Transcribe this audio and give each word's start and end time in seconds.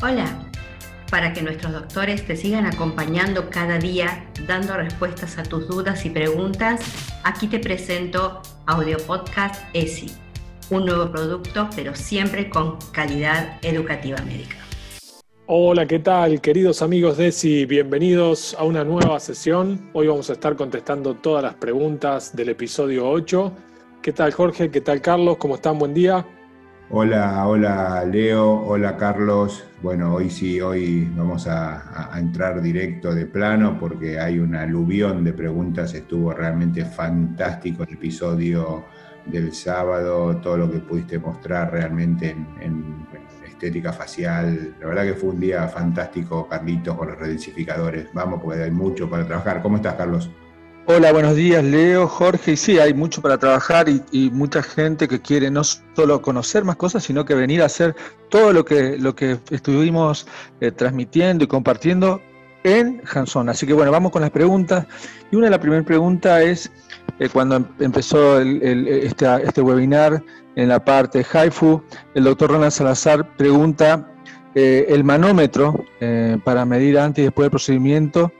Hola, 0.00 0.26
para 1.10 1.32
que 1.32 1.42
nuestros 1.42 1.72
doctores 1.72 2.24
te 2.24 2.36
sigan 2.36 2.66
acompañando 2.66 3.50
cada 3.50 3.78
día, 3.78 4.30
dando 4.46 4.76
respuestas 4.76 5.38
a 5.38 5.42
tus 5.42 5.66
dudas 5.66 6.06
y 6.06 6.10
preguntas, 6.10 6.80
aquí 7.24 7.48
te 7.48 7.58
presento 7.58 8.40
Audio 8.66 8.96
Podcast 8.98 9.60
ESI, 9.72 10.06
un 10.70 10.84
nuevo 10.84 11.10
producto, 11.10 11.68
pero 11.74 11.96
siempre 11.96 12.48
con 12.48 12.78
calidad 12.92 13.58
educativa 13.62 14.18
médica. 14.22 14.54
Hola, 15.46 15.84
¿qué 15.84 15.98
tal, 15.98 16.40
queridos 16.40 16.80
amigos 16.80 17.16
de 17.16 17.28
ESI? 17.28 17.66
Bienvenidos 17.66 18.54
a 18.56 18.62
una 18.62 18.84
nueva 18.84 19.18
sesión. 19.18 19.90
Hoy 19.94 20.06
vamos 20.06 20.30
a 20.30 20.34
estar 20.34 20.54
contestando 20.54 21.16
todas 21.16 21.42
las 21.42 21.56
preguntas 21.56 22.36
del 22.36 22.50
episodio 22.50 23.10
8. 23.10 23.52
¿Qué 24.00 24.12
tal, 24.12 24.30
Jorge? 24.30 24.70
¿Qué 24.70 24.80
tal, 24.80 25.02
Carlos? 25.02 25.38
¿Cómo 25.38 25.56
están? 25.56 25.76
Buen 25.76 25.92
día. 25.92 26.24
Hola, 26.90 27.46
hola 27.46 28.02
Leo, 28.06 28.62
hola 28.62 28.96
Carlos. 28.96 29.62
Bueno, 29.82 30.14
hoy 30.14 30.30
sí, 30.30 30.58
hoy 30.58 31.04
vamos 31.14 31.46
a, 31.46 32.10
entrar 32.18 32.62
directo 32.62 33.14
de 33.14 33.26
plano 33.26 33.76
porque 33.78 34.18
hay 34.18 34.38
una 34.38 34.62
aluvión 34.62 35.22
de 35.22 35.34
preguntas. 35.34 35.92
Estuvo 35.92 36.32
realmente 36.32 36.86
fantástico 36.86 37.82
el 37.82 37.92
episodio 37.92 38.86
del 39.26 39.52
sábado, 39.52 40.38
todo 40.38 40.56
lo 40.56 40.70
que 40.70 40.78
pudiste 40.78 41.18
mostrar 41.18 41.70
realmente 41.72 42.30
en, 42.58 43.06
estética 43.46 43.92
facial. 43.92 44.74
La 44.80 44.86
verdad 44.86 45.02
que 45.04 45.14
fue 45.14 45.28
un 45.30 45.40
día 45.40 45.68
fantástico, 45.68 46.48
Carlitos, 46.48 46.96
con 46.96 47.08
los 47.08 47.18
redensificadores. 47.18 48.08
Vamos, 48.14 48.40
porque 48.42 48.62
hay 48.62 48.70
mucho 48.70 49.10
para 49.10 49.26
trabajar. 49.26 49.60
¿Cómo 49.60 49.76
estás, 49.76 49.94
Carlos? 49.94 50.30
Hola, 50.90 51.12
buenos 51.12 51.36
días, 51.36 51.62
Leo, 51.62 52.08
Jorge. 52.08 52.52
Y 52.52 52.56
sí, 52.56 52.78
hay 52.78 52.94
mucho 52.94 53.20
para 53.20 53.36
trabajar 53.36 53.88
y, 53.90 54.30
mucha 54.30 54.62
gente 54.62 55.06
que 55.06 55.20
quiere 55.20 55.50
no 55.50 55.62
solo 55.62 56.22
conocer 56.22 56.64
más 56.64 56.76
cosas, 56.76 57.04
sino 57.04 57.26
que 57.26 57.34
venir 57.34 57.60
a 57.60 57.66
hacer 57.66 57.94
todo 58.30 58.54
lo 58.54 58.64
que, 58.64 58.96
lo 58.96 59.14
que 59.14 59.36
estuvimos 59.50 60.26
eh, 60.62 60.70
transmitiendo 60.70 61.44
y 61.44 61.46
compartiendo 61.46 62.22
en 62.64 63.02
Hanson. 63.04 63.50
Así 63.50 63.66
que 63.66 63.74
bueno, 63.74 63.92
vamos 63.92 64.12
con 64.12 64.22
las 64.22 64.30
preguntas. 64.30 64.86
Y 65.30 65.36
una 65.36 65.48
de 65.48 65.50
las 65.50 65.58
primeras 65.58 65.84
preguntas 65.84 66.40
es, 66.42 66.72
eh, 67.18 67.28
cuando 67.30 67.56
em, 67.56 67.66
empezó 67.80 68.40
este, 68.40 69.26
este, 69.44 69.60
webinar 69.60 70.24
en 70.56 70.70
la 70.70 70.82
parte 70.82 71.22
Haifu, 71.30 71.82
el 72.14 72.24
doctor 72.24 72.52
Ronald 72.52 72.72
Salazar 72.72 73.36
pregunta 73.36 74.10
eh, 74.54 74.86
el 74.88 75.04
manómetro 75.04 75.84
para 76.44 76.64
medir 76.64 76.98
antes 76.98 77.20
y 77.20 77.24
después 77.26 77.44
del 77.44 77.50
procedimiento. 77.50 78.32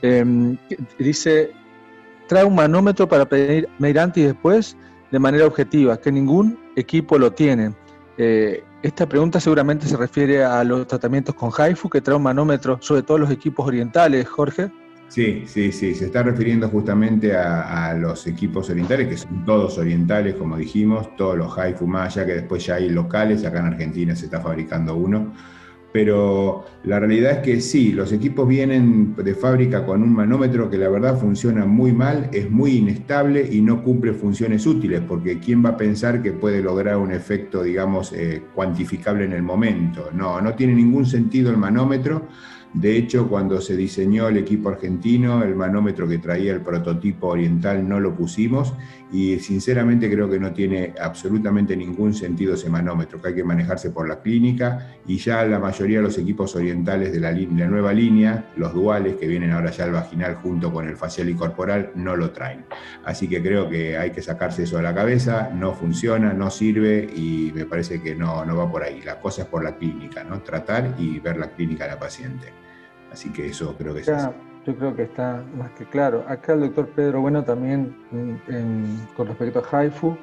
Em, 0.00 0.56
dice, 0.98 1.52
trae 2.26 2.44
un 2.44 2.54
manómetro 2.54 3.08
para 3.08 3.28
medir 3.78 3.98
antes 3.98 4.22
y 4.22 4.26
después 4.26 4.76
de 5.10 5.18
manera 5.18 5.46
objetiva, 5.46 6.00
que 6.00 6.10
ningún 6.10 6.58
equipo 6.74 7.18
lo 7.18 7.32
tiene. 7.32 7.74
Eh, 8.16 8.64
esta 8.82 9.06
pregunta 9.06 9.38
seguramente 9.38 9.86
se 9.86 9.96
refiere 9.96 10.42
a 10.42 10.64
los 10.64 10.86
tratamientos 10.86 11.34
con 11.34 11.50
HIFU, 11.50 11.90
que 11.90 12.00
trae 12.00 12.16
un 12.16 12.22
manómetro, 12.22 12.78
sobre 12.80 13.02
todo 13.02 13.18
los 13.18 13.30
equipos 13.30 13.66
orientales, 13.66 14.26
Jorge. 14.28 14.70
Sí, 15.08 15.44
sí, 15.46 15.70
sí, 15.72 15.94
se 15.94 16.06
está 16.06 16.22
refiriendo 16.22 16.68
justamente 16.68 17.36
a, 17.36 17.94
los 17.94 18.26
equipos 18.26 18.70
orientales, 18.70 19.08
que 19.08 19.18
son 19.18 19.44
todos 19.44 19.76
orientales, 19.76 20.36
como 20.36 20.56
dijimos, 20.56 21.14
todos 21.16 21.36
los 21.36 21.54
más 21.82 22.16
allá 22.16 22.26
que 22.26 22.32
después 22.32 22.64
ya 22.64 22.76
hay 22.76 22.88
locales, 22.88 23.44
acá 23.44 23.60
en 23.60 23.66
Argentina 23.66 24.16
se 24.16 24.24
está 24.24 24.40
fabricando 24.40 24.96
uno 24.96 25.32
pero 25.92 26.64
la 26.84 26.98
realidad 26.98 27.32
es 27.32 27.38
que 27.38 27.60
sí, 27.60 27.92
los 27.92 28.12
equipos 28.12 28.48
vienen 28.48 29.14
de 29.14 29.34
fábrica 29.34 29.84
con 29.84 30.02
un 30.02 30.12
manómetro 30.12 30.70
que 30.70 30.78
la 30.78 30.88
verdad 30.88 31.18
funciona 31.18 31.66
muy 31.66 31.92
mal, 31.92 32.30
es 32.32 32.50
muy 32.50 32.78
inestable 32.78 33.46
y 33.50 33.60
no 33.60 33.84
cumple 33.84 34.14
funciones 34.14 34.66
útiles, 34.66 35.02
porque 35.06 35.38
¿quién 35.38 35.64
va 35.64 35.70
a 35.70 35.76
pensar 35.76 36.22
que 36.22 36.32
puede 36.32 36.62
lograr 36.62 36.96
un 36.96 37.12
efecto, 37.12 37.62
digamos, 37.62 38.12
eh, 38.12 38.42
cuantificable 38.54 39.24
en 39.24 39.34
el 39.34 39.42
momento? 39.42 40.08
No, 40.14 40.40
no 40.40 40.54
tiene 40.54 40.74
ningún 40.74 41.04
sentido 41.04 41.50
el 41.50 41.58
manómetro 41.58 42.26
de 42.74 42.96
hecho, 42.96 43.28
cuando 43.28 43.60
se 43.60 43.76
diseñó 43.76 44.28
el 44.28 44.38
equipo 44.38 44.70
argentino, 44.70 45.42
el 45.42 45.54
manómetro 45.54 46.08
que 46.08 46.18
traía 46.18 46.52
el 46.52 46.62
prototipo 46.62 47.28
oriental 47.28 47.86
no 47.86 48.00
lo 48.00 48.14
pusimos 48.14 48.72
y 49.12 49.38
sinceramente 49.40 50.10
creo 50.10 50.28
que 50.28 50.40
no 50.40 50.52
tiene 50.52 50.94
absolutamente 50.98 51.76
ningún 51.76 52.14
sentido 52.14 52.54
ese 52.54 52.70
manómetro, 52.70 53.20
que 53.20 53.28
hay 53.28 53.34
que 53.34 53.44
manejarse 53.44 53.90
por 53.90 54.08
la 54.08 54.22
clínica 54.22 54.96
y 55.06 55.18
ya 55.18 55.44
la 55.44 55.58
mayoría 55.58 55.98
de 55.98 56.04
los 56.04 56.16
equipos 56.16 56.56
orientales 56.56 57.12
de 57.12 57.20
la, 57.20 57.30
la 57.30 57.66
nueva 57.66 57.92
línea, 57.92 58.50
los 58.56 58.72
duales 58.72 59.16
que 59.16 59.26
vienen 59.26 59.50
ahora 59.50 59.70
ya 59.70 59.84
al 59.84 59.92
vaginal 59.92 60.36
junto 60.36 60.72
con 60.72 60.88
el 60.88 60.96
facial 60.96 61.28
y 61.28 61.34
corporal, 61.34 61.92
no 61.94 62.16
lo 62.16 62.30
traen. 62.30 62.64
Así 63.04 63.28
que 63.28 63.42
creo 63.42 63.68
que 63.68 63.98
hay 63.98 64.12
que 64.12 64.22
sacarse 64.22 64.62
eso 64.62 64.78
de 64.78 64.82
la 64.82 64.94
cabeza, 64.94 65.50
no 65.54 65.74
funciona, 65.74 66.32
no 66.32 66.50
sirve 66.50 67.08
y 67.14 67.52
me 67.54 67.66
parece 67.66 68.00
que 68.00 68.14
no, 68.14 68.46
no 68.46 68.56
va 68.56 68.70
por 68.70 68.82
ahí. 68.82 69.02
La 69.02 69.20
cosa 69.20 69.42
es 69.42 69.48
por 69.48 69.62
la 69.62 69.76
clínica, 69.76 70.24
¿no? 70.24 70.40
tratar 70.40 70.94
y 70.98 71.20
ver 71.20 71.36
la 71.36 71.50
clínica 71.50 71.84
de 71.84 71.90
la 71.90 71.98
paciente. 71.98 72.52
Así 73.10 73.30
que 73.30 73.48
eso 73.48 73.76
creo 73.76 73.94
que 73.94 74.00
es 74.00 74.10
Yo 74.66 74.76
creo 74.76 74.94
que 74.94 75.02
está 75.02 75.42
más 75.56 75.70
que 75.72 75.84
claro. 75.86 76.24
Acá 76.28 76.52
el 76.52 76.60
doctor 76.60 76.88
Pedro 76.90 77.20
Bueno 77.20 77.42
también 77.42 77.94
con 79.16 79.26
respecto 79.26 79.60
a 79.60 79.84
HIFU 79.84 80.16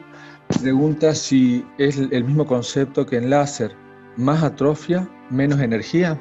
pregunta 0.62 1.14
si 1.14 1.66
es 1.78 1.98
el 1.98 2.24
mismo 2.24 2.46
concepto 2.46 3.06
que 3.06 3.18
en 3.18 3.30
láser, 3.30 3.72
más 4.18 4.44
atrofia, 4.44 5.08
menos 5.30 5.60
energía. 5.60 6.18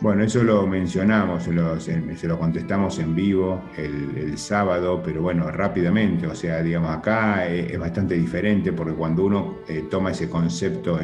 Bueno, 0.00 0.22
eso 0.22 0.44
lo 0.44 0.64
mencionamos, 0.64 1.42
se 1.42 2.28
lo 2.28 2.38
contestamos 2.38 3.00
en 3.00 3.16
vivo 3.16 3.64
el, 3.76 4.38
sábado, 4.38 5.02
pero 5.04 5.22
bueno, 5.22 5.50
rápidamente, 5.50 6.28
o 6.28 6.36
sea, 6.36 6.62
digamos, 6.62 6.96
acá 6.96 7.48
es, 7.48 7.76
bastante 7.76 8.14
diferente 8.14 8.72
porque 8.72 8.92
cuando 8.92 9.24
uno 9.24 9.58
eh, 9.66 9.86
toma 9.90 10.12
ese 10.12 10.30
concepto 10.30 10.98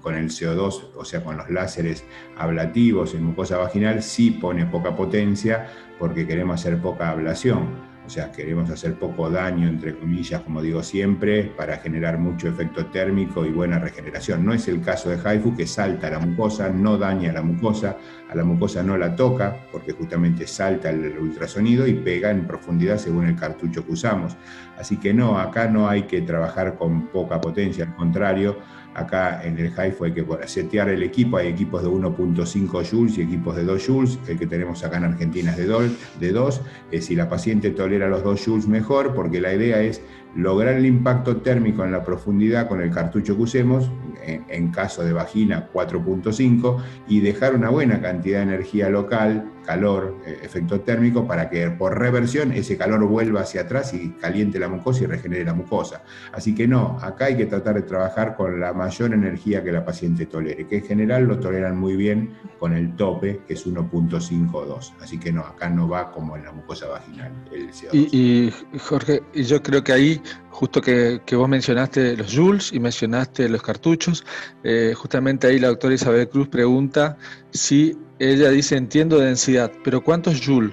con 0.00 0.14
el 0.16 0.28
CO2, 0.28 0.88
o 0.96 1.04
sea, 1.04 1.22
con 1.22 1.36
los 1.36 1.48
láseres 1.50 2.04
ablativos 2.36 3.14
en 3.14 3.22
mucosa 3.22 3.58
vaginal, 3.58 4.02
sí 4.02 4.32
pone 4.32 4.66
poca 4.66 4.96
potencia 4.96 5.68
porque 5.96 6.26
queremos 6.26 6.60
hacer 6.60 6.78
poca 6.78 7.10
ablación. 7.10 7.95
O 8.06 8.08
sea, 8.08 8.30
queremos 8.30 8.70
hacer 8.70 8.94
poco 8.94 9.28
daño, 9.28 9.66
entre 9.68 9.96
comillas, 9.98 10.40
como 10.42 10.62
digo 10.62 10.80
siempre, 10.84 11.42
para 11.42 11.78
generar 11.78 12.18
mucho 12.18 12.48
efecto 12.48 12.86
térmico 12.86 13.44
y 13.44 13.50
buena 13.50 13.80
regeneración. 13.80 14.44
No 14.44 14.54
es 14.54 14.68
el 14.68 14.80
caso 14.80 15.10
de 15.10 15.18
Haifu, 15.22 15.56
que 15.56 15.66
salta 15.66 16.06
a 16.06 16.10
la 16.10 16.18
mucosa, 16.20 16.68
no 16.68 16.98
daña 16.98 17.30
a 17.30 17.32
la 17.32 17.42
mucosa, 17.42 17.96
a 18.30 18.34
la 18.36 18.44
mucosa 18.44 18.84
no 18.84 18.96
la 18.96 19.16
toca, 19.16 19.56
porque 19.72 19.90
justamente 19.90 20.46
salta 20.46 20.90
el 20.90 21.18
ultrasonido 21.18 21.84
y 21.86 21.94
pega 21.94 22.30
en 22.30 22.46
profundidad 22.46 22.98
según 22.98 23.26
el 23.26 23.34
cartucho 23.34 23.84
que 23.84 23.92
usamos. 23.92 24.36
Así 24.78 24.98
que 24.98 25.12
no, 25.12 25.40
acá 25.40 25.68
no 25.68 25.88
hay 25.88 26.02
que 26.02 26.22
trabajar 26.22 26.76
con 26.76 27.08
poca 27.08 27.40
potencia, 27.40 27.86
al 27.86 27.96
contrario, 27.96 28.58
Acá 28.96 29.42
en 29.44 29.58
el 29.58 29.68
HIFU 29.68 30.04
hay 30.04 30.12
que 30.12 30.24
setear 30.46 30.88
el 30.88 31.02
equipo, 31.02 31.36
hay 31.36 31.48
equipos 31.48 31.82
de 31.82 31.88
1.5 31.88 32.90
joules 32.90 33.18
y 33.18 33.22
equipos 33.22 33.54
de 33.54 33.64
2 33.64 33.86
joules, 33.86 34.18
el 34.26 34.38
que 34.38 34.46
tenemos 34.46 34.82
acá 34.84 34.96
en 34.96 35.04
Argentina 35.04 35.50
es 35.50 35.58
de 35.58 35.66
2, 35.66 35.90
de 36.18 36.32
2. 36.32 36.60
Eh, 36.92 37.02
si 37.02 37.14
la 37.14 37.28
paciente 37.28 37.70
tolera 37.70 38.08
los 38.08 38.24
2 38.24 38.42
joules 38.42 38.66
mejor, 38.66 39.14
porque 39.14 39.38
la 39.38 39.52
idea 39.52 39.82
es 39.82 40.00
lograr 40.34 40.74
el 40.74 40.86
impacto 40.86 41.38
térmico 41.38 41.84
en 41.84 41.92
la 41.92 42.04
profundidad 42.04 42.68
con 42.68 42.80
el 42.80 42.90
cartucho 42.90 43.36
que 43.36 43.42
usemos, 43.42 43.90
en, 44.26 44.70
caso 44.70 45.04
de 45.04 45.12
vagina 45.12 45.68
4.5, 45.72 46.82
y 47.06 47.20
dejar 47.20 47.54
una 47.54 47.68
buena 47.68 48.00
cantidad 48.00 48.38
de 48.38 48.54
energía 48.54 48.88
local, 48.88 49.50
calor, 49.66 50.22
eh, 50.24 50.38
efecto 50.42 50.80
térmico, 50.80 51.26
para 51.26 51.50
que 51.50 51.70
por 51.70 51.98
reversión 51.98 52.52
ese 52.52 52.76
calor 52.76 53.04
vuelva 53.04 53.40
hacia 53.42 53.62
atrás 53.62 53.92
y 53.92 54.12
caliente 54.12 54.58
la 54.58 54.68
mucosa 54.68 55.04
y 55.04 55.06
regenere 55.06 55.44
la 55.44 55.52
mucosa. 55.52 56.02
Así 56.32 56.54
que 56.54 56.66
no, 56.66 56.98
acá 57.02 57.26
hay 57.26 57.36
que 57.36 57.46
tratar 57.46 57.74
de 57.74 57.82
trabajar 57.82 58.36
con 58.36 58.60
la 58.60 58.72
mayor 58.72 59.12
energía 59.12 59.62
que 59.62 59.72
la 59.72 59.84
paciente 59.84 60.26
tolere, 60.26 60.66
que 60.66 60.78
en 60.78 60.84
general 60.84 61.24
lo 61.24 61.38
toleran 61.38 61.76
muy 61.76 61.96
bien 61.96 62.30
con 62.58 62.72
el 62.72 62.94
tope, 62.96 63.40
que 63.46 63.54
es 63.54 63.66
1.52. 63.66 64.92
Así 65.00 65.18
que 65.18 65.32
no, 65.32 65.40
acá 65.40 65.68
no 65.68 65.88
va 65.88 66.12
como 66.12 66.36
en 66.36 66.44
la 66.44 66.52
mucosa 66.52 66.86
vaginal. 66.86 67.32
El 67.52 67.70
Y, 67.92 68.08
y 68.16 68.78
Jorge, 68.78 69.22
yo 69.34 69.62
creo 69.62 69.82
que 69.82 69.92
ahí 69.92 70.22
justo 70.56 70.80
que, 70.80 71.20
vos 71.32 71.48
mencionaste 71.48 72.16
los 72.16 72.34
joules 72.34 72.72
y 72.72 72.80
mencionaste 72.80 73.46
los 73.48 73.62
cartuchos, 73.62 74.24
eh, 74.64 74.94
justamente 74.96 75.46
ahí 75.46 75.58
la 75.58 75.68
doctora 75.68 75.94
Isabel 75.94 76.28
Cruz 76.30 76.48
pregunta 76.48 77.18
si 77.50 77.94
ella 78.18 78.48
dice 78.48 78.76
entiendo 78.76 79.18
densidad, 79.18 79.70
pero 79.84 80.02
¿cuántos 80.02 80.40
joules? 80.44 80.72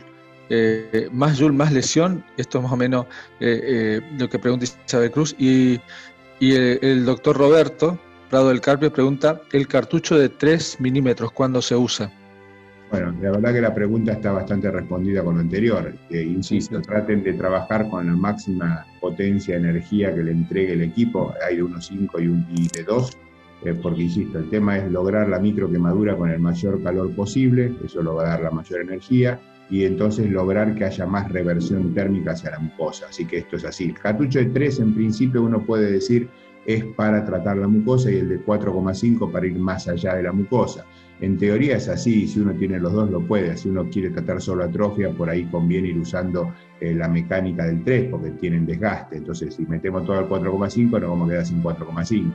Eh, 0.50 1.10
más 1.12 1.38
joule, 1.38 1.56
más 1.58 1.74
lesión, 1.74 2.24
esto 2.38 2.60
es 2.60 2.64
más 2.64 2.72
o 2.72 2.78
menos 2.78 3.08
eh, 3.42 4.00
lo 4.18 4.30
que 4.30 4.40
pregunta 4.40 4.66
Isabel 4.66 5.12
Cruz, 5.12 5.36
y, 5.38 5.82
el, 6.40 6.80
el, 6.82 7.06
doctor 7.06 7.38
Roberto 7.38 8.00
Prado 8.30 8.50
del 8.50 8.62
Carpio 8.62 8.92
pregunta, 8.92 9.42
¿el 9.52 9.68
cartucho 9.68 10.18
de 10.18 10.30
3 10.30 10.80
milímetros 10.80 11.32
cuándo 11.34 11.62
se 11.62 11.76
usa? 11.76 12.10
Bueno, 12.94 13.12
la 13.24 13.32
verdad 13.32 13.54
que 13.54 13.62
la 13.62 13.74
pregunta 13.74 14.12
está 14.12 14.32
bastante 14.32 14.70
respondida 14.70 15.24
con 15.24 15.34
lo 15.34 15.42
anterior. 15.42 15.92
insisto, 16.12 16.80
traten 16.80 17.24
de 17.24 17.34
trabajar 17.34 17.90
con 17.90 18.06
la 18.06 18.14
máxima 18.14 18.86
potencia, 19.02 19.58
energía 19.58 20.14
que 20.14 20.22
le 20.22 20.30
entregue 20.30 20.74
el 20.74 20.84
equipo. 20.84 21.34
Hay 21.44 21.56
de 21.56 21.64
1.5 21.64 22.24
y, 22.24 22.28
un, 22.28 22.46
y 22.52 22.68
de 22.68 22.84
2, 22.84 23.18
eh, 23.66 23.74
porque 23.82 24.04
insisto, 24.04 24.38
el 24.38 24.48
tema 24.52 24.78
es 24.78 24.92
lograr 24.92 25.28
la 25.28 25.40
micro 25.40 25.72
quemadura 25.72 26.16
con 26.16 26.30
el 26.30 26.40
mayor 26.40 26.84
calor 26.84 27.10
posible, 27.16 27.74
eso 27.84 28.04
lo 28.04 28.14
va 28.14 28.26
a 28.26 28.30
dar 28.30 28.42
la 28.44 28.52
mayor 28.52 28.82
energía, 28.82 29.40
y 29.72 29.86
entonces 29.86 30.30
lograr 30.30 30.76
que 30.76 30.86
haya 30.86 31.08
más 31.08 31.32
reversión 31.32 31.96
térmica 31.96 32.34
hacia 32.34 32.52
la 32.52 32.60
mucosa. 32.60 33.08
Así 33.10 33.26
que 33.26 33.40
esto 33.40 33.56
es 33.56 33.66
así. 33.66 33.86
El 33.86 33.96
cartucho 33.96 34.38
de 34.38 34.46
3, 34.46 34.82
en 34.82 34.94
principio, 34.94 35.42
uno 35.42 35.66
puede 35.66 35.90
decir 35.90 36.30
es 36.68 36.86
para 36.96 37.26
tratar 37.26 37.58
la 37.58 37.68
mucosa 37.68 38.12
y 38.12 38.18
el 38.18 38.30
de 38.30 38.46
4,5 38.46 39.32
para 39.32 39.48
ir 39.48 39.58
más 39.58 39.88
allá 39.88 40.16
de 40.16 40.24
la 40.24 40.32
mucosa. 40.32 40.86
En 41.24 41.38
teoría 41.38 41.78
es 41.78 41.88
así, 41.88 42.28
si 42.28 42.42
uno 42.42 42.52
tiene 42.52 42.78
los 42.82 42.92
dos 42.92 43.10
lo 43.10 43.26
puede, 43.26 43.56
si 43.56 43.70
uno 43.70 43.90
quiere 43.90 44.10
tratar 44.10 44.42
solo 44.42 44.66
atrofia, 44.66 45.10
por 45.10 45.30
ahí 45.30 45.46
conviene 45.46 45.88
ir 45.88 45.98
usando 45.98 46.54
eh, 46.82 46.94
la 46.94 47.08
mecánica 47.08 47.64
del 47.64 47.82
3 47.82 48.10
porque 48.12 48.32
tienen 48.32 48.66
desgaste, 48.66 49.16
entonces 49.16 49.56
si 49.56 49.66
metemos 49.66 50.06
todo 50.06 50.18
al 50.18 50.28
4,5 50.28 51.00
no 51.00 51.12
vamos 51.12 51.30
a 51.30 51.32
quedar 51.32 51.46
sin 51.46 51.64
4,5, 51.64 52.34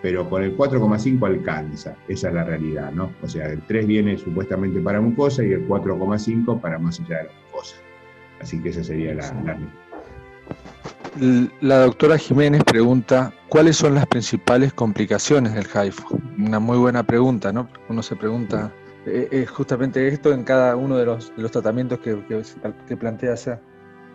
pero 0.00 0.30
con 0.30 0.42
el 0.42 0.56
4,5 0.56 1.26
alcanza, 1.26 1.94
esa 2.08 2.28
es 2.28 2.34
la 2.34 2.44
realidad, 2.44 2.90
¿no? 2.92 3.12
O 3.22 3.28
sea, 3.28 3.44
el 3.44 3.60
3 3.60 3.86
viene 3.86 4.16
supuestamente 4.16 4.80
para 4.80 5.02
mucosa 5.02 5.44
y 5.44 5.52
el 5.52 5.68
4,5 5.68 6.62
para 6.62 6.78
más 6.78 6.98
allá 7.00 7.18
de 7.18 7.24
la 7.24 7.32
mucosa. 7.44 7.76
Así 8.40 8.58
que 8.62 8.70
esa 8.70 8.82
sería 8.82 9.12
la, 9.16 9.34
la 9.44 9.58
la 11.60 11.78
doctora 11.80 12.16
Jiménez 12.16 12.64
pregunta, 12.64 13.34
¿cuáles 13.48 13.76
son 13.76 13.96
las 13.96 14.06
principales 14.06 14.72
complicaciones 14.72 15.52
del 15.52 15.66
HIFU? 15.66 16.19
Una 16.46 16.58
muy 16.58 16.78
buena 16.78 17.02
pregunta, 17.02 17.52
¿no? 17.52 17.68
Uno 17.88 18.02
se 18.02 18.16
pregunta 18.16 18.72
eh, 19.06 19.28
es 19.30 19.50
justamente 19.50 20.06
esto 20.08 20.32
en 20.32 20.44
cada 20.44 20.76
uno 20.76 20.96
de 20.96 21.06
los, 21.06 21.32
tratamientos 21.50 22.00
que, 22.00 22.18
que, 22.86 22.96
plantea 22.96 23.32
hacer. 23.32 23.60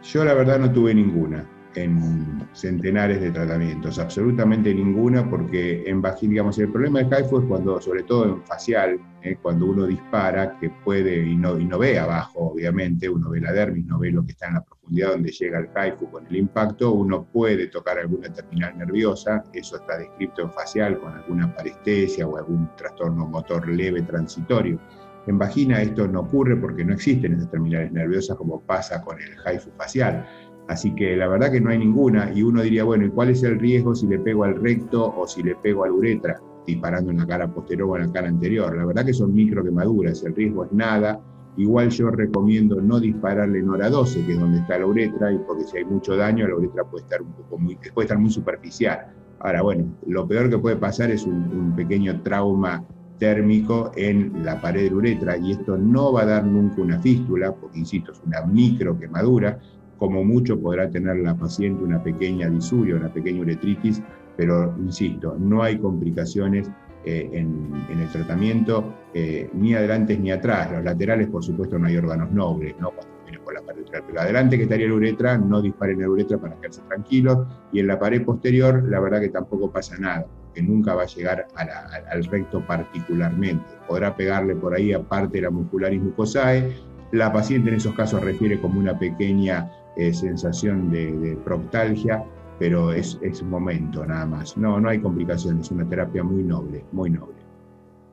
Yo 0.03 0.23
la 0.23 0.33
verdad 0.33 0.59
no 0.59 0.71
tuve 0.71 0.93
ninguna 0.93 1.45
en 1.75 2.47
centenares 2.53 3.21
de 3.21 3.31
tratamientos, 3.31 3.99
absolutamente 3.99 4.73
ninguna, 4.73 5.29
porque 5.29 5.83
en 5.85 6.01
vagina, 6.01 6.31
digamos, 6.31 6.57
el 6.59 6.71
problema 6.71 6.99
del 7.03 7.09
HIFU 7.09 7.39
es 7.39 7.45
cuando, 7.45 7.81
sobre 7.81 8.03
todo 8.03 8.25
en 8.25 8.43
facial, 8.43 8.99
eh, 9.21 9.37
cuando 9.41 9.65
uno 9.65 9.85
dispara, 9.85 10.57
que 10.59 10.69
puede 10.69 11.25
y 11.25 11.35
no, 11.35 11.59
y 11.59 11.65
no 11.65 11.79
ve 11.79 11.97
abajo, 11.99 12.51
obviamente, 12.51 13.09
uno 13.09 13.29
ve 13.29 13.41
la 13.41 13.51
dermis, 13.51 13.85
no 13.85 13.99
ve 13.99 14.11
lo 14.11 14.25
que 14.25 14.31
está 14.31 14.47
en 14.47 14.55
la 14.55 14.63
profundidad 14.63 15.11
donde 15.11 15.31
llega 15.31 15.59
el 15.59 15.67
HIFU 15.67 16.11
con 16.11 16.27
el 16.27 16.35
impacto, 16.35 16.91
uno 16.91 17.25
puede 17.25 17.67
tocar 17.67 17.99
alguna 17.99 18.31
terminal 18.31 18.77
nerviosa, 18.77 19.43
eso 19.53 19.77
está 19.77 19.97
descrito 19.97 20.43
en 20.43 20.51
facial 20.51 20.99
con 20.99 21.13
alguna 21.13 21.53
parestesia 21.55 22.27
o 22.27 22.37
algún 22.37 22.69
trastorno 22.75 23.25
motor 23.25 23.67
leve 23.67 24.01
transitorio. 24.03 24.79
En 25.27 25.39
vagina 25.39 25.81
esto 25.81 26.07
no 26.07 26.21
ocurre 26.21 26.55
porque 26.55 26.85
no 26.85 26.93
existen 26.93 27.33
esas 27.33 27.49
terminales 27.49 27.91
nerviosas 27.91 28.37
como 28.37 28.61
pasa 28.61 29.01
con 29.01 29.17
el 29.19 29.31
HIFU 29.31 29.71
facial. 29.71 30.27
Así 30.67 30.95
que 30.95 31.15
la 31.15 31.27
verdad 31.27 31.51
que 31.51 31.61
no 31.61 31.69
hay 31.69 31.77
ninguna 31.77 32.31
y 32.33 32.41
uno 32.41 32.61
diría, 32.61 32.83
bueno, 32.83 33.05
¿y 33.05 33.09
cuál 33.09 33.29
es 33.29 33.43
el 33.43 33.59
riesgo 33.59 33.93
si 33.93 34.07
le 34.07 34.17
pego 34.19 34.45
al 34.45 34.55
recto 34.55 35.13
o 35.15 35.27
si 35.27 35.43
le 35.43 35.55
pego 35.55 35.83
al 35.83 35.91
uretra, 35.91 36.39
disparando 36.65 37.11
en 37.11 37.17
la 37.17 37.27
cara 37.27 37.47
posterior 37.47 37.89
o 37.89 37.95
en 37.97 38.07
la 38.07 38.11
cara 38.11 38.27
anterior? 38.27 38.75
La 38.75 38.85
verdad 38.85 39.05
que 39.05 39.13
son 39.13 39.33
micro 39.33 39.63
quemaduras, 39.63 40.23
el 40.23 40.35
riesgo 40.35 40.65
es 40.65 40.71
nada. 40.71 41.19
Igual 41.57 41.89
yo 41.89 42.09
recomiendo 42.09 42.81
no 42.81 42.99
dispararle 42.99 43.59
en 43.59 43.69
hora 43.69 43.89
12, 43.89 44.25
que 44.25 44.33
es 44.33 44.39
donde 44.39 44.59
está 44.59 44.79
la 44.79 44.87
uretra, 44.87 45.31
y 45.31 45.37
porque 45.37 45.63
si 45.63 45.77
hay 45.77 45.85
mucho 45.85 46.17
daño, 46.17 46.47
la 46.47 46.55
uretra 46.55 46.83
puede 46.83 47.03
estar 47.03 47.21
un 47.21 47.31
poco 47.31 47.57
muy, 47.57 47.77
puede 47.93 48.05
estar 48.05 48.17
muy 48.17 48.31
superficial. 48.31 49.07
Ahora, 49.39 49.61
bueno, 49.61 49.85
lo 50.07 50.27
peor 50.27 50.49
que 50.49 50.57
puede 50.57 50.75
pasar 50.75 51.11
es 51.11 51.25
un, 51.25 51.33
un 51.33 51.75
pequeño 51.75 52.21
trauma 52.23 52.83
térmico 53.19 53.91
en 53.95 54.43
la 54.43 54.59
pared 54.59 54.89
de 54.89 54.95
uretra 54.95 55.37
y 55.37 55.51
esto 55.51 55.77
no 55.77 56.11
va 56.11 56.23
a 56.23 56.25
dar 56.25 56.45
nunca 56.45 56.81
una 56.81 56.99
fístula, 56.99 57.53
porque 57.53 57.79
insisto, 57.79 58.11
es 58.11 58.21
una 58.25 58.41
micro 58.45 58.97
quemadura, 58.99 59.59
como 59.97 60.23
mucho 60.23 60.59
podrá 60.59 60.89
tener 60.89 61.17
la 61.17 61.35
paciente 61.35 61.83
una 61.83 62.01
pequeña 62.01 62.49
disuria, 62.49 62.95
una 62.95 63.11
pequeña 63.11 63.41
uretritis, 63.41 64.01
pero 64.37 64.75
insisto, 64.79 65.35
no 65.39 65.63
hay 65.63 65.77
complicaciones 65.77 66.69
eh, 67.07 67.29
en, 67.33 67.99
el 67.99 68.09
tratamiento, 68.09 68.95
eh, 69.13 69.47
ni 69.53 69.75
adelante 69.75 70.17
ni 70.17 70.31
atrás. 70.31 70.71
Los 70.71 70.83
laterales, 70.83 71.27
por 71.27 71.43
supuesto, 71.43 71.77
no 71.77 71.85
hay 71.85 71.97
órganos 71.97 72.31
nobles, 72.31 72.73
¿no? 72.79 72.89
cuando 72.89 73.13
viene 73.23 73.39
por 73.39 73.53
la 73.53 73.61
pared 73.61 73.81
uretral. 73.81 74.03
Pero 74.07 74.21
adelante 74.21 74.57
que 74.57 74.63
estaría 74.63 74.87
la 74.87 74.95
uretra, 74.95 75.37
no 75.37 75.61
disparen 75.61 76.01
la 76.01 76.09
uretra 76.09 76.39
para 76.39 76.55
quedarse 76.55 76.81
tranquilos. 76.87 77.47
Y 77.71 77.79
en 77.79 77.87
la 77.87 77.99
pared 77.99 78.25
posterior, 78.25 78.83
la 78.89 78.99
verdad 78.99 79.21
que 79.21 79.29
tampoco 79.29 79.69
pasa 79.69 79.95
nada, 79.99 80.25
que 80.55 80.63
nunca 80.63 80.95
va 80.95 81.03
a 81.03 81.05
llegar 81.05 81.45
al 81.55 82.23
recto 82.25 82.65
particularmente. 82.65 83.65
Podrá 83.87 84.15
pegarle 84.15 84.55
por 84.55 84.73
ahí 84.73 84.91
aparte 84.91 85.37
de 85.37 85.43
la 85.43 85.51
muscularis 85.51 86.01
mucosae. 86.01 86.73
La 87.11 87.31
paciente 87.31 87.69
en 87.69 87.75
esos 87.75 87.93
casos 87.93 88.23
refiere 88.23 88.59
como 88.59 88.79
una 88.79 88.97
pequeña 88.97 89.69
eh, 89.97 90.13
sensación 90.13 90.89
de, 90.91 91.37
proctalgia, 91.43 92.23
pero 92.59 92.91
es, 92.91 93.17
momento 93.43 94.05
nada 94.05 94.25
más. 94.25 94.57
No, 94.57 94.79
no 94.79 94.89
hay 94.89 94.99
complicaciones, 94.99 95.67
es 95.67 95.71
una 95.71 95.87
terapia 95.87 96.23
muy 96.23 96.43
noble, 96.43 96.83
muy 96.91 97.09
noble. 97.09 97.35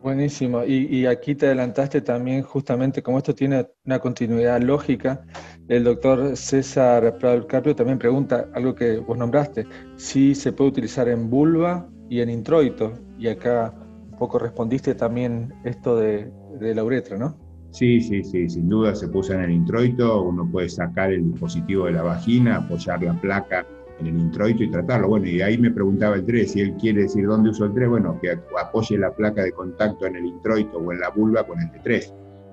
Buenísimo. 0.03 0.65
Y, 0.65 1.07
aquí 1.07 1.37
te 1.37 1.47
adelantaste 1.47 2.01
también, 2.01 2.43
justamente, 2.43 3.03
como 3.03 3.19
esto 3.19 3.35
tiene 3.35 3.69
una 3.85 4.01
continuidad 4.01 4.61
lógica, 4.61 5.25
el 5.69 5.85
doctor 5.85 6.37
César 6.37 7.19
Carpio 7.47 7.77
también 7.77 7.99
pregunta 7.99 8.49
algo 8.53 8.75
que 8.75 8.99
vos 8.99 9.17
nombraste, 9.17 9.65
si 9.97 10.35
se 10.35 10.53
puede 10.53 10.71
utilizar 10.71 11.09
en 11.09 11.31
vulva 11.31 11.89
y 12.11 12.21
en 12.21 12.31
introito. 12.31 12.95
Y 13.17 13.29
acá 13.29 13.73
un 14.11 14.19
poco 14.19 14.41
respondiste 14.41 14.97
también 14.97 15.55
esto 15.65 15.97
de, 15.97 16.33
de 16.59 16.75
la 16.75 16.83
uretra, 16.83 17.17
¿no? 17.17 17.42
Sí, 17.73 18.03
sí, 18.03 18.23
sí, 18.23 18.51
sin 18.51 18.69
duda 18.69 18.95
se 18.95 19.09
puso 19.09 19.33
en 19.33 19.41
el 19.41 19.51
introito, 19.51 20.25
uno 20.25 20.47
puede 20.51 20.69
sacar 20.69 21.11
el 21.11 21.33
dispositivo 21.33 21.87
de 21.87 21.93
la 21.93 22.03
vagina, 22.03 22.57
apoyar 22.57 23.03
la 23.03 23.19
placa 23.19 23.67
en 23.99 24.09
el 24.09 24.19
introito 24.21 24.63
y 24.63 24.71
tratarlo. 24.71 25.09
Bueno, 25.09 25.27
y 25.27 25.41
ahí 25.41 25.57
me 25.57 25.71
preguntaba 25.71 26.17
el 26.17 26.27
3, 26.27 26.53
si 26.53 26.61
él 26.61 26.75
quiere 26.79 27.05
decir 27.05 27.27
dónde 27.27 27.49
uso 27.49 27.65
el 27.65 27.73
3, 27.73 27.89
bueno, 27.89 28.19
que 28.21 28.39
apoye 28.61 28.99
la 28.99 29.11
placa 29.15 29.43
de 29.43 29.53
contacto 29.53 30.05
en 30.05 30.17
el 30.17 30.27
introito 30.27 30.77
o 30.79 30.93
en 30.93 31.01
la 31.01 31.09
vulva 31.09 31.47
con 31.47 31.61
el 31.61 31.71
T3, 31.73 32.13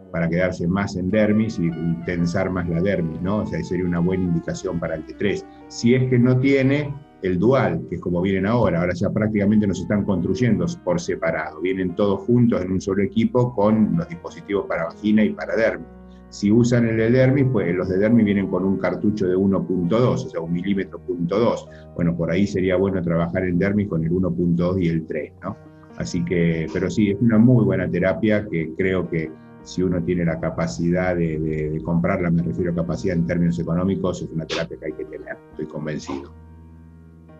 para 0.09 0.29
quedarse 0.29 0.65
más 0.69 0.95
en 0.95 1.11
dermis 1.11 1.59
y, 1.59 1.69
tensar 2.05 2.49
más 2.49 2.69
la 2.69 2.81
dermis, 2.81 3.21
¿no? 3.21 3.39
O 3.39 3.45
sea, 3.45 3.61
sería 3.61 3.85
una 3.85 3.99
buena 3.99 4.23
indicación 4.23 4.79
para 4.79 4.95
el 4.95 5.05
T3. 5.05 5.43
Si 5.67 5.95
es 5.95 6.09
que 6.09 6.17
no 6.17 6.39
tiene, 6.39 6.93
el 7.21 7.37
dual, 7.37 7.85
que 7.89 7.95
es 7.95 8.01
como 8.01 8.21
vienen 8.21 8.45
ahora, 8.45 8.81
ahora 8.81 8.93
ya 8.93 9.09
prácticamente 9.09 9.67
nos 9.67 9.81
están 9.81 10.05
construyendo 10.05 10.65
por 10.83 10.99
separado, 10.99 11.59
vienen 11.61 11.95
todos 11.95 12.21
juntos 12.21 12.61
en 12.61 12.71
un 12.71 12.81
solo 12.81 13.03
equipo 13.03 13.53
con 13.53 13.97
los 13.97 14.07
dispositivos 14.07 14.65
para 14.67 14.85
vagina 14.85 15.23
y 15.23 15.31
para 15.31 15.55
dermis. 15.55 15.87
Si 16.29 16.51
usan 16.51 16.87
el 16.87 16.97
de 16.97 17.09
dermis, 17.09 17.45
pues 17.51 17.73
los 17.75 17.89
de 17.89 17.97
dermis 17.97 18.23
vienen 18.23 18.47
con 18.47 18.63
un 18.63 18.77
cartucho 18.77 19.27
de 19.27 19.35
1.2, 19.35 19.93
o 19.93 20.17
sea, 20.17 20.39
un 20.39 20.53
milímetro 20.53 20.99
punto 20.99 21.39
2. 21.39 21.67
Bueno, 21.95 22.15
por 22.15 22.29
ahí 22.29 22.45
sería 22.45 22.75
bueno 22.75 23.01
trabajar 23.01 23.43
en 23.45 23.57
dermis 23.57 23.87
con 23.87 24.03
el 24.03 24.11
1.2 24.11 24.83
y 24.83 24.89
el 24.89 25.07
3, 25.07 25.33
¿no? 25.43 25.57
Así 25.97 26.23
que, 26.23 26.67
pero 26.71 26.89
sí, 26.89 27.11
es 27.11 27.17
una 27.19 27.39
muy 27.39 27.65
buena 27.65 27.89
terapia 27.89 28.47
que 28.47 28.73
creo 28.77 29.09
que 29.09 29.31
si 29.63 29.81
uno 29.81 30.01
tiene 30.03 30.23
la 30.23 30.39
capacidad 30.39 31.15
de, 31.15 31.39
de 31.39 31.81
comprarla, 31.83 32.29
me 32.29 32.43
refiero 32.43 32.71
a 32.71 32.75
capacidad 32.75 33.17
en 33.17 33.25
términos 33.25 33.59
económicos, 33.59 34.21
es 34.21 34.29
una 34.29 34.45
terapia 34.45 34.77
que 34.77 34.85
hay 34.85 34.93
que 34.93 35.05
tener, 35.05 35.35
estoy 35.51 35.65
convencido. 35.65 36.31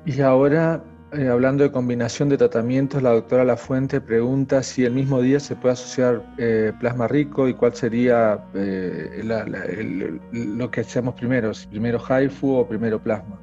Y 0.09 0.21
ahora, 0.21 0.83
eh, 1.11 1.27
hablando 1.27 1.63
de 1.63 1.71
combinación 1.71 2.29
de 2.29 2.37
tratamientos, 2.37 3.03
la 3.03 3.11
doctora 3.11 3.43
Lafuente 3.43 4.01
pregunta 4.01 4.63
si 4.63 4.83
el 4.83 4.91
mismo 4.91 5.21
día 5.21 5.39
se 5.39 5.55
puede 5.55 5.73
asociar 5.73 6.25
eh, 6.39 6.73
plasma 6.79 7.07
rico 7.07 7.47
y 7.47 7.53
cuál 7.53 7.75
sería 7.75 8.43
eh, 8.55 9.21
lo 10.31 10.71
que 10.71 10.81
hacemos 10.81 11.13
primero, 11.13 11.53
si 11.53 11.67
primero 11.67 11.99
HIFU 11.99 12.55
o 12.55 12.67
primero 12.67 12.99
plasma. 12.99 13.39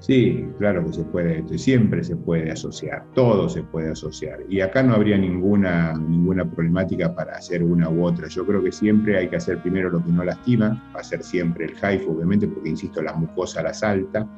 Sí, 0.00 0.48
claro 0.58 0.84
que 0.84 0.94
se 0.94 1.04
puede, 1.04 1.58
siempre 1.58 2.02
se 2.02 2.16
puede 2.16 2.50
asociar, 2.50 3.04
todo 3.14 3.48
se 3.48 3.62
puede 3.62 3.92
asociar. 3.92 4.40
Y 4.48 4.60
acá 4.60 4.82
no 4.82 4.94
habría 4.94 5.16
ninguna, 5.16 5.92
ninguna 5.92 6.44
problemática 6.44 7.14
para 7.14 7.36
hacer 7.36 7.62
una 7.62 7.88
u 7.88 8.04
otra. 8.04 8.26
Yo 8.26 8.44
creo 8.44 8.64
que 8.64 8.72
siempre 8.72 9.16
hay 9.16 9.28
que 9.28 9.36
hacer 9.36 9.62
primero 9.62 9.90
lo 9.90 10.02
que 10.02 10.10
no 10.10 10.24
lastima, 10.24 10.90
va 10.92 11.00
a 11.00 11.04
ser 11.04 11.22
siempre 11.22 11.66
el 11.66 11.74
HIFU, 11.74 12.16
obviamente, 12.16 12.48
porque 12.48 12.70
insisto, 12.70 13.00
la 13.00 13.12
mucosa 13.12 13.62
la 13.62 13.72
salta 13.72 14.28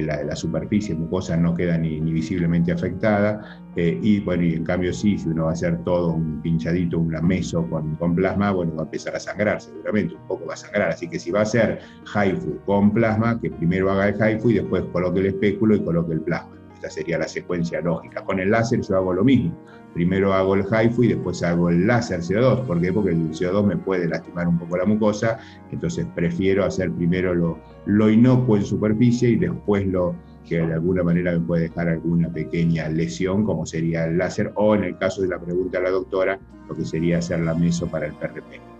la, 0.00 0.22
la, 0.22 0.34
superficie 0.34 0.94
mucosa 0.94 1.36
no 1.36 1.54
queda 1.54 1.76
ni, 1.76 2.00
visiblemente 2.00 2.72
afectada, 2.72 3.62
eh, 3.76 3.98
y 4.00 4.20
bueno, 4.20 4.44
y 4.44 4.54
en 4.54 4.64
cambio 4.64 4.92
sí, 4.92 5.18
si 5.18 5.28
uno 5.28 5.44
va 5.44 5.50
a 5.50 5.52
hacer 5.52 5.84
todo 5.84 6.12
un 6.12 6.40
pinchadito, 6.40 6.98
un 6.98 7.12
lameso 7.12 7.68
con, 7.68 7.96
con, 7.96 8.14
plasma, 8.14 8.52
bueno, 8.52 8.74
va 8.74 8.82
a 8.82 8.84
empezar 8.84 9.14
a 9.16 9.20
sangrar 9.20 9.60
seguramente, 9.60 10.14
un 10.14 10.26
poco 10.28 10.46
va 10.46 10.54
a 10.54 10.56
sangrar, 10.56 10.88
así 10.90 11.08
que 11.08 11.18
si 11.18 11.30
va 11.30 11.40
a 11.40 11.42
hacer 11.42 11.80
HIFU 12.14 12.60
con 12.64 12.92
plasma, 12.92 13.38
que 13.40 13.50
primero 13.50 13.90
haga 13.90 14.08
el 14.08 14.14
HIFU 14.14 14.50
y 14.50 14.54
después 14.54 14.84
coloque 14.92 15.20
el 15.20 15.26
espéculo 15.26 15.76
y 15.76 15.84
coloque 15.84 16.14
el 16.14 16.22
plasma. 16.22 16.56
Esta 16.74 16.88
sería 16.88 17.18
la 17.18 17.28
secuencia 17.28 17.80
lógica. 17.80 18.24
Con 18.24 18.40
el 18.40 18.50
láser 18.50 18.80
yo 18.80 18.96
hago 18.96 19.12
lo 19.12 19.22
mismo 19.22 19.56
primero 19.94 20.32
hago 20.32 20.54
el 20.54 20.64
HIFU 20.64 21.04
y 21.04 21.08
después 21.08 21.42
hago 21.42 21.68
el 21.68 21.86
láser 21.86 22.20
CO2. 22.20 22.66
¿Por 22.66 22.80
qué? 22.80 22.92
Porque 22.92 23.10
el 23.10 23.30
CO2 23.30 23.64
me 23.64 23.76
puede 23.76 24.08
lastimar 24.08 24.48
un 24.48 24.58
poco 24.58 24.76
la 24.76 24.84
mucosa, 24.84 25.38
entonces 25.70 26.06
prefiero 26.14 26.64
hacer 26.64 26.90
primero 26.92 27.34
lo, 27.34 27.58
lo 27.86 28.10
inocuo 28.10 28.56
en 28.56 28.64
superficie 28.64 29.30
y 29.30 29.36
después 29.36 29.86
lo 29.86 30.14
que 30.48 30.56
de 30.56 30.72
alguna 30.72 31.02
manera 31.02 31.32
me 31.32 31.40
puede 31.40 31.62
dejar 31.68 31.88
alguna 31.88 32.28
pequeña 32.28 32.88
lesión, 32.88 33.44
como 33.44 33.64
sería 33.64 34.04
el 34.04 34.18
láser, 34.18 34.52
o 34.56 34.74
en 34.74 34.84
el 34.84 34.98
caso 34.98 35.22
de 35.22 35.28
la 35.28 35.38
pregunta 35.38 35.78
de 35.78 35.84
la 35.84 35.90
doctora, 35.90 36.38
lo 36.68 36.74
que 36.74 36.84
sería 36.84 37.18
hacer 37.18 37.40
la 37.40 37.54
meso 37.54 37.86
para 37.86 38.06
el 38.06 38.12
PRP. 38.14 38.71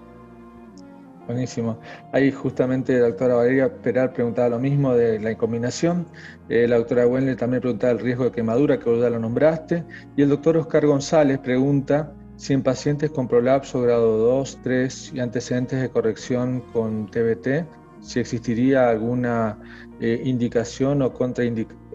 Buenísimo. 1.26 1.78
Ahí 2.12 2.32
justamente 2.32 2.98
la 2.98 3.08
doctora 3.08 3.36
Valeria 3.36 3.72
Peral 3.72 4.12
preguntaba 4.12 4.48
lo 4.48 4.58
mismo 4.58 4.94
de 4.94 5.20
la 5.20 5.36
combinación. 5.36 6.06
Eh, 6.48 6.66
la 6.66 6.76
doctora 6.78 7.06
Wenle 7.06 7.36
también 7.36 7.60
preguntaba 7.60 7.92
el 7.92 8.00
riesgo 8.00 8.24
de 8.24 8.32
quemadura, 8.32 8.78
que 8.78 8.90
vos 8.90 9.00
ya 9.00 9.08
lo 9.08 9.20
nombraste. 9.20 9.84
Y 10.16 10.22
el 10.22 10.30
doctor 10.30 10.56
Oscar 10.56 10.84
González 10.84 11.38
pregunta 11.38 12.12
si 12.36 12.54
en 12.54 12.62
pacientes 12.64 13.10
con 13.12 13.28
prolapso 13.28 13.80
grado 13.82 14.18
2, 14.18 14.58
3 14.64 15.12
y 15.14 15.20
antecedentes 15.20 15.80
de 15.80 15.90
corrección 15.90 16.60
con 16.72 17.08
TBT, 17.08 17.66
si 18.00 18.18
existiría 18.18 18.90
alguna 18.90 19.58
eh, 20.00 20.20
indicación 20.24 21.02
o 21.02 21.12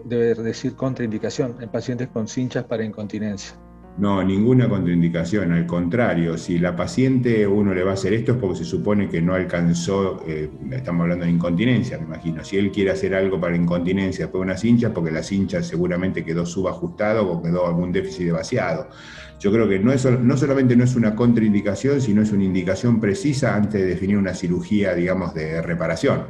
debe 0.04 0.34
decir 0.36 0.74
contraindicación 0.74 1.56
en 1.60 1.68
pacientes 1.68 2.08
con 2.08 2.28
cinchas 2.28 2.64
para 2.64 2.82
incontinencia. 2.82 3.58
No, 3.98 4.22
ninguna 4.22 4.68
contraindicación, 4.68 5.50
al 5.50 5.66
contrario, 5.66 6.38
si 6.38 6.60
la 6.60 6.76
paciente 6.76 7.44
uno 7.48 7.74
le 7.74 7.82
va 7.82 7.90
a 7.90 7.94
hacer 7.94 8.12
esto 8.12 8.32
es 8.32 8.38
porque 8.38 8.58
se 8.58 8.64
supone 8.64 9.08
que 9.08 9.20
no 9.20 9.34
alcanzó, 9.34 10.22
eh, 10.24 10.48
estamos 10.70 11.02
hablando 11.02 11.24
de 11.24 11.32
incontinencia, 11.32 11.98
me 11.98 12.04
imagino, 12.04 12.44
si 12.44 12.58
él 12.58 12.70
quiere 12.70 12.92
hacer 12.92 13.12
algo 13.16 13.40
para 13.40 13.56
incontinencia 13.56 14.26
después 14.26 14.42
de 14.42 14.44
una 14.52 14.56
cincha, 14.56 14.94
porque 14.94 15.10
la 15.10 15.24
cincha 15.24 15.64
seguramente 15.64 16.24
quedó 16.24 16.46
subajustado 16.46 17.28
o 17.28 17.42
quedó 17.42 17.66
algún 17.66 17.90
déficit 17.90 18.26
de 18.26 18.32
vaciado. 18.32 18.88
Yo 19.40 19.50
creo 19.50 19.68
que 19.68 19.80
no, 19.80 19.92
es, 19.92 20.04
no 20.04 20.36
solamente 20.36 20.76
no 20.76 20.84
es 20.84 20.94
una 20.94 21.16
contraindicación, 21.16 22.00
sino 22.00 22.22
es 22.22 22.30
una 22.30 22.44
indicación 22.44 23.00
precisa 23.00 23.56
antes 23.56 23.80
de 23.80 23.86
definir 23.86 24.16
una 24.16 24.32
cirugía, 24.32 24.94
digamos, 24.94 25.34
de 25.34 25.60
reparación. 25.60 26.22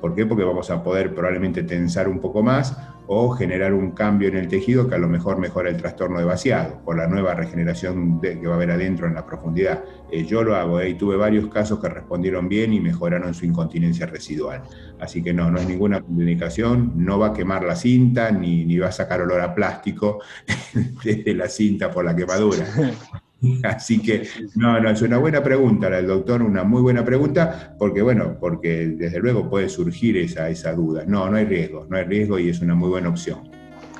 ¿Por 0.00 0.14
qué? 0.14 0.26
Porque 0.26 0.44
vamos 0.44 0.70
a 0.70 0.82
poder 0.82 1.14
probablemente 1.14 1.62
tensar 1.62 2.08
un 2.08 2.20
poco 2.20 2.42
más 2.42 2.76
o 3.10 3.30
generar 3.30 3.72
un 3.72 3.92
cambio 3.92 4.28
en 4.28 4.36
el 4.36 4.48
tejido 4.48 4.86
que 4.86 4.94
a 4.94 4.98
lo 4.98 5.08
mejor 5.08 5.38
mejora 5.38 5.70
el 5.70 5.78
trastorno 5.78 6.18
de 6.18 6.26
vaciado 6.26 6.78
por 6.84 6.96
la 6.96 7.06
nueva 7.06 7.34
regeneración 7.34 8.20
que 8.20 8.46
va 8.46 8.52
a 8.52 8.56
haber 8.56 8.70
adentro 8.70 9.06
en 9.06 9.14
la 9.14 9.24
profundidad. 9.24 9.82
Eh, 10.12 10.24
yo 10.26 10.42
lo 10.42 10.54
hago 10.54 10.78
eh, 10.80 10.90
y 10.90 10.94
tuve 10.94 11.16
varios 11.16 11.48
casos 11.48 11.80
que 11.80 11.88
respondieron 11.88 12.48
bien 12.50 12.74
y 12.74 12.80
mejoraron 12.80 13.32
su 13.32 13.46
incontinencia 13.46 14.04
residual. 14.04 14.62
Así 15.00 15.22
que 15.22 15.32
no, 15.32 15.50
no 15.50 15.58
es 15.58 15.66
ninguna 15.66 16.02
comunicación, 16.02 16.92
no 16.96 17.18
va 17.18 17.28
a 17.28 17.32
quemar 17.32 17.64
la 17.64 17.76
cinta 17.76 18.30
ni, 18.30 18.66
ni 18.66 18.78
va 18.78 18.88
a 18.88 18.92
sacar 18.92 19.22
olor 19.22 19.40
a 19.40 19.54
plástico 19.54 20.20
desde 21.02 21.34
la 21.34 21.48
cinta 21.48 21.90
por 21.90 22.04
la 22.04 22.14
quemadura. 22.14 22.66
Así 23.62 24.00
que, 24.00 24.26
no, 24.56 24.80
no, 24.80 24.90
es 24.90 25.02
una 25.02 25.18
buena 25.18 25.42
pregunta 25.42 25.88
la 25.88 25.96
del 25.96 26.06
doctor, 26.06 26.42
una 26.42 26.64
muy 26.64 26.82
buena 26.82 27.04
pregunta, 27.04 27.76
porque 27.78 28.02
bueno, 28.02 28.36
porque 28.40 28.88
desde 28.88 29.20
luego 29.20 29.48
puede 29.48 29.68
surgir 29.68 30.16
esa, 30.16 30.48
esa 30.48 30.72
duda. 30.72 31.04
No, 31.06 31.30
no 31.30 31.36
hay 31.36 31.44
riesgo, 31.44 31.86
no 31.88 31.96
hay 31.96 32.04
riesgo 32.04 32.38
y 32.38 32.48
es 32.48 32.60
una 32.60 32.74
muy 32.74 32.88
buena 32.88 33.08
opción. 33.08 33.48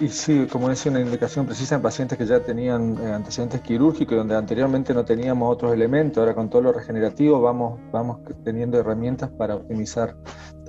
Y 0.01 0.09
sí, 0.09 0.47
como 0.49 0.69
decía, 0.69 0.93
una 0.93 1.01
indicación 1.01 1.45
precisa 1.45 1.75
en 1.75 1.83
pacientes 1.83 2.17
que 2.17 2.25
ya 2.25 2.39
tenían 2.39 2.97
eh, 3.03 3.13
antecedentes 3.13 3.61
quirúrgicos, 3.63 4.17
donde 4.17 4.37
anteriormente 4.37 4.95
no 4.95 5.05
teníamos 5.05 5.53
otros 5.53 5.73
elementos, 5.73 6.19
ahora 6.19 6.37
con 6.37 6.49
todo 6.49 6.63
lo 6.63 6.73
regenerativo 6.73 7.41
vamos, 7.41 7.81
vamos 7.91 8.21
teniendo 8.45 8.79
herramientas 8.79 9.29
para 9.31 9.57
optimizar 9.57 10.17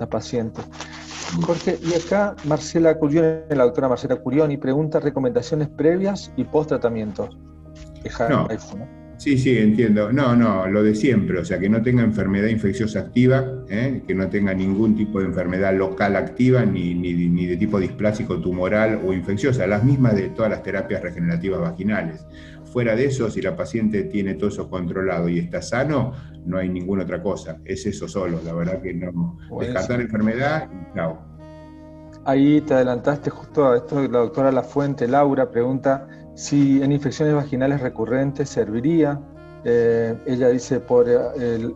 a 0.00 0.06
pacientes. 0.06 0.64
Jorge, 1.42 1.78
y 1.80 1.94
acá 1.94 2.34
Marcela 2.44 2.98
Curioni, 2.98 3.42
la 3.50 3.64
doctora 3.64 3.88
Marcela 3.88 4.16
Curioni, 4.16 4.56
pregunta 4.56 4.98
recomendaciones 4.98 5.68
previas 5.68 6.32
y 6.36 6.42
post 6.42 6.72
tratamiento 8.02 8.76
no. 8.76 9.00
Sí, 9.20 9.36
sí, 9.36 9.58
entiendo. 9.58 10.10
No, 10.10 10.34
no, 10.34 10.66
lo 10.66 10.82
de 10.82 10.94
siempre, 10.94 11.38
o 11.38 11.44
sea, 11.44 11.58
que 11.58 11.68
no 11.68 11.82
tenga 11.82 12.02
enfermedad 12.02 12.48
infecciosa 12.48 13.00
activa, 13.00 13.44
¿eh? 13.68 14.02
que 14.06 14.14
no 14.14 14.30
tenga 14.30 14.54
ningún 14.54 14.96
tipo 14.96 15.20
de 15.20 15.26
enfermedad 15.26 15.76
local 15.76 16.16
activa, 16.16 16.64
ni, 16.64 16.94
ni, 16.94 17.44
de 17.44 17.58
tipo 17.58 17.78
displásico 17.78 18.40
tumoral 18.40 18.98
o 19.04 19.12
infecciosa, 19.12 19.66
las 19.66 19.84
mismas 19.84 20.16
de 20.16 20.30
todas 20.30 20.50
las 20.50 20.62
terapias 20.62 21.02
regenerativas 21.02 21.60
vaginales. 21.60 22.26
Fuera 22.72 22.96
de 22.96 23.04
eso, 23.04 23.30
si 23.30 23.42
la 23.42 23.54
paciente 23.54 24.04
tiene 24.04 24.36
todo 24.36 24.48
eso 24.48 24.70
controlado 24.70 25.28
y 25.28 25.38
está 25.38 25.60
sano, 25.60 26.14
no 26.46 26.56
hay 26.56 26.70
ninguna 26.70 27.02
otra 27.02 27.22
cosa. 27.22 27.58
Es 27.66 27.84
eso 27.84 28.08
solo, 28.08 28.40
la 28.42 28.54
verdad 28.54 28.80
que 28.80 28.94
no. 28.94 29.36
Descartar 29.60 30.00
enfermedad, 30.00 30.66
chao. 30.94 31.18
Ahí 32.24 32.62
te 32.62 32.72
adelantaste 32.72 33.28
justo 33.28 33.68
a 33.68 33.76
esto, 33.76 34.00
la 34.00 34.20
doctora 34.20 34.50
La 34.50 34.62
Fuente, 34.62 35.06
Laura, 35.06 35.50
pregunta 35.50 36.06
si 36.34 36.82
en 36.82 36.92
infecciones 36.92 37.34
vaginales 37.34 37.80
recurrentes 37.80 38.48
serviría. 38.48 39.20
Eh, 39.62 40.16
ella 40.24 40.48
dice 40.48 40.80
por 40.80 41.06
el, 41.06 41.74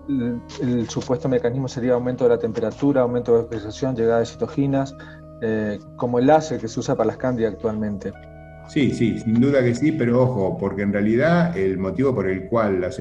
supuesto 0.89 1.29
mecanismo 1.29 1.69
sería 1.69 1.93
aumento 1.93 2.25
de 2.25 2.31
la 2.31 2.39
temperatura, 2.39 3.03
aumento 3.03 3.43
de 3.43 3.61
la 3.61 3.93
llegada 3.93 4.21
de 4.21 4.27
citoginas, 4.27 4.95
eh, 5.43 5.79
como 5.97 6.19
el 6.19 6.27
láser 6.27 6.61
que 6.61 6.69
se 6.69 6.81
usa 6.81 6.95
para 6.95 7.09
las 7.09 7.19
cándidas 7.19 7.53
actualmente. 7.53 8.13
Sí, 8.67 8.93
sí, 8.93 9.19
sin 9.19 9.41
duda 9.41 9.63
que 9.63 9.75
sí, 9.75 9.93
pero 9.93 10.23
ojo, 10.23 10.57
porque 10.59 10.83
en 10.83 10.93
realidad 10.93 11.57
el 11.57 11.77
motivo 11.79 12.15
por 12.15 12.29
el 12.29 12.45
cual 12.47 12.81
las, 12.81 12.97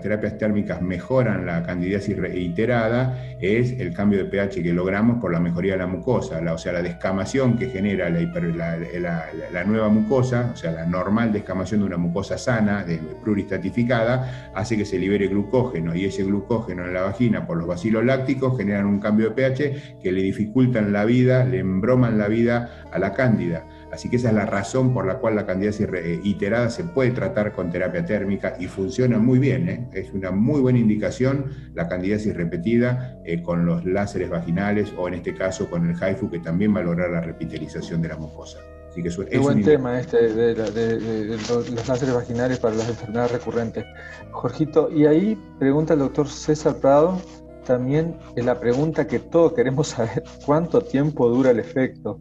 terapias 0.00 0.38
térmicas 0.38 0.80
mejoran 0.80 1.44
la 1.44 1.64
candidiasis 1.64 2.16
reiterada 2.16 3.36
es 3.40 3.78
el 3.80 3.92
cambio 3.92 4.20
de 4.20 4.26
pH 4.26 4.62
que 4.62 4.72
logramos 4.72 5.20
por 5.20 5.32
la 5.32 5.40
mejoría 5.40 5.72
de 5.72 5.78
la 5.78 5.86
mucosa, 5.86 6.40
o 6.52 6.58
sea, 6.58 6.72
la 6.72 6.82
descamación 6.82 7.58
que 7.58 7.68
genera 7.68 8.08
la, 8.08 9.64
nueva 9.64 9.88
mucosa, 9.88 10.50
o 10.54 10.56
sea, 10.56 10.70
la 10.70 10.86
normal 10.86 11.32
descamación 11.32 11.80
de 11.80 11.86
una 11.86 11.96
mucosa 11.96 12.38
sana, 12.38 12.84
de, 12.84 12.98
pluristatificada, 13.22 14.52
hace 14.54 14.76
que 14.76 14.84
se 14.84 14.98
libere 14.98 15.26
glucógeno 15.26 15.96
y 15.96 16.04
ese 16.04 16.22
glucógeno 16.22 16.86
en 16.86 16.94
la 16.94 17.02
vagina 17.02 17.44
por 17.46 17.58
los 17.58 17.66
vacilos 17.66 18.04
lácticos 18.04 18.56
generan 18.56 18.86
un 18.86 19.00
cambio 19.00 19.30
de 19.30 19.34
pH 19.34 19.98
que 20.00 20.12
le 20.12 20.22
dificultan 20.22 20.92
la 20.92 21.04
vida, 21.04 21.44
le 21.44 21.58
embroman 21.58 22.18
la 22.18 22.28
vida 22.28 22.84
a 22.92 22.98
la 22.98 23.12
cándida. 23.12 23.64
Así 23.92 24.10
que 24.10 24.16
esa 24.16 24.28
es 24.28 24.34
la 24.34 24.46
razón 24.46 24.92
por 24.92 25.06
la 25.06 25.18
cual 25.18 25.36
la 25.36 25.46
candidiasis 25.46 25.88
eh, 25.92 26.20
iterada 26.22 26.68
se 26.70 26.84
puede 26.84 27.10
tratar 27.10 27.52
con 27.52 27.70
terapia 27.70 28.04
térmica 28.04 28.56
y 28.58 28.66
funciona 28.66 29.18
muy 29.18 29.38
bien. 29.38 29.68
¿eh? 29.68 29.88
Es 29.92 30.12
una 30.12 30.30
muy 30.30 30.60
buena 30.60 30.78
indicación 30.78 31.46
la 31.74 31.88
candidiasis 31.88 32.36
repetida 32.36 33.18
eh, 33.24 33.42
con 33.42 33.64
los 33.64 33.84
láseres 33.84 34.28
vaginales 34.28 34.92
o 34.96 35.08
en 35.08 35.14
este 35.14 35.34
caso 35.34 35.70
con 35.70 35.88
el 35.88 35.96
HIFU 35.96 36.30
que 36.30 36.38
también 36.40 36.74
va 36.74 36.80
a 36.80 36.84
lograr 36.84 37.10
la 37.10 37.20
repitelización 37.20 38.02
de 38.02 38.08
la 38.08 38.16
mucosa. 38.16 38.58
Así 38.90 39.02
que 39.02 39.08
es, 39.08 39.16
Qué 39.16 39.38
buen 39.38 39.62
tema 39.62 40.00
este 40.00 40.28
de, 40.32 41.36
los 41.48 41.88
láseres 41.88 42.14
vaginales 42.14 42.58
para 42.58 42.74
las 42.74 42.88
enfermedades 42.88 43.32
recurrentes. 43.32 43.84
Jorgito, 44.32 44.90
y 44.90 45.06
ahí 45.06 45.38
pregunta 45.58 45.94
el 45.94 46.00
doctor 46.00 46.28
César 46.28 46.76
Prado 46.76 47.20
también 47.68 48.16
la 48.34 48.58
pregunta 48.58 49.06
que 49.06 49.18
todos 49.18 49.52
queremos 49.52 49.88
saber, 49.88 50.24
¿cuánto 50.46 50.80
tiempo 50.80 51.28
dura 51.28 51.50
el 51.50 51.60
efecto? 51.60 52.18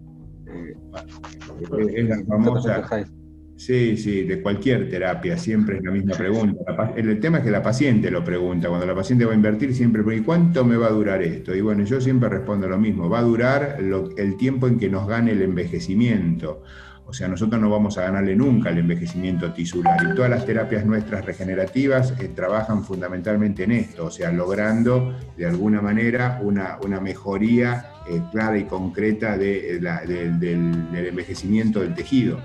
Es 1.61 2.09
la 2.09 2.23
famosa. 2.25 3.05
Sí, 3.57 3.97
sí, 3.97 4.21
de 4.21 4.39
cualquier 4.39 4.87
terapia, 4.87 5.35
siempre 5.35 5.77
es 5.77 5.83
la 5.83 5.89
misma 5.89 6.15
pregunta. 6.15 6.93
El 6.95 7.19
tema 7.19 7.39
es 7.39 7.43
que 7.43 7.49
la 7.49 7.63
paciente 7.63 8.11
lo 8.11 8.23
pregunta, 8.23 8.69
cuando 8.69 8.85
la 8.85 8.93
paciente 8.93 9.25
va 9.25 9.31
a 9.31 9.35
invertir 9.35 9.73
siempre 9.73 10.03
pregunta, 10.03 10.25
¿cuánto 10.27 10.63
me 10.63 10.77
va 10.77 10.87
a 10.87 10.91
durar 10.91 11.23
esto? 11.23 11.55
Y 11.55 11.61
bueno, 11.61 11.83
yo 11.83 11.99
siempre 11.99 12.29
respondo 12.29 12.67
lo 12.67 12.77
mismo, 12.77 13.09
va 13.09 13.19
a 13.19 13.23
durar 13.23 13.77
el 13.79 14.37
tiempo 14.37 14.67
en 14.67 14.77
que 14.77 14.89
nos 14.89 15.07
gane 15.07 15.31
el 15.31 15.41
envejecimiento. 15.41 16.61
O 17.07 17.13
sea, 17.13 17.29
nosotros 17.29 17.59
no 17.59 17.69
vamos 17.69 17.97
a 17.97 18.01
ganarle 18.01 18.35
nunca 18.35 18.69
el 18.69 18.79
envejecimiento 18.79 19.53
tisular. 19.53 19.97
Y 20.03 20.13
todas 20.13 20.29
las 20.29 20.45
terapias 20.45 20.85
nuestras 20.85 21.25
regenerativas 21.25 22.13
eh, 22.19 22.29
trabajan 22.35 22.83
fundamentalmente 22.83 23.63
en 23.63 23.71
esto, 23.71 24.05
o 24.05 24.11
sea, 24.11 24.31
logrando 24.31 25.17
de 25.37 25.45
alguna 25.45 25.81
manera 25.81 26.39
una, 26.43 26.77
una 26.83 26.99
mejoría 26.99 27.85
eh, 28.09 28.21
clara 28.31 28.57
y 28.57 28.65
concreta 28.65 29.35
eh, 29.35 29.79
del, 29.79 31.07
envejecimiento 31.07 31.81
del 31.81 31.93
tejido. 31.93 32.39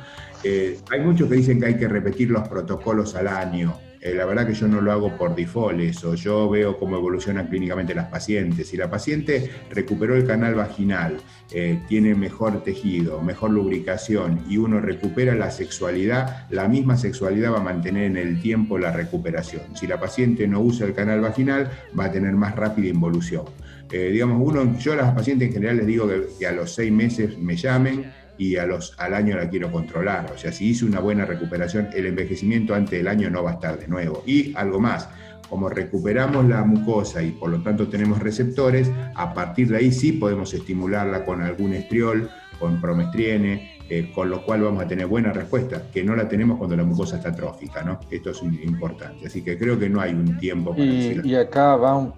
hay 0.45 1.01
muchos 1.01 1.29
que 1.29 1.37
dicen 1.37 1.61
que 1.61 1.67
hay 1.67 1.77
que 1.77 1.89
repetir 1.89 2.31
los 2.31 2.49
protocolos 2.49 3.15
al 3.15 3.29
año. 3.29 3.75
Eh, 4.03 4.15
la 4.17 4.25
verdad 4.25 4.49
que 4.49 4.55
yo 4.55 4.67
no 4.67 4.81
lo 4.81 4.91
hago 4.91 5.17
por 5.17 5.37
default 5.37 5.79
eso, 5.79 6.17
yo 6.17 6.51
veo 6.51 6.77
cómo 6.77 6.97
evolucionan 6.97 7.47
clínicamente 7.47 7.95
las 7.95 8.09
pacientes. 8.09 8.67
Si 8.67 8.77
la 8.77 8.91
paciente 8.91 9.49
recuperó 9.71 10.17
el 10.17 10.27
canal 10.27 10.57
vaginal, 10.57 11.19
eh, 11.53 11.81
tiene 11.87 12.17
mejor 12.17 12.65
tejido, 12.65 13.23
mejor 13.23 13.51
lubricación 13.51 14.41
y 14.49 14.57
uno 14.57 14.81
recupera 14.81 15.37
la 15.37 15.53
sexualidad, 15.53 16.49
la 16.51 16.67
misma 16.67 16.97
sexualidad 16.97 17.53
va 17.53 17.59
a 17.59 17.63
mantener 17.63 18.03
en 18.03 18.17
el 18.17 18.43
tiempo 18.43 18.77
la 18.77 18.91
recuperación. 18.91 19.63
Si 19.77 19.87
la 19.87 20.01
paciente 20.01 20.49
no 20.49 20.59
usa 20.59 20.85
el 20.85 20.95
canal 20.95 21.21
vaginal, 21.21 21.71
va 21.97 22.07
a 22.07 22.13
tener 22.13 22.33
más 22.33 22.57
rápida 22.57 22.89
involución. 22.89 23.45
Eh, 23.93 24.11
digamos, 24.11 24.41
uno, 24.43 24.79
yo 24.79 24.95
a 24.95 24.97
las 24.97 25.15
pacientes 25.15 25.49
en 25.49 25.55
general 25.55 25.77
les 25.77 25.87
digo 25.87 26.09
que 26.39 26.47
a 26.47 26.53
los 26.53 26.75
seis 26.75 26.91
meses 26.91 27.39
me 27.39 27.57
llamen, 27.57 28.11
y 28.39 28.57
a 28.57 28.67
los, 28.67 28.95
al 28.99 29.15
año 29.15 29.37
la 29.37 29.49
quiero 29.49 29.71
controlar. 29.71 30.33
O 30.35 30.39
sea, 30.39 30.53
si 30.53 30.71
hice 30.71 30.85
una 30.85 31.01
buena 31.01 31.25
recuperación, 31.25 31.89
el 31.95 32.07
envejecimiento 32.07 32.75
antes 32.75 32.99
del 32.99 33.09
año 33.09 33.31
no 33.31 33.43
va 33.43 33.53
a 33.53 33.55
estar 33.55 33.79
de 33.79 33.87
nuevo. 33.89 34.23
Y 34.27 34.55
algo 34.57 34.81
más, 34.81 35.09
como 35.49 35.69
recuperamos 35.69 36.47
la 36.47 36.65
mucosa 36.65 37.23
y 37.23 37.31
por 37.33 37.51
lo 37.51 37.63
tanto 37.63 37.89
tenemos 37.89 38.19
receptores, 38.19 38.91
a 39.15 39.33
partir 39.35 39.69
de 39.69 39.77
ahí 39.77 39.93
sí 39.93 40.13
podemos 40.13 40.53
estimularla 40.55 41.25
con 41.25 41.43
algún 41.43 41.75
estriol, 41.75 42.31
con 42.59 42.81
promestriene, 42.81 43.79
eh, 43.89 44.11
con 44.15 44.31
lo 44.31 44.45
cual 44.45 44.63
vamos 44.63 44.83
a 44.83 44.89
tener 44.89 45.07
buena 45.07 45.33
respuesta, 45.33 45.83
que 45.93 46.03
no 46.03 46.17
la 46.17 46.29
tenemos 46.29 46.57
cuando 46.59 46.77
la 46.77 46.85
mucosa 46.85 47.17
está 47.17 47.33
trófica, 47.33 47.83
¿no? 47.83 48.01
Esto 48.11 48.31
es 48.31 48.43
importante. 48.43 49.27
Así 49.27 49.43
que 49.43 49.59
creo 49.59 49.79
que 49.79 49.89
no 49.89 50.01
hay 50.01 50.13
un 50.13 50.39
tiempo 50.39 50.71
para 50.71 50.83
y, 50.83 51.21
y 51.23 51.35
acá 51.35 51.77
va 51.77 51.99
un 51.99 52.13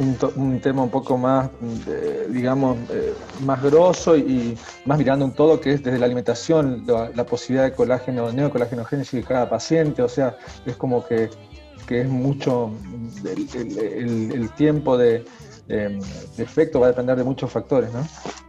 un, 0.00 0.60
tema 0.60 0.82
un 0.82 0.90
poco 0.90 1.18
más, 1.18 1.50
eh, 1.88 2.26
digamos, 2.30 2.78
eh, 2.90 3.12
más 3.44 3.62
grosso 3.62 4.16
y 4.16 4.56
más 4.86 4.98
mirando 4.98 5.24
un 5.24 5.32
todo 5.32 5.60
que 5.60 5.74
es 5.74 5.82
desde 5.82 5.98
la 5.98 6.06
alimentación, 6.06 6.84
la, 6.86 7.24
posibilidad 7.24 7.64
de 7.64 7.74
colágeno, 7.74 8.32
neocolágenogénesis 8.32 9.20
de 9.20 9.26
cada 9.26 9.48
paciente, 9.48 10.02
o 10.02 10.08
sea, 10.08 10.36
es 10.64 10.76
como 10.76 11.04
que, 11.06 11.30
es 11.88 12.08
mucho, 12.08 12.70
el 13.24 14.48
tiempo 14.56 14.96
de, 14.96 15.24
De 15.70 16.42
efecto 16.42 16.80
va 16.80 16.86
a 16.86 16.90
depender 16.90 17.16
de 17.16 17.22
muchos 17.22 17.50
factores, 17.50 17.92
¿no? 17.92 18.04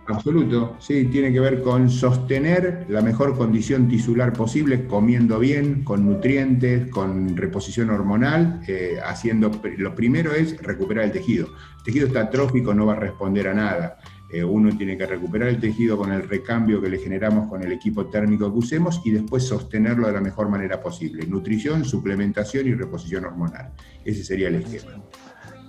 Absoluto, 0.08 0.76
sí, 0.80 1.06
tiene 1.06 1.32
que 1.32 1.40
ver 1.40 1.62
con 1.62 1.90
sostener 1.90 2.86
la 2.90 3.02
mejor 3.02 3.38
condición 3.38 3.88
tisular 3.88 4.34
posible, 4.34 4.88
comiendo 4.88 5.38
bien, 5.38 5.84
con 5.84 6.06
nutrientes, 6.06 6.90
con 6.90 7.38
reposición 7.38 7.92
hormonal, 7.92 8.62
eh, 8.68 8.98
haciendo, 9.06 9.52
lo 9.78 9.96
primero 9.96 10.34
es 10.34 10.60
recuperar 10.62 11.06
el 11.06 11.12
tejido. 11.12 11.48
El 11.78 11.84
tejido 11.84 12.08
está 12.08 12.22
atrófico, 12.22 12.74
no 12.74 12.88
va 12.88 12.94
a 12.94 12.98
responder 12.98 13.48
a 13.50 13.54
nada. 13.54 14.00
Eh, 14.32 14.44
uno 14.44 14.76
tiene 14.76 14.98
que 14.98 15.06
recuperar 15.06 15.50
el 15.50 15.60
tejido 15.60 15.98
con 15.98 16.12
el 16.12 16.28
recambio 16.28 16.82
que 16.82 16.90
le 16.90 16.98
generamos 16.98 17.50
con 17.50 17.64
el 17.64 17.72
equipo 17.72 18.08
térmico 18.08 18.52
que 18.52 18.60
usemos 18.60 19.02
y 19.06 19.12
después 19.12 19.44
sostenerlo 19.44 20.08
de 20.08 20.14
la 20.14 20.22
mejor 20.22 20.50
manera 20.50 20.82
posible. 20.82 21.28
Nutrición, 21.28 21.86
suplementación 21.86 22.68
y 22.68 22.74
reposición 22.74 23.26
hormonal. 23.26 23.74
Ese 24.04 24.24
sería 24.24 24.48
el 24.48 24.56
esquema. 24.56 25.04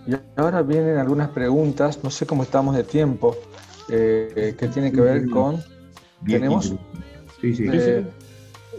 Y 0.07 0.15
ahora 0.37 0.63
vienen 0.63 0.99
algunas 0.99 1.29
preguntas, 1.31 2.01
no 2.03 2.11
sé 2.11 2.27
cómo 2.27 2.43
estamos 2.43 2.75
de 2.75 2.85
tiempo, 2.85 3.37
eh, 3.89 4.55
que 4.59 4.69
tienen 4.69 4.93
que 4.93 5.01
ver 5.01 5.29
con... 5.29 5.63
¿Tenemos? 6.27 6.75
Sí, 7.41 7.55
sí. 7.55 7.67
Eh, 7.73 8.05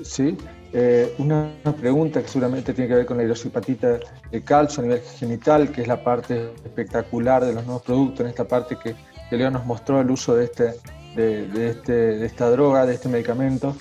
sí, 0.03 0.37
eh, 0.71 1.13
una, 1.17 1.51
pregunta 1.79 2.21
que 2.21 2.27
seguramente 2.27 2.73
tiene 2.73 2.89
que 2.89 2.95
ver 2.95 3.05
con 3.05 3.17
la 3.17 3.23
hidroxipatita 3.23 3.99
de 4.31 4.43
calcio 4.43 4.81
a 4.81 4.85
nivel 4.85 5.01
genital, 5.01 5.71
que 5.71 5.81
es 5.81 5.87
la 5.87 6.03
parte 6.03 6.51
espectacular 6.63 7.43
de 7.45 7.53
los 7.53 7.65
nuevos 7.65 7.83
productos, 7.83 8.21
en 8.21 8.27
esta 8.27 8.45
parte 8.45 8.77
que, 8.81 8.95
que 9.29 9.37
Leo 9.37 9.51
nos 9.51 9.65
mostró 9.65 10.01
el 10.01 10.09
uso 10.09 10.35
de, 10.35 10.45
este, 10.45 10.73
de, 11.15 11.69
este, 11.69 11.91
de 11.91 12.25
esta 12.25 12.49
droga, 12.49 12.85
de 12.85 12.95
este 12.95 13.07
medicamento. 13.09 13.75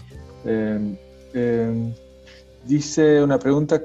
dice 2.65 3.23
una 3.23 3.39
pregunta, 3.39 3.81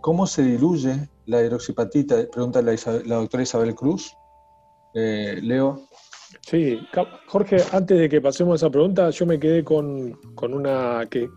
¿cómo 0.00 0.26
se 0.26 0.42
diluye 0.42 1.08
la 1.28 1.42
hidroxipatita? 1.42 2.28
Pregunta 2.30 2.60
la, 2.60 2.74
la 3.06 3.16
doctora 3.16 3.42
Isabel 3.42 3.74
Cruz. 3.74 4.12
Leo. 4.94 5.88
Sí, 6.42 6.78
Jorge, 7.26 7.56
antes 7.72 7.98
de 7.98 8.08
que 8.08 8.20
pasemos 8.20 8.52
a 8.54 8.66
esa 8.66 8.70
pregunta, 8.70 9.10
yo 9.10 9.26
me 9.26 9.38
quedé 9.38 9.64
con, 9.64 10.18
una 10.42 11.06
que 11.10 11.28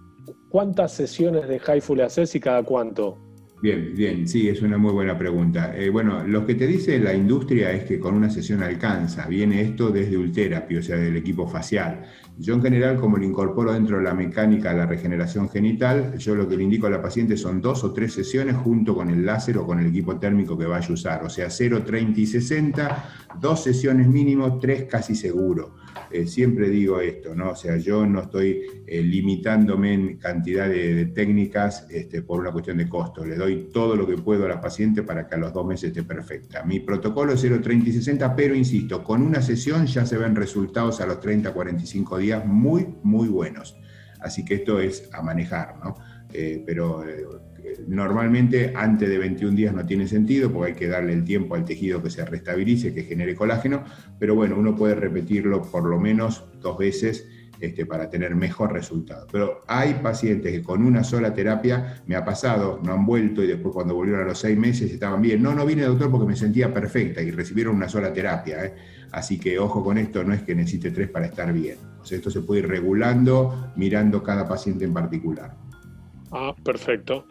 ¿cuántas 0.50 0.94
sesiones 0.94 1.48
de 1.48 1.58
Highful 1.60 2.02
haces 2.02 2.36
y 2.36 2.40
cada 2.40 2.64
cuánto? 2.64 3.18
Bien, 3.62 3.94
bien, 3.96 4.28
sí, 4.28 4.50
es 4.50 4.62
una 4.62 4.78
muy 4.78 4.92
buena 4.92 5.18
pregunta. 5.18 5.78
Eh, 5.78 5.90
bueno, 5.90 6.26
lo 6.26 6.46
que 6.46 6.56
te 6.56 6.66
dice 6.66 6.98
la 6.98 7.14
industria 7.14 7.72
es 7.72 7.84
que 7.84 8.00
con 8.00 8.16
una 8.16 8.30
sesión 8.30 8.64
alcanza. 8.64 9.28
Viene 9.28 9.62
esto 9.62 9.92
desde 9.92 10.18
Ultherapy, 10.18 10.78
o 10.78 10.84
sea, 10.84 10.98
del 10.98 11.16
equipo 11.16 11.48
facial. 11.48 12.04
Yo 12.38 12.56
en 12.56 12.62
general, 12.62 12.98
como 12.98 13.18
lo 13.18 13.26
incorporo 13.26 13.74
dentro 13.74 13.98
de 13.98 14.04
la 14.04 14.14
mecánica 14.14 14.72
de 14.72 14.78
la 14.78 14.86
regeneración 14.86 15.50
genital, 15.50 16.18
yo 16.18 16.36
lo 16.36 16.48
que 16.48 16.58
le 16.58 16.64
indico 16.64 16.88
a 16.88 16.90
la 16.90 17.02
paciente 17.02 17.38
son 17.38 17.62
dos 17.62 17.84
o 17.84 17.94
tres 17.94 18.14
sesiones 18.14 18.56
junto 18.56 18.96
con 18.96 19.10
el 19.10 19.26
láser 19.26 19.58
o 19.58 19.66
con 19.66 19.80
el 19.80 19.88
equipo 19.88 20.18
térmico 20.18 20.58
que 20.58 20.66
vaya 20.66 20.88
a 20.88 20.94
usar. 20.94 21.24
O 21.24 21.30
sea, 21.30 21.50
0, 21.50 21.84
30 21.86 22.20
y 22.20 22.26
60, 22.26 23.10
dos 23.40 23.64
sesiones 23.64 24.08
mínimo, 24.08 24.60
tres 24.60 24.86
casi 24.86 25.16
seguro. 25.16 25.76
Eh, 26.10 26.28
siempre 26.28 26.70
digo 26.70 27.00
esto, 27.00 27.36
¿no? 27.36 27.52
O 27.52 27.56
sea, 27.56 27.78
yo 27.78 28.06
no 28.06 28.22
estoy 28.22 28.64
eh, 28.86 29.02
limitándome 29.02 29.94
en 29.94 30.18
cantidad 30.18 30.68
de, 30.68 31.06
técnicas 31.08 31.86
este, 31.90 32.22
por 32.22 32.40
una 32.40 32.52
cuestión 32.52 32.78
de 32.78 32.90
costo. 32.90 33.26
Le 33.26 33.36
doy 33.36 33.70
todo 33.72 33.96
lo 33.96 34.08
que 34.08 34.18
puedo 34.18 34.46
a 34.46 34.50
la 34.50 34.62
paciente 34.62 35.04
para 35.04 35.28
que 35.28 35.36
a 35.36 35.38
los 35.38 35.54
dos 35.54 35.66
meses 35.66 35.90
esté 35.90 36.04
perfecta. 36.04 36.64
Mi 36.64 36.80
protocolo 36.80 37.34
es 37.34 37.42
0, 37.42 37.60
30 37.62 37.90
y 37.90 37.94
60, 37.94 38.36
pero 38.36 38.56
insisto, 38.56 39.04
con 39.04 39.22
una 39.22 39.42
sesión 39.42 39.86
ya 39.86 40.06
se 40.06 40.18
ven 40.18 40.36
resultados 40.36 41.00
a 41.02 41.06
los 41.06 41.20
30, 41.20 41.52
45 41.54 42.18
días 42.18 42.21
muy, 42.46 42.88
muy 43.04 43.28
buenos. 43.28 43.78
Así 44.20 44.46
que 44.46 44.56
esto 44.56 44.80
es 44.80 45.10
a 45.14 45.22
manejar, 45.22 45.76
¿no? 45.84 45.96
Eh, 46.34 46.64
pero 46.66 47.04
normalmente 47.88 48.74
antes 48.76 49.10
de 49.10 49.18
21 49.18 49.56
días 49.56 49.74
no 49.74 49.86
tiene 49.86 50.08
sentido 50.08 50.52
porque 50.52 50.72
hay 50.72 50.78
que 50.78 50.88
darle 50.88 51.14
el 51.14 51.24
tiempo 51.24 51.56
al 51.56 51.66
tejido 51.66 52.02
que 52.02 52.10
se 52.10 52.24
restabilice, 52.26 52.94
que 52.94 53.04
genere 53.04 53.36
colágeno, 53.36 53.84
pero 54.20 54.36
bueno, 54.36 54.56
uno 54.58 54.76
puede 54.76 54.96
repetirlo 54.96 55.62
por 55.62 55.84
lo 55.84 56.00
menos 56.00 56.46
dos 56.62 56.78
veces 56.78 57.28
este, 57.62 57.86
para 57.86 58.10
tener 58.10 58.36
mejor 58.36 58.74
resultado. 58.74 59.28
Pero 59.32 59.64
hay 59.68 59.94
pacientes 60.02 60.52
que 60.52 60.64
con 60.64 60.84
una 60.84 61.04
sola 61.04 61.32
terapia 61.32 62.02
me 62.08 62.16
ha 62.16 62.26
pasado, 62.26 62.80
no 62.84 62.94
han 62.94 63.06
vuelto 63.06 63.44
y 63.44 63.48
después 63.48 63.74
cuando 63.74 63.94
volvieron 63.94 64.24
a 64.24 64.26
los 64.26 64.40
seis 64.40 64.58
meses 64.58 64.92
estaban 64.92 65.22
bien. 65.22 65.44
No, 65.44 65.54
no 65.54 65.66
vine 65.66 65.84
doctor 65.84 66.10
porque 66.10 66.26
me 66.26 66.36
sentía 66.36 66.74
perfecta 66.74 67.22
y 67.22 67.30
recibieron 67.30 67.76
una 67.76 67.88
sola 67.88 68.12
terapia. 68.12 68.66
¿eh? 68.66 68.74
Así 69.12 69.40
que 69.40 69.60
ojo 69.60 69.84
con 69.84 69.98
esto, 69.98 70.24
no 70.24 70.34
es 70.34 70.42
que 70.44 70.56
necesite 70.56 70.92
tres 70.92 71.10
para 71.10 71.26
estar 71.26 71.52
bien. 71.52 71.78
O 72.02 72.06
sea, 72.06 72.18
esto 72.18 72.32
se 72.32 72.42
puede 72.42 72.62
ir 72.62 72.68
regulando 72.68 73.72
mirando 73.76 74.24
cada 74.24 74.48
paciente 74.48 74.86
en 74.86 74.94
particular. 74.94 75.54
Ah, 76.32 76.56
perfecto. 76.64 77.26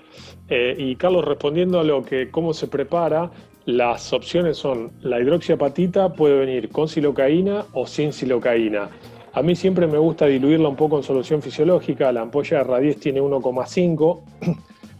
Eh, 0.49 0.76
y 0.78 0.96
Carlos, 0.96 1.25
respondiendo 1.25 1.80
a 1.80 1.84
lo 1.84 2.02
que 2.04 2.30
cómo 2.30 2.52
se 2.52 2.69
prepara, 2.69 3.30
las 3.64 4.12
opciones 4.12 4.58
son 4.58 4.93
la 5.00 5.21
hidroxiapatita 5.21 6.12
puede 6.12 6.38
venir 6.38 6.69
con 6.69 6.88
silocaína 6.88 7.64
o 7.73 7.86
sin 7.86 8.12
silocaína. 8.12 8.90
A 9.32 9.43
mí 9.43 9.54
siempre 9.54 9.86
me 9.86 9.97
gusta 9.97 10.26
diluirla 10.26 10.69
un 10.69 10.76
poco 10.76 10.99
en 10.99 11.02
solución 11.02 11.40
fisiológica. 11.40 12.12
La 12.12 12.23
ampolla 12.23 12.58
de 12.58 12.64
Radies 12.64 13.00
tiene 13.00 13.21
1,5. 13.23 14.21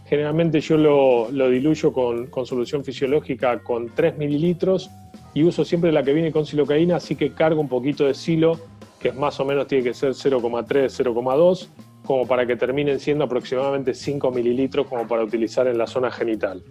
Generalmente 0.05 0.61
yo 0.61 0.77
lo, 0.77 1.49
diluyo 1.49 1.93
con, 1.93 2.27
con, 2.27 2.45
solución 2.45 2.83
fisiológica 2.83 3.59
con 3.59 3.89
3 3.93 4.17
mililitros 4.17 4.89
y 5.33 5.43
uso 5.43 5.63
siempre 5.65 5.91
la 5.91 6.03
que 6.03 6.13
viene 6.13 6.31
con 6.31 6.45
silocaína, 6.45 6.97
así 6.97 7.15
que 7.15 7.33
cargo 7.33 7.61
un 7.61 7.69
poquito 7.69 8.05
de 8.05 8.13
silo, 8.13 8.59
que 8.99 9.11
más 9.11 9.39
o 9.39 9.45
menos 9.45 9.67
tiene 9.67 9.83
que 9.83 9.93
ser 9.93 10.11
0,3, 10.11 10.65
0,2 10.67 11.67
como 12.05 12.27
para 12.27 12.45
que 12.45 12.55
terminen 12.55 12.99
siendo 12.99 13.23
aproximadamente 13.23 13.93
5 13.93 14.31
mililitros 14.31 14.87
como 14.87 15.07
para 15.07 15.23
utilizar 15.23 15.67
en 15.67 15.77
la 15.77 15.87
zona 15.87 16.11
genital. 16.11 16.63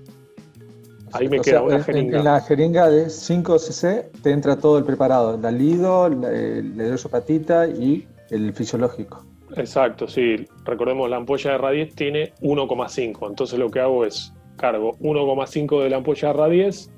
Ahí 1.12 1.28
me 1.28 1.40
queda 1.40 1.62
una 1.62 1.82
jeringa. 1.82 2.18
En, 2.18 2.24
la 2.24 2.40
jeringa 2.40 2.88
de 2.88 3.10
5 3.10 3.58
cc 3.58 4.10
te 4.22 4.30
entra 4.30 4.56
todo 4.56 4.78
el 4.78 4.84
preparado, 4.84 5.36
la 5.38 5.50
lido, 5.50 6.08
la, 6.08 6.30
hidrosopatita 6.32 7.66
y 7.66 8.06
el 8.30 8.52
fisiológico. 8.52 9.24
Exacto, 9.56 10.06
sí. 10.06 10.46
Recordemos, 10.64 11.10
la 11.10 11.16
ampolla 11.16 11.52
de 11.52 11.58
Radies 11.58 11.94
tiene 11.96 12.32
1,5. 12.42 13.28
Entonces 13.28 13.58
lo 13.58 13.70
que 13.70 13.80
hago 13.80 14.04
es 14.04 14.32
cargo 14.56 14.92
1,5 15.00 15.82
de 15.82 15.90
la 15.90 15.96
ampolla 15.96 16.28
de 16.28 16.34
Radies 16.34 16.90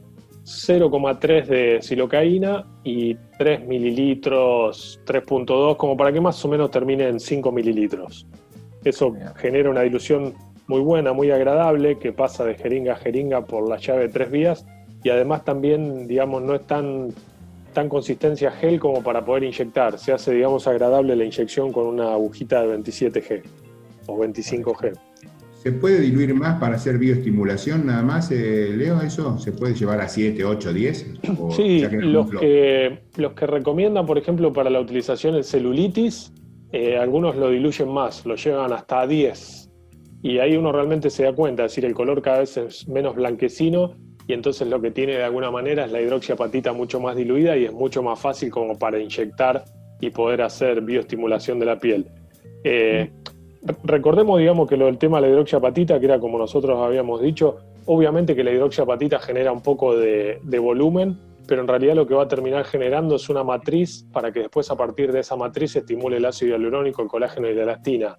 0,3 0.44 1.46
de 1.46 1.82
silocaína 1.82 2.66
y 2.82 3.14
3 3.38 3.66
mililitros, 3.66 5.00
3.2, 5.06 5.76
como 5.76 5.96
para 5.96 6.12
que 6.12 6.20
más 6.20 6.44
o 6.44 6.48
menos 6.48 6.70
termine 6.70 7.08
en 7.08 7.20
5 7.20 7.52
mililitros. 7.52 8.26
Eso 8.84 9.14
genera 9.36 9.70
una 9.70 9.82
dilución 9.82 10.34
muy 10.66 10.80
buena, 10.80 11.12
muy 11.12 11.30
agradable, 11.30 11.98
que 11.98 12.12
pasa 12.12 12.44
de 12.44 12.54
jeringa 12.54 12.94
a 12.94 12.96
jeringa 12.96 13.44
por 13.44 13.68
la 13.68 13.76
llave 13.76 14.02
de 14.02 14.08
tres 14.08 14.30
vías 14.30 14.66
y 15.04 15.10
además 15.10 15.44
también, 15.44 16.06
digamos, 16.06 16.42
no 16.42 16.54
es 16.54 16.66
tan, 16.66 17.08
tan 17.72 17.88
consistencia 17.88 18.50
gel 18.50 18.78
como 18.78 19.02
para 19.02 19.24
poder 19.24 19.44
inyectar. 19.44 19.98
Se 19.98 20.12
hace, 20.12 20.32
digamos, 20.32 20.66
agradable 20.66 21.16
la 21.16 21.24
inyección 21.24 21.72
con 21.72 21.86
una 21.86 22.12
agujita 22.12 22.62
de 22.62 22.78
27G 22.78 23.42
o 24.06 24.18
25G. 24.18 24.98
¿Se 25.62 25.70
puede 25.70 26.00
diluir 26.00 26.34
más 26.34 26.58
para 26.58 26.74
hacer 26.74 26.98
bioestimulación 26.98 27.86
nada 27.86 28.02
más, 28.02 28.32
eh, 28.32 28.74
Leo, 28.76 29.00
eso? 29.00 29.38
¿Se 29.38 29.52
puede 29.52 29.74
llevar 29.74 30.00
a 30.00 30.08
7, 30.08 30.44
8, 30.44 30.72
10? 30.72 31.06
sí, 31.56 31.86
los, 31.88 32.28
que, 32.30 32.98
los 33.16 33.32
que 33.34 33.46
recomiendan, 33.46 34.04
por 34.04 34.18
ejemplo, 34.18 34.52
para 34.52 34.70
la 34.70 34.80
utilización 34.80 35.36
en 35.36 35.44
celulitis, 35.44 36.32
eh, 36.72 36.98
algunos 36.98 37.36
lo 37.36 37.48
diluyen 37.48 37.88
más, 37.92 38.26
lo 38.26 38.34
llevan 38.34 38.72
hasta 38.72 39.06
10. 39.06 39.70
Y 40.22 40.38
ahí 40.40 40.56
uno 40.56 40.72
realmente 40.72 41.10
se 41.10 41.22
da 41.22 41.32
cuenta, 41.32 41.64
es 41.64 41.70
decir, 41.70 41.84
el 41.84 41.94
color 41.94 42.22
cada 42.22 42.40
vez 42.40 42.56
es 42.56 42.88
menos 42.88 43.14
blanquecino 43.14 43.94
y 44.26 44.32
entonces 44.32 44.66
lo 44.66 44.80
que 44.80 44.90
tiene 44.90 45.12
de 45.12 45.22
alguna 45.22 45.52
manera 45.52 45.84
es 45.84 45.92
la 45.92 46.00
hidroxiapatita 46.00 46.72
mucho 46.72 46.98
más 46.98 47.14
diluida 47.14 47.56
y 47.56 47.66
es 47.66 47.72
mucho 47.72 48.02
más 48.02 48.18
fácil 48.18 48.50
como 48.50 48.76
para 48.76 48.98
inyectar 48.98 49.64
y 50.00 50.10
poder 50.10 50.42
hacer 50.42 50.80
bioestimulación 50.80 51.60
de 51.60 51.66
la 51.66 51.78
piel. 51.78 52.08
Eh, 52.64 53.12
recordemos, 53.84 54.38
digamos, 54.38 54.68
que 54.68 54.76
lo 54.76 54.86
del 54.86 54.98
tema 54.98 55.20
de 55.20 55.28
la 55.28 55.32
hidroxiapatita, 55.32 56.00
que 56.00 56.06
era 56.06 56.18
como 56.18 56.38
nosotros 56.38 56.78
habíamos 56.80 57.20
dicho, 57.20 57.58
obviamente 57.86 58.34
que 58.34 58.44
la 58.44 58.52
hidroxiapatita 58.52 59.18
genera 59.20 59.52
un 59.52 59.62
poco 59.62 59.96
de, 59.96 60.40
volumen, 60.60 61.18
pero 61.46 61.62
en 61.62 61.68
realidad 61.68 61.94
lo 61.94 62.06
que 62.06 62.14
va 62.14 62.24
a 62.24 62.28
terminar 62.28 62.64
generando 62.64 63.16
es 63.16 63.28
una 63.28 63.44
matriz 63.44 64.06
para 64.12 64.32
que 64.32 64.40
después 64.40 64.70
a 64.70 64.76
partir 64.76 65.12
de 65.12 65.20
esa 65.20 65.36
matriz 65.36 65.72
se 65.72 65.80
estimule 65.80 66.16
el 66.16 66.24
ácido 66.24 66.52
hialurónico, 66.52 67.02
el 67.02 67.08
colágeno 67.08 67.48
y 67.48 67.54
la 67.54 67.62
elastina. 67.64 68.16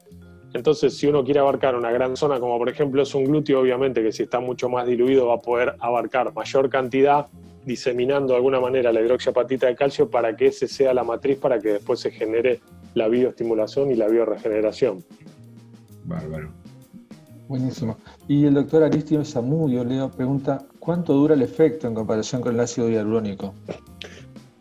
Entonces, 0.54 0.96
si 0.96 1.08
uno 1.08 1.24
quiere 1.24 1.40
abarcar 1.40 1.76
una 1.76 1.92
gran 1.92 2.16
zona, 2.16 2.40
como 2.40 2.58
por 2.58 2.70
ejemplo 2.70 3.02
es 3.02 3.14
un 3.16 3.26
glúteo, 3.26 3.60
obviamente 3.60 4.04
que 4.04 4.12
si 4.12 4.24
está 4.24 4.40
mucho 4.40 4.70
más 4.70 4.86
diluido 4.86 5.28
va 5.28 5.36
a 5.36 5.42
poder 5.42 5.76
abarcar 5.80 6.34
mayor 6.34 6.70
cantidad, 6.70 7.26
diseminando 7.66 8.34
de 8.34 8.38
alguna 8.38 8.60
manera 8.60 8.92
la 8.94 9.02
hidroxiapatita 9.02 9.68
de 9.68 9.76
calcio 9.76 10.10
para 10.10 10.36
que 10.36 10.48
ese 10.48 10.68
sea 10.68 10.94
la 10.94 11.04
matriz 11.04 11.38
para 11.38 11.60
que 11.60 11.74
después 11.74 12.00
se 12.00 12.12
genere 12.12 12.60
la 12.94 13.08
bioestimulación 13.08 13.92
y 13.92 13.96
la 13.96 14.08
bioregeneración. 14.08 15.04
Bárbaro. 16.06 16.52
Buenísimo. 17.48 17.98
Y 18.28 18.46
el 18.46 18.54
doctor 18.54 18.84
Aristio 18.84 19.24
Zamudio, 19.26 19.84
Leo, 19.84 20.10
pregunta, 20.10 20.66
¿cuánto 20.80 21.14
dura 21.14 21.34
el 21.34 21.42
efecto 21.42 21.88
en 21.88 21.94
comparación 21.94 22.42
con 22.42 22.54
el 22.54 22.60
ácido 22.60 22.90
hialurónico? 22.90 23.54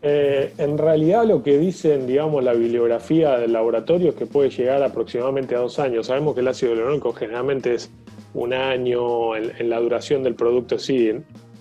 Eh, 0.05 0.51
en 0.57 0.77
realidad 0.77 1.25
lo 1.25 1.41
que 1.41 1.57
dicen, 1.57 2.05
digamos, 2.05 2.43
la 2.43 2.51
bibliografía 2.51 3.37
del 3.37 3.53
laboratorio 3.53 4.09
es 4.09 4.15
que 4.15 4.25
puede 4.25 4.49
llegar 4.49 4.83
aproximadamente 4.83 5.55
a 5.55 5.59
dos 5.59 5.79
años. 5.79 6.07
Sabemos 6.07 6.35
que 6.35 6.41
el 6.41 6.49
ácido 6.49 6.73
hialurónico 6.73 7.13
generalmente 7.13 7.73
es 7.73 7.89
un 8.33 8.53
año 8.53 9.37
en, 9.37 9.69
la 9.69 9.79
duración 9.79 10.21
del 10.21 10.35
producto. 10.35 10.77
Sí, 10.77 11.09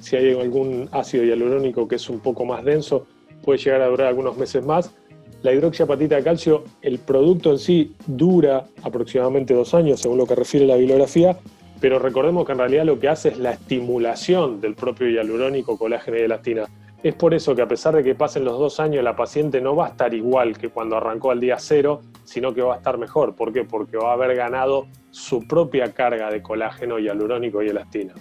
si 0.00 0.16
hay 0.16 0.32
algún 0.32 0.88
ácido 0.90 1.22
hialurónico 1.22 1.86
que 1.86 1.94
es 1.94 2.10
un 2.10 2.18
poco 2.18 2.44
más 2.44 2.64
denso, 2.64 3.06
puede 3.44 3.60
llegar 3.60 3.80
a 3.80 3.86
durar 3.86 4.08
algunos 4.08 4.36
meses 4.36 4.64
más. 4.64 4.92
La 5.42 5.52
hidroxiapatita 5.52 6.16
de 6.16 6.24
calcio, 6.24 6.64
el 6.82 6.98
producto 6.98 7.52
en 7.52 7.58
sí 7.58 7.94
dura 8.08 8.66
aproximadamente 8.82 9.54
dos 9.54 9.72
años, 9.72 10.00
según 10.00 10.18
lo 10.18 10.26
que 10.26 10.34
refiere 10.34 10.66
la 10.66 10.76
bibliografía, 10.76 11.38
pero 11.80 12.00
recordemos 12.00 12.44
que 12.44 12.52
en 12.52 12.58
realidad 12.58 12.84
lo 12.84 12.98
que 12.98 13.08
hace 13.08 13.28
es 13.30 13.38
la 13.38 13.52
estimulación 13.52 14.60
del 14.60 14.74
propio 14.74 15.08
hialurónico, 15.08 15.76
colágeno 15.76 16.16
y 16.16 16.20
elastina. 16.22 16.68
Es 17.02 17.14
por 17.14 17.34
eso 17.34 17.54
que 17.54 17.62
a 17.62 17.68
pesar 17.68 17.96
de 17.96 18.04
que 18.04 18.14
pasen 18.14 18.44
los 18.44 18.58
dos 18.58 18.78
años, 18.78 19.02
la 19.02 19.16
paciente 19.16 19.60
no 19.60 19.74
va 19.74 19.86
a 19.86 19.88
estar 19.90 20.14
igual 20.14 20.56
que 20.56 20.68
cuando 20.68 20.96
arrancó 20.96 21.30
al 21.30 21.40
día 21.40 21.56
cero, 21.58 22.00
sino 22.24 22.54
que 22.54 22.62
va 22.62 22.74
a 22.74 22.76
estar 22.76 22.96
mejor. 22.98 23.34
¿Por 23.34 23.52
qué? 23.52 23.64
Porque 23.64 23.96
va 23.96 24.10
a 24.10 24.14
haber 24.14 24.36
ganado 24.36 24.86
su 25.10 25.46
propia 25.46 25.92
carga 25.92 26.30
de 26.30 26.42
colágeno, 26.42 26.98
hialurónico 26.98 27.62
y 27.62 27.68
elastina. 27.68 28.14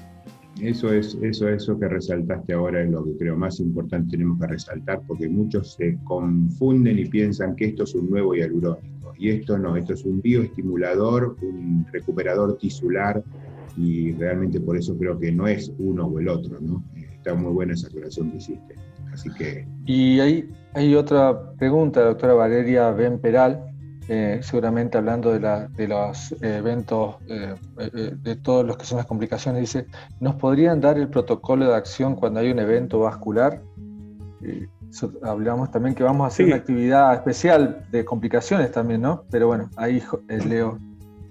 Eso 0.60 0.92
es 0.92 1.18
eso, 1.22 1.48
eso 1.48 1.80
que 1.80 1.88
resaltaste 1.88 2.54
ahora 2.54 2.84
es 2.84 2.90
lo 2.90 3.04
que 3.04 3.18
creo 3.18 3.38
más 3.38 3.60
importante 3.60 4.12
tenemos 4.12 4.40
que 4.40 4.48
resaltar, 4.48 5.02
porque 5.08 5.30
muchos 5.30 5.74
se 5.76 5.98
confunden 6.04 7.00
y 7.00 7.06
piensan 7.06 7.56
que 7.56 7.66
esto 7.66 7.84
es 7.84 7.96
un 7.96 8.10
nuevo 8.10 8.36
hialurónico. 8.36 9.14
Y 9.18 9.30
esto 9.30 9.58
no, 9.58 9.78
esto 9.78 9.94
es 9.94 10.04
un 10.04 10.22
bioestimulador, 10.22 11.38
un 11.42 11.86
recuperador 11.92 12.58
tisular, 12.58 13.24
y 13.78 14.12
realmente 14.14 14.60
por 14.60 14.78
eso 14.78 14.98
creo 14.98 15.18
que 15.18 15.32
no 15.32 15.48
es 15.48 15.72
uno 15.80 16.06
o 16.06 16.20
el 16.20 16.28
otro, 16.28 16.60
¿no? 16.60 16.84
Está 17.22 17.36
muy 17.36 17.54
buena 17.54 17.74
esa 17.74 17.86
aclaración 17.86 18.32
que 18.32 18.38
hiciste. 18.38 18.76
Así 19.14 19.30
que... 19.36 19.68
Y 19.86 20.20
hay, 20.20 20.52
hay 20.74 20.96
otra 20.96 21.54
pregunta, 21.54 22.02
doctora 22.02 22.34
Valeria 22.34 22.90
Ben 22.90 23.20
Peral, 23.20 23.64
eh, 24.08 24.40
seguramente 24.42 24.98
hablando 24.98 25.32
de, 25.32 25.40
la, 25.40 25.68
de 25.68 25.88
los 25.88 26.36
eventos, 26.42 27.18
eh, 27.28 27.54
eh, 27.78 28.16
de 28.16 28.36
todos 28.38 28.66
los 28.66 28.76
que 28.76 28.86
son 28.86 28.98
las 28.98 29.06
complicaciones, 29.06 29.62
dice, 29.62 29.86
¿nos 30.20 30.34
podrían 30.34 30.82
dar 30.82 30.98
el 30.98 31.10
protocolo 31.10 31.68
de 31.68 31.76
acción 31.76 32.16
cuando 32.16 32.40
hay 32.40 32.50
un 32.50 32.60
evento 32.60 33.00
vascular? 33.00 33.62
hablamos 35.22 35.70
también 35.70 35.94
que 35.94 36.04
vamos 36.04 36.26
a 36.26 36.28
hacer 36.28 36.48
una 36.48 36.56
actividad 36.56 37.14
especial 37.14 37.86
de 37.92 38.04
complicaciones 38.04 38.72
también, 38.72 39.02
¿no? 39.02 39.24
Pero 39.30 39.46
bueno, 39.46 39.70
ahí 39.78 40.02
Leo 40.50 40.80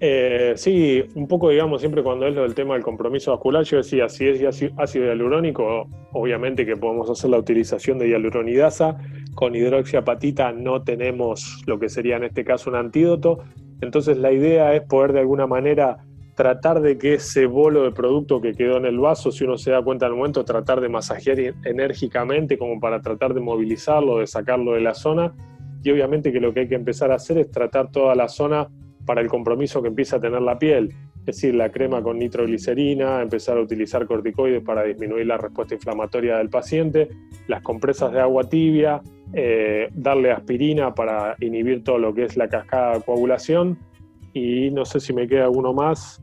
eh, 0.02 0.54
sí, 0.56 1.04
un 1.14 1.28
poco, 1.28 1.50
digamos, 1.50 1.82
siempre 1.82 2.02
cuando 2.02 2.26
es 2.26 2.34
lo 2.34 2.42
del 2.42 2.54
tema 2.54 2.72
del 2.72 2.82
compromiso 2.82 3.32
vascular, 3.32 3.64
yo 3.64 3.76
decía, 3.76 4.08
si 4.08 4.26
es 4.26 4.42
ácido 4.78 5.04
hialurónico, 5.04 5.88
obviamente 6.12 6.64
que 6.64 6.74
podemos 6.74 7.10
hacer 7.10 7.28
la 7.28 7.38
utilización 7.38 7.98
de 7.98 8.08
hialuronidasa. 8.08 8.96
Con 9.34 9.54
hidroxiapatita 9.54 10.52
no 10.52 10.82
tenemos 10.82 11.62
lo 11.66 11.78
que 11.78 11.90
sería 11.90 12.16
en 12.16 12.24
este 12.24 12.44
caso 12.44 12.70
un 12.70 12.76
antídoto. 12.76 13.40
Entonces 13.82 14.16
la 14.16 14.32
idea 14.32 14.74
es 14.74 14.82
poder 14.82 15.12
de 15.12 15.20
alguna 15.20 15.46
manera 15.46 15.98
tratar 16.34 16.80
de 16.80 16.96
que 16.96 17.14
ese 17.14 17.44
bolo 17.44 17.82
de 17.82 17.92
producto 17.92 18.40
que 18.40 18.54
quedó 18.54 18.78
en 18.78 18.86
el 18.86 18.98
vaso, 18.98 19.30
si 19.30 19.44
uno 19.44 19.58
se 19.58 19.70
da 19.70 19.82
cuenta 19.82 20.06
al 20.06 20.14
momento, 20.14 20.46
tratar 20.46 20.80
de 20.80 20.88
masajear 20.88 21.38
enérgicamente 21.66 22.56
como 22.56 22.80
para 22.80 23.02
tratar 23.02 23.34
de 23.34 23.40
movilizarlo, 23.40 24.20
de 24.20 24.26
sacarlo 24.26 24.72
de 24.72 24.80
la 24.80 24.94
zona. 24.94 25.34
Y 25.82 25.90
obviamente 25.90 26.32
que 26.32 26.40
lo 26.40 26.54
que 26.54 26.60
hay 26.60 26.68
que 26.68 26.74
empezar 26.74 27.12
a 27.12 27.16
hacer 27.16 27.36
es 27.36 27.50
tratar 27.50 27.90
toda 27.90 28.14
la 28.14 28.28
zona 28.28 28.68
para 29.04 29.20
el 29.20 29.28
compromiso 29.28 29.82
que 29.82 29.88
empieza 29.88 30.16
a 30.16 30.20
tener 30.20 30.42
la 30.42 30.58
piel, 30.58 30.94
es 31.20 31.26
decir, 31.26 31.54
la 31.54 31.70
crema 31.70 32.02
con 32.02 32.18
nitroglicerina, 32.18 33.22
empezar 33.22 33.58
a 33.58 33.60
utilizar 33.60 34.06
corticoides 34.06 34.62
para 34.62 34.84
disminuir 34.84 35.26
la 35.26 35.36
respuesta 35.36 35.74
inflamatoria 35.74 36.38
del 36.38 36.48
paciente, 36.48 37.08
las 37.46 37.62
compresas 37.62 38.12
de 38.12 38.20
agua 38.20 38.48
tibia, 38.48 39.02
eh, 39.32 39.88
darle 39.92 40.32
aspirina 40.32 40.94
para 40.94 41.36
inhibir 41.40 41.84
todo 41.84 41.98
lo 41.98 42.14
que 42.14 42.24
es 42.24 42.36
la 42.36 42.48
cascada 42.48 42.94
de 42.94 43.02
coagulación 43.02 43.78
y 44.32 44.70
no 44.70 44.84
sé 44.84 45.00
si 45.00 45.12
me 45.12 45.28
queda 45.28 45.44
alguno 45.44 45.72
más, 45.72 46.22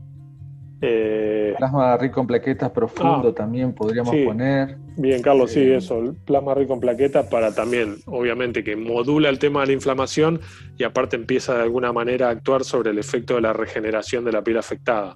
eh, 0.80 1.54
plasma 1.58 1.96
rico 1.96 2.20
en 2.20 2.26
plaquetas 2.28 2.70
profundo 2.70 3.28
ah, 3.28 3.34
también 3.34 3.72
podríamos 3.72 4.14
poner. 4.14 4.76
Bien, 4.96 5.20
Carlos, 5.22 5.50
sí, 5.50 5.60
eh, 5.60 5.76
eso, 5.76 6.14
plasma 6.24 6.54
rico 6.54 6.74
en 6.74 6.80
plaquetas 6.80 7.26
para 7.26 7.52
también, 7.52 7.96
obviamente, 8.06 8.62
que 8.62 8.76
modula 8.76 9.28
el 9.28 9.38
tema 9.38 9.60
de 9.60 9.68
la 9.68 9.72
inflamación 9.72 10.40
y 10.76 10.84
aparte 10.84 11.16
empieza 11.16 11.56
de 11.56 11.62
alguna 11.62 11.92
manera 11.92 12.28
a 12.28 12.30
actuar 12.30 12.64
sobre 12.64 12.90
el 12.90 12.98
efecto 12.98 13.34
de 13.34 13.40
la 13.40 13.52
regeneración 13.52 14.24
de 14.24 14.32
la 14.32 14.42
piel 14.42 14.58
afectada. 14.58 15.14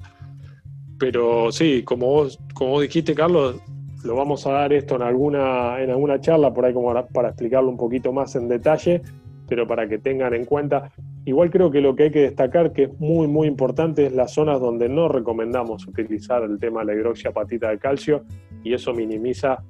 Pero 0.98 1.52
sí, 1.52 1.82
como 1.84 2.06
vos, 2.06 2.38
como 2.54 2.80
dijiste, 2.80 3.14
Carlos, 3.14 3.56
lo 4.04 4.16
vamos 4.16 4.46
a 4.46 4.52
dar 4.52 4.72
esto 4.72 4.96
en 4.96 5.02
alguna, 5.02 5.80
en 5.80 5.90
alguna 5.90 6.20
charla 6.20 6.52
por 6.52 6.64
ahí 6.64 6.72
como 6.72 6.92
para 7.12 7.28
explicarlo 7.28 7.70
un 7.70 7.76
poquito 7.76 8.12
más 8.12 8.34
en 8.34 8.48
detalle, 8.48 9.02
pero 9.48 9.66
para 9.66 9.88
que 9.88 9.98
tengan 9.98 10.34
en 10.34 10.44
cuenta 10.44 10.90
Igual 11.24 11.50
creo 11.50 11.70
que 11.70 11.80
lo 11.80 11.94
que 11.94 12.04
hay 12.04 12.10
que 12.10 12.22
destacar, 12.22 12.72
que 12.72 12.84
es 12.84 13.00
muy, 13.00 13.28
muy 13.28 13.46
importante, 13.46 14.06
es 14.06 14.12
las 14.12 14.32
zonas 14.32 14.60
donde 14.60 14.88
no 14.88 15.08
recomendamos 15.08 15.86
utilizar 15.86 16.42
el 16.42 16.58
tema 16.58 16.80
de 16.80 16.86
la 16.86 16.94
hidroxiapatita 16.94 17.70
de 17.70 17.78
calcio 17.78 18.24
y 18.64 18.74
eso 18.74 18.92
minimiza, 18.92 19.62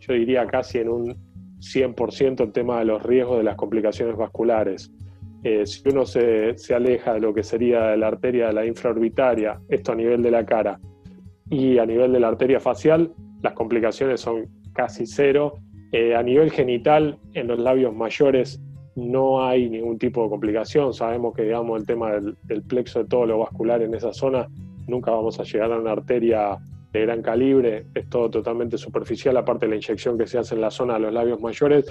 yo 0.00 0.14
diría 0.14 0.46
casi 0.46 0.78
en 0.78 0.88
un 0.88 1.16
100% 1.60 2.40
el 2.42 2.52
tema 2.52 2.80
de 2.80 2.86
los 2.86 3.02
riesgos 3.02 3.38
de 3.38 3.44
las 3.44 3.56
complicaciones 3.56 4.16
vasculares. 4.16 4.92
Eh, 5.44 5.64
si 5.64 5.88
uno 5.88 6.04
se, 6.04 6.58
se, 6.58 6.74
aleja 6.74 7.14
de 7.14 7.20
lo 7.20 7.32
que 7.32 7.44
sería 7.44 7.96
la 7.96 8.08
arteria 8.08 8.48
de 8.48 8.52
la 8.52 8.66
infraorbitaria, 8.66 9.60
esto 9.68 9.92
a 9.92 9.94
nivel 9.94 10.22
de 10.22 10.30
la 10.32 10.44
cara, 10.44 10.80
y 11.50 11.78
a 11.78 11.86
nivel 11.86 12.12
de 12.12 12.20
la 12.20 12.28
arteria 12.28 12.60
facial, 12.60 13.12
las 13.42 13.52
complicaciones 13.52 14.20
son 14.20 14.48
casi 14.72 15.06
cero. 15.06 15.54
Eh, 15.92 16.14
a 16.14 16.22
nivel 16.22 16.50
genital, 16.50 17.18
en 17.34 17.46
los 17.46 17.58
labios 17.58 17.94
mayores, 17.94 18.60
no 18.96 19.44
hay 19.46 19.68
ningún 19.68 19.98
tipo 19.98 20.24
de 20.24 20.30
complicación. 20.30 20.92
Sabemos 20.92 21.34
que, 21.34 21.42
digamos, 21.42 21.78
el 21.78 21.86
tema 21.86 22.12
del, 22.12 22.62
plexo 22.62 23.00
de 23.00 23.04
todo 23.04 23.26
lo 23.26 23.38
vascular 23.38 23.82
en 23.82 23.94
esa 23.94 24.12
zona, 24.12 24.48
nunca 24.88 25.10
vamos 25.10 25.38
a 25.38 25.44
llegar 25.44 25.70
a 25.70 25.78
una 25.78 25.92
arteria 25.92 26.58
de 26.92 27.00
gran 27.02 27.22
calibre, 27.22 27.86
es 27.94 28.08
todo 28.08 28.30
totalmente 28.30 28.78
superficial, 28.78 29.36
aparte 29.36 29.66
de 29.66 29.70
la 29.70 29.76
inyección 29.76 30.16
que 30.16 30.26
se 30.26 30.38
hace 30.38 30.54
en 30.54 30.62
la 30.62 30.70
zona 30.70 30.94
de 30.94 31.00
los 31.00 31.12
labios 31.12 31.40
mayores. 31.40 31.84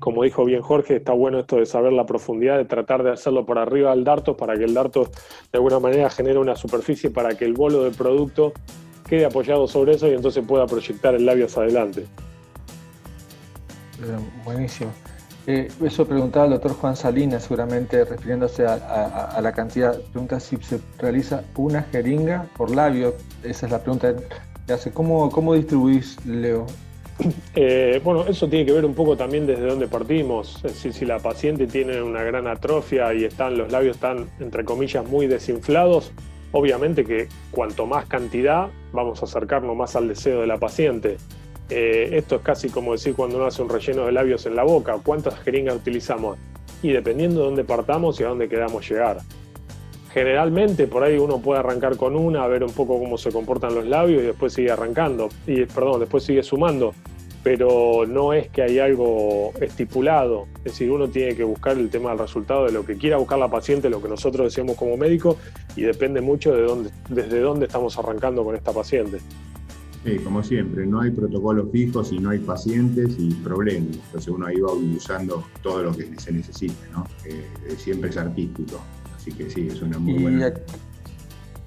Como 0.00 0.24
dijo 0.24 0.44
bien 0.44 0.62
Jorge, 0.62 0.96
está 0.96 1.12
bueno 1.12 1.38
esto 1.38 1.56
de 1.56 1.66
saber 1.66 1.92
la 1.92 2.06
profundidad, 2.06 2.56
de 2.56 2.64
tratar 2.64 3.04
de 3.04 3.10
hacerlo 3.10 3.46
por 3.46 3.58
arriba 3.58 3.90
del 3.90 4.02
darto 4.02 4.36
para 4.36 4.56
que 4.56 4.64
el 4.64 4.74
darto 4.74 5.04
de 5.04 5.58
alguna 5.58 5.78
manera 5.78 6.10
genere 6.10 6.38
una 6.38 6.56
superficie 6.56 7.10
para 7.10 7.36
que 7.36 7.44
el 7.44 7.52
bolo 7.52 7.84
del 7.84 7.94
producto 7.94 8.52
quede 9.08 9.26
apoyado 9.26 9.68
sobre 9.68 9.92
eso 9.92 10.08
y 10.08 10.14
entonces 10.14 10.44
pueda 10.44 10.66
proyectar 10.66 11.14
el 11.14 11.26
labio 11.26 11.44
hacia 11.44 11.62
adelante. 11.62 12.06
buenísimo. 14.44 14.90
Eh, 15.46 15.68
eso 15.82 16.06
preguntaba 16.06 16.46
el 16.46 16.52
doctor 16.52 16.72
Juan 16.74 16.96
Salinas, 16.96 17.44
seguramente 17.44 18.04
refiriéndose 18.04 18.66
a, 18.66 19.38
la 19.40 19.52
cantidad. 19.52 19.98
Pregunta 20.12 20.38
si 20.38 20.56
se 20.58 20.80
realiza 20.98 21.42
una 21.56 21.82
jeringa 21.84 22.46
por 22.56 22.74
labio. 22.74 23.14
Esa 23.42 23.66
es 23.66 23.72
la 23.72 23.78
pregunta 23.80 24.14
que 24.66 24.72
hace. 24.72 24.92
¿Cómo, 24.92 25.30
cómo 25.30 25.54
distribuís, 25.54 26.24
Leo? 26.26 26.66
Eh, 27.54 28.00
bueno, 28.02 28.24
eso 28.26 28.48
tiene 28.48 28.64
que 28.64 28.72
ver 28.72 28.84
un 28.84 28.94
poco 28.94 29.16
también 29.16 29.46
desde 29.46 29.66
dónde 29.66 29.86
partimos. 29.88 30.62
Decir, 30.62 30.92
si 30.92 31.04
la 31.04 31.18
paciente 31.18 31.66
tiene 31.66 32.00
una 32.02 32.22
gran 32.22 32.46
atrofia 32.46 33.12
y 33.14 33.24
están, 33.24 33.58
los 33.58 33.70
labios 33.70 33.96
están, 33.96 34.28
entre 34.40 34.64
comillas, 34.64 35.06
muy 35.06 35.26
desinflados, 35.26 36.12
obviamente 36.52 37.04
que 37.04 37.28
cuanto 37.50 37.86
más 37.86 38.06
cantidad, 38.06 38.68
vamos 38.92 39.22
a 39.22 39.26
acercarnos 39.26 39.76
más 39.76 39.96
al 39.96 40.08
deseo 40.08 40.40
de 40.40 40.46
la 40.46 40.58
paciente. 40.58 41.18
Eh, 41.70 42.10
esto 42.16 42.36
es 42.36 42.42
casi 42.42 42.68
como 42.68 42.92
decir 42.92 43.14
cuando 43.14 43.36
uno 43.36 43.46
hace 43.46 43.62
un 43.62 43.68
relleno 43.68 44.04
de 44.04 44.12
labios 44.12 44.44
en 44.46 44.56
la 44.56 44.64
boca, 44.64 44.98
¿cuántas 45.02 45.38
jeringas 45.40 45.76
utilizamos? 45.76 46.36
Y 46.82 46.90
dependiendo 46.90 47.40
de 47.40 47.46
dónde 47.46 47.64
partamos 47.64 48.18
y 48.18 48.24
a 48.24 48.28
dónde 48.28 48.48
queramos 48.48 48.88
llegar. 48.88 49.18
Generalmente 50.12 50.88
por 50.88 51.04
ahí 51.04 51.16
uno 51.18 51.38
puede 51.38 51.60
arrancar 51.60 51.96
con 51.96 52.16
una, 52.16 52.44
ver 52.48 52.64
un 52.64 52.72
poco 52.72 52.98
cómo 52.98 53.16
se 53.16 53.30
comportan 53.30 53.74
los 53.76 53.86
labios 53.86 54.22
y 54.22 54.26
después 54.26 54.52
sigue 54.52 54.72
arrancando, 54.72 55.28
y 55.46 55.64
perdón, 55.66 56.00
después 56.00 56.24
sigue 56.24 56.42
sumando, 56.42 56.92
pero 57.44 58.04
no 58.08 58.32
es 58.32 58.48
que 58.48 58.62
hay 58.62 58.80
algo 58.80 59.52
estipulado, 59.60 60.48
es 60.58 60.64
decir, 60.64 60.90
uno 60.90 61.08
tiene 61.08 61.36
que 61.36 61.44
buscar 61.44 61.78
el 61.78 61.88
tema 61.90 62.10
del 62.10 62.18
resultado 62.18 62.66
de 62.66 62.72
lo 62.72 62.84
que 62.84 62.96
quiera 62.96 63.18
buscar 63.18 63.38
la 63.38 63.48
paciente, 63.48 63.88
lo 63.88 64.02
que 64.02 64.08
nosotros 64.08 64.52
decimos 64.52 64.76
como 64.76 64.96
médico, 64.96 65.36
y 65.76 65.82
depende 65.82 66.20
mucho 66.20 66.56
de 66.56 66.62
dónde, 66.62 66.90
desde 67.08 67.38
dónde 67.38 67.66
estamos 67.66 67.96
arrancando 67.96 68.42
con 68.42 68.56
esta 68.56 68.72
paciente. 68.72 69.18
Sí, 70.04 70.16
como 70.18 70.42
siempre, 70.42 70.86
no 70.86 71.00
hay 71.02 71.10
protocolos 71.10 71.70
fijos 71.70 72.10
y 72.10 72.18
no 72.18 72.30
hay 72.30 72.38
pacientes 72.38 73.16
y 73.18 73.34
problemas. 73.34 73.96
Entonces 74.06 74.28
uno 74.28 74.46
ahí 74.46 74.58
va 74.58 74.72
usando 74.72 75.44
todo 75.62 75.82
lo 75.82 75.92
que 75.92 76.18
se 76.18 76.32
necesita, 76.32 76.86
¿no? 76.92 77.04
Eh, 77.26 77.44
siempre 77.76 78.08
es 78.08 78.16
artístico. 78.16 78.80
Así 79.14 79.30
que 79.32 79.50
sí, 79.50 79.68
es 79.68 79.82
una 79.82 79.98
muy 79.98 80.22
buena. 80.22 80.54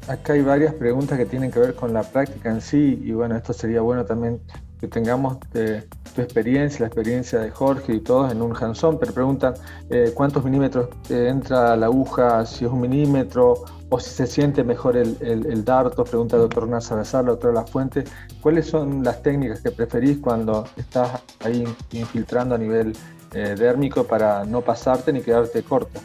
Acá 0.07 0.33
hay 0.33 0.41
varias 0.41 0.73
preguntas 0.73 1.17
que 1.17 1.25
tienen 1.25 1.51
que 1.51 1.59
ver 1.59 1.75
con 1.75 1.93
la 1.93 2.03
práctica 2.03 2.49
en 2.49 2.59
sí 2.59 2.99
y 3.03 3.11
bueno, 3.11 3.37
esto 3.37 3.53
sería 3.53 3.81
bueno 3.81 4.03
también 4.03 4.41
que 4.79 4.87
tengamos 4.87 5.37
eh, 5.53 5.83
tu 6.13 6.21
experiencia, 6.21 6.81
la 6.81 6.87
experiencia 6.87 7.39
de 7.39 7.49
Jorge 7.49 7.95
y 7.95 7.99
todos 7.99 8.31
en 8.31 8.41
un 8.41 8.55
hands 8.55 8.81
pero 8.99 9.13
preguntan 9.13 9.53
eh, 9.89 10.11
cuántos 10.13 10.43
milímetros 10.43 10.89
entra 11.09 11.75
la 11.75 11.87
aguja, 11.87 12.45
si 12.45 12.65
es 12.65 12.71
un 12.71 12.81
milímetro 12.81 13.65
o 13.89 13.99
si 13.99 14.09
se 14.09 14.27
siente 14.27 14.63
mejor 14.63 14.97
el, 14.97 15.17
el, 15.21 15.63
darto, 15.63 16.03
pregunta 16.03 16.35
el 16.35 16.43
doctor 16.43 16.81
Salazar, 16.81 17.25
la 17.25 17.31
doctora 17.31 17.53
La 17.53 17.65
Fuente, 17.65 18.03
¿cuáles 18.41 18.65
son 18.65 19.03
las 19.03 19.21
técnicas 19.21 19.61
que 19.61 19.71
preferís 19.71 20.17
cuando 20.17 20.65
estás 20.77 21.21
ahí 21.41 21.63
infiltrando 21.91 22.55
a 22.55 22.57
nivel 22.57 22.93
eh, 23.33 23.55
dérmico 23.57 24.03
para 24.03 24.45
no 24.45 24.61
pasarte 24.61 25.13
ni 25.13 25.21
quedarte 25.21 25.61
corto? 25.61 25.99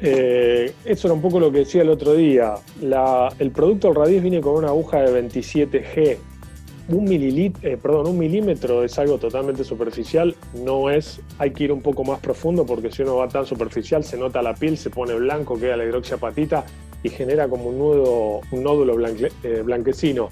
Eh, 0.00 0.74
eso 0.84 1.08
era 1.08 1.14
un 1.14 1.22
poco 1.22 1.38
lo 1.38 1.52
que 1.52 1.58
decía 1.58 1.82
el 1.82 1.90
otro 1.90 2.14
día. 2.14 2.54
el 3.38 3.50
producto 3.52 3.88
del 3.88 3.96
Radies 3.96 4.22
viene 4.22 4.40
con 4.40 4.54
una 4.54 4.68
aguja 4.68 4.98
de 4.98 5.22
27G. 5.22 6.18
Un, 6.86 7.10
eh, 7.10 7.78
perdón, 7.80 8.08
un 8.08 8.18
milímetro 8.18 8.84
es 8.84 8.98
algo 8.98 9.16
totalmente 9.16 9.64
superficial, 9.64 10.34
no 10.62 10.90
es, 10.90 11.20
hay 11.38 11.52
que 11.52 11.64
ir 11.64 11.72
un 11.72 11.80
poco 11.80 12.04
más 12.04 12.20
profundo 12.20 12.66
porque 12.66 12.92
si 12.92 13.02
uno 13.02 13.16
va 13.16 13.28
tan 13.28 13.46
superficial 13.46 14.04
se 14.04 14.18
nota 14.18 14.42
la 14.42 14.54
piel, 14.54 14.76
se 14.76 14.90
pone 14.90 15.14
blanco, 15.14 15.58
queda 15.58 15.78
la 15.78 15.84
hidroxiapatita 15.84 16.66
y 17.02 17.08
genera 17.08 17.48
como 17.48 17.70
un, 17.70 17.78
nudo, 17.78 18.40
un 18.50 18.62
nódulo 18.62 18.98
eh, 19.06 19.62
blanquecino. 19.64 20.28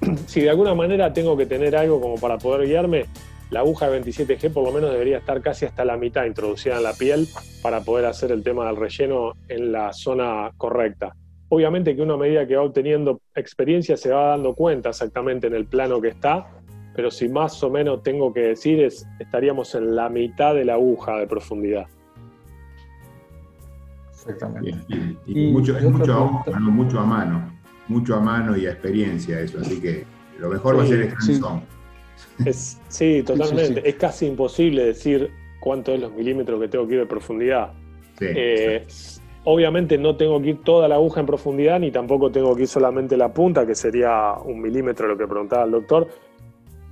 si 0.26 0.40
de 0.40 0.50
alguna 0.50 0.74
manera 0.74 1.12
tengo 1.12 1.36
que 1.36 1.46
tener 1.46 1.76
algo 1.76 2.00
como 2.00 2.16
para 2.16 2.38
poder 2.38 2.66
guiarme, 2.66 3.04
la 3.50 3.60
aguja 3.60 3.88
de 3.88 4.02
27G 4.02 4.52
por 4.52 4.64
lo 4.64 4.72
menos 4.72 4.90
debería 4.90 5.18
estar 5.18 5.40
casi 5.42 5.64
hasta 5.64 5.84
la 5.84 5.96
mitad 5.96 6.24
introducida 6.24 6.76
en 6.76 6.82
la 6.82 6.94
piel 6.94 7.28
para 7.62 7.82
poder 7.82 8.06
hacer 8.06 8.32
el 8.32 8.42
tema 8.42 8.66
del 8.66 8.76
relleno 8.76 9.34
en 9.48 9.70
la 9.70 9.92
zona 9.92 10.50
correcta. 10.56 11.14
Obviamente 11.54 11.94
que 11.94 12.02
uno 12.02 12.14
a 12.14 12.18
medida 12.18 12.44
que 12.48 12.56
va 12.56 12.62
obteniendo 12.62 13.20
experiencia 13.32 13.96
se 13.96 14.10
va 14.10 14.30
dando 14.30 14.54
cuenta 14.54 14.88
exactamente 14.88 15.46
en 15.46 15.54
el 15.54 15.66
plano 15.66 16.00
que 16.00 16.08
está, 16.08 16.48
pero 16.96 17.12
si 17.12 17.28
más 17.28 17.62
o 17.62 17.70
menos 17.70 18.02
tengo 18.02 18.32
que 18.32 18.40
decir 18.40 18.80
es 18.82 19.06
estaríamos 19.20 19.72
en 19.76 19.94
la 19.94 20.08
mitad 20.08 20.52
de 20.56 20.64
la 20.64 20.74
aguja 20.74 21.16
de 21.18 21.28
profundidad. 21.28 21.86
Exactamente. 24.10 24.72
Y, 25.26 25.52
mucho, 25.52 25.78
es 25.78 25.84
mucho 25.84 26.12
a, 26.12 26.58
mucho 26.58 26.98
a 26.98 27.04
mano, 27.04 27.52
mucho 27.86 28.16
a 28.16 28.20
mano 28.20 28.56
y 28.56 28.66
a 28.66 28.72
experiencia 28.72 29.38
eso, 29.38 29.60
así 29.60 29.80
que 29.80 30.04
lo 30.40 30.48
mejor 30.48 30.76
va 30.76 30.82
a 30.82 30.86
ser 30.86 31.02
el 31.02 31.14
es, 32.44 32.80
sí, 32.88 33.22
totalmente. 33.24 33.88
es 33.88 33.94
casi 33.94 34.26
imposible 34.26 34.86
decir 34.86 35.30
cuánto 35.60 35.92
es 35.92 36.00
los 36.00 36.12
milímetros 36.12 36.60
que 36.60 36.66
tengo 36.66 36.88
que 36.88 36.94
ir 36.94 37.00
de 37.00 37.06
profundidad. 37.06 37.72
Eh, 38.20 38.84
obviamente 39.44 39.98
no 39.98 40.16
tengo 40.16 40.40
que 40.40 40.50
ir 40.50 40.62
toda 40.62 40.88
la 40.88 40.96
aguja 40.96 41.20
en 41.20 41.26
profundidad, 41.26 41.78
ni 41.80 41.90
tampoco 41.90 42.30
tengo 42.30 42.54
que 42.54 42.62
ir 42.62 42.68
solamente 42.68 43.16
la 43.16 43.32
punta, 43.32 43.66
que 43.66 43.74
sería 43.74 44.34
un 44.44 44.60
milímetro 44.60 45.06
lo 45.06 45.16
que 45.16 45.26
preguntaba 45.26 45.64
el 45.64 45.70
doctor. 45.70 46.08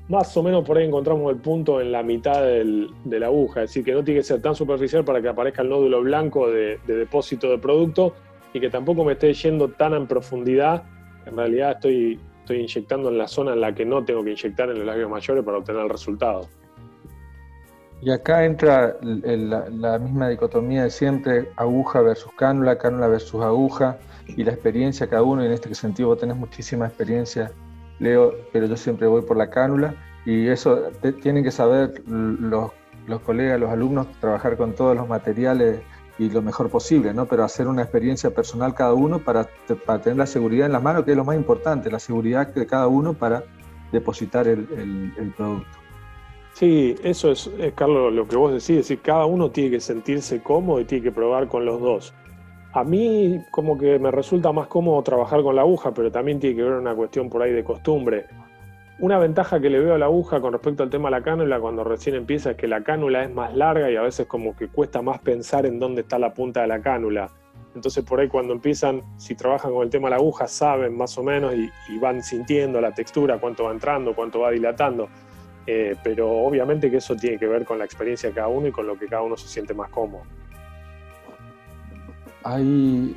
Más 0.08 0.36
o 0.36 0.42
menos 0.42 0.64
por 0.64 0.76
ahí 0.76 0.86
encontramos 0.86 1.32
el 1.32 1.40
punto 1.40 1.80
en 1.80 1.92
la 1.92 2.02
mitad 2.02 2.42
de 2.42 3.20
la 3.20 3.26
aguja, 3.26 3.62
es 3.62 3.70
decir, 3.70 3.84
que 3.84 3.92
no 3.92 4.04
tiene 4.04 4.20
que 4.20 4.24
ser 4.24 4.42
tan 4.42 4.54
superficial 4.54 5.04
para 5.04 5.22
que 5.22 5.28
aparezca 5.28 5.62
el 5.62 5.68
nódulo 5.68 6.02
blanco 6.02 6.50
de, 6.50 6.78
de 6.86 6.96
depósito 6.96 7.48
de 7.48 7.58
producto 7.58 8.14
y 8.52 8.60
que 8.60 8.68
tampoco 8.68 9.04
me 9.04 9.12
esté 9.12 9.32
yendo 9.32 9.68
tan 9.68 9.94
en 9.94 10.06
profundidad. 10.06 10.82
En 11.24 11.36
realidad 11.36 11.72
estoy 11.72 12.20
estoy 12.42 12.58
inyectando 12.58 13.08
en 13.08 13.18
la 13.18 13.28
zona 13.28 13.52
en 13.52 13.60
la 13.60 13.74
que 13.74 13.84
no 13.84 14.04
tengo 14.04 14.22
que 14.24 14.32
inyectar 14.32 14.68
en 14.68 14.78
los 14.78 14.86
labios 14.86 15.08
mayores 15.08 15.44
para 15.44 15.58
obtener 15.58 15.82
el 15.82 15.88
resultado. 15.88 16.48
Y 18.02 18.10
acá 18.10 18.44
entra 18.44 18.96
la, 19.00 19.98
misma 20.00 20.28
dicotomía 20.28 20.82
de 20.82 20.90
siempre, 20.90 21.48
aguja 21.54 22.00
versus 22.00 22.32
cánula, 22.36 22.76
cánula 22.76 23.06
versus 23.06 23.40
aguja, 23.42 23.96
y 24.26 24.42
la 24.42 24.52
experiencia 24.52 25.08
cada 25.08 25.22
uno, 25.22 25.42
y 25.42 25.46
en 25.46 25.52
este 25.52 25.72
sentido 25.74 26.08
vos 26.08 26.18
tenés 26.18 26.36
muchísima 26.36 26.88
experiencia, 26.88 27.52
Leo, 28.00 28.34
pero 28.52 28.66
yo 28.66 28.76
siempre 28.76 29.06
voy 29.06 29.22
por 29.22 29.36
la 29.36 29.48
cánula, 29.50 29.94
y 30.26 30.48
eso 30.48 30.90
tienen 31.22 31.44
que 31.44 31.52
saber 31.52 32.02
los, 32.08 32.72
los 33.06 33.20
colegas, 33.20 33.60
los 33.60 33.70
alumnos, 33.70 34.08
trabajar 34.20 34.56
con 34.56 34.72
todos 34.72 34.96
los 34.96 35.08
materiales 35.08 35.80
y 36.18 36.28
lo 36.28 36.42
mejor 36.42 36.70
posible, 36.70 37.14
¿no? 37.14 37.26
Pero 37.26 37.44
hacer 37.44 37.68
una 37.68 37.82
experiencia 37.82 38.30
personal 38.30 38.74
cada 38.74 38.94
uno 38.94 39.20
para, 39.20 39.48
para 39.86 40.02
tener 40.02 40.18
la 40.18 40.26
seguridad 40.26 40.66
en 40.66 40.72
las 40.72 40.82
manos, 40.82 41.04
que 41.04 41.12
es 41.12 41.16
lo 41.16 41.24
más 41.24 41.36
importante, 41.36 41.88
la 41.88 42.00
seguridad 42.00 42.48
de 42.48 42.66
cada 42.66 42.88
uno 42.88 43.14
para 43.14 43.44
depositar 43.92 44.48
el, 44.48 44.66
producto. 45.36 45.81
Sí, 46.54 46.94
eso 47.02 47.32
es, 47.32 47.50
Carlos, 47.74 48.12
lo 48.12 48.28
que 48.28 48.36
vos 48.36 48.52
decís, 48.52 48.70
es 48.70 48.76
decir, 48.76 49.00
cada 49.00 49.24
uno 49.24 49.50
tiene 49.50 49.70
que 49.70 49.80
sentirse 49.80 50.42
cómodo 50.42 50.80
y 50.80 50.84
tiene 50.84 51.04
que 51.04 51.12
probar 51.12 51.48
con 51.48 51.64
los 51.64 51.80
dos. 51.80 52.14
A 52.74 52.84
mí 52.84 53.40
como 53.50 53.78
que 53.78 53.98
me 53.98 54.10
resulta 54.10 54.52
más 54.52 54.66
cómodo 54.66 55.02
trabajar 55.02 55.42
con 55.42 55.56
la 55.56 55.62
aguja, 55.62 55.92
pero 55.92 56.10
también 56.10 56.40
tiene 56.40 56.56
que 56.56 56.62
ver 56.62 56.72
una 56.72 56.94
cuestión 56.94 57.28
por 57.28 57.42
ahí 57.42 57.52
de 57.52 57.64
costumbre. 57.64 58.26
Una 58.98 59.18
ventaja 59.18 59.60
que 59.60 59.68
le 59.68 59.80
veo 59.80 59.94
a 59.94 59.98
la 59.98 60.06
aguja 60.06 60.40
con 60.40 60.52
respecto 60.52 60.82
al 60.82 60.90
tema 60.90 61.08
de 61.08 61.16
la 61.16 61.22
cánula 61.22 61.58
cuando 61.58 61.82
recién 61.84 62.14
empieza 62.14 62.52
es 62.52 62.56
que 62.56 62.68
la 62.68 62.82
cánula 62.82 63.24
es 63.24 63.32
más 63.32 63.54
larga 63.54 63.90
y 63.90 63.96
a 63.96 64.02
veces 64.02 64.26
como 64.26 64.54
que 64.54 64.68
cuesta 64.68 65.02
más 65.02 65.18
pensar 65.18 65.66
en 65.66 65.78
dónde 65.78 66.02
está 66.02 66.18
la 66.18 66.32
punta 66.32 66.60
de 66.62 66.68
la 66.68 66.80
cánula. 66.80 67.28
Entonces 67.74 68.04
por 68.04 68.20
ahí 68.20 68.28
cuando 68.28 68.52
empiezan, 68.52 69.02
si 69.16 69.34
trabajan 69.34 69.72
con 69.72 69.82
el 69.82 69.90
tema 69.90 70.06
de 70.06 70.10
la 70.10 70.16
aguja, 70.16 70.46
saben 70.46 70.96
más 70.96 71.16
o 71.18 71.22
menos 71.22 71.54
y, 71.54 71.98
van 71.98 72.22
sintiendo 72.22 72.80
la 72.80 72.92
textura, 72.92 73.38
cuánto 73.38 73.64
va 73.64 73.72
entrando, 73.72 74.14
cuánto 74.14 74.40
va 74.40 74.50
dilatando. 74.50 75.08
Eh, 75.66 75.96
pero 76.02 76.30
obviamente 76.30 76.90
que 76.90 76.96
eso 76.96 77.14
tiene 77.14 77.38
que 77.38 77.46
ver 77.46 77.64
con 77.64 77.78
la 77.78 77.84
experiencia 77.84 78.28
de 78.28 78.34
cada 78.34 78.48
uno 78.48 78.66
y 78.66 78.72
con 78.72 78.86
lo 78.86 78.98
que 78.98 79.06
cada 79.06 79.22
uno 79.22 79.36
se 79.36 79.48
siente 79.48 79.74
más 79.74 79.90
cómodo. 79.90 80.22
Hay, 82.44 83.16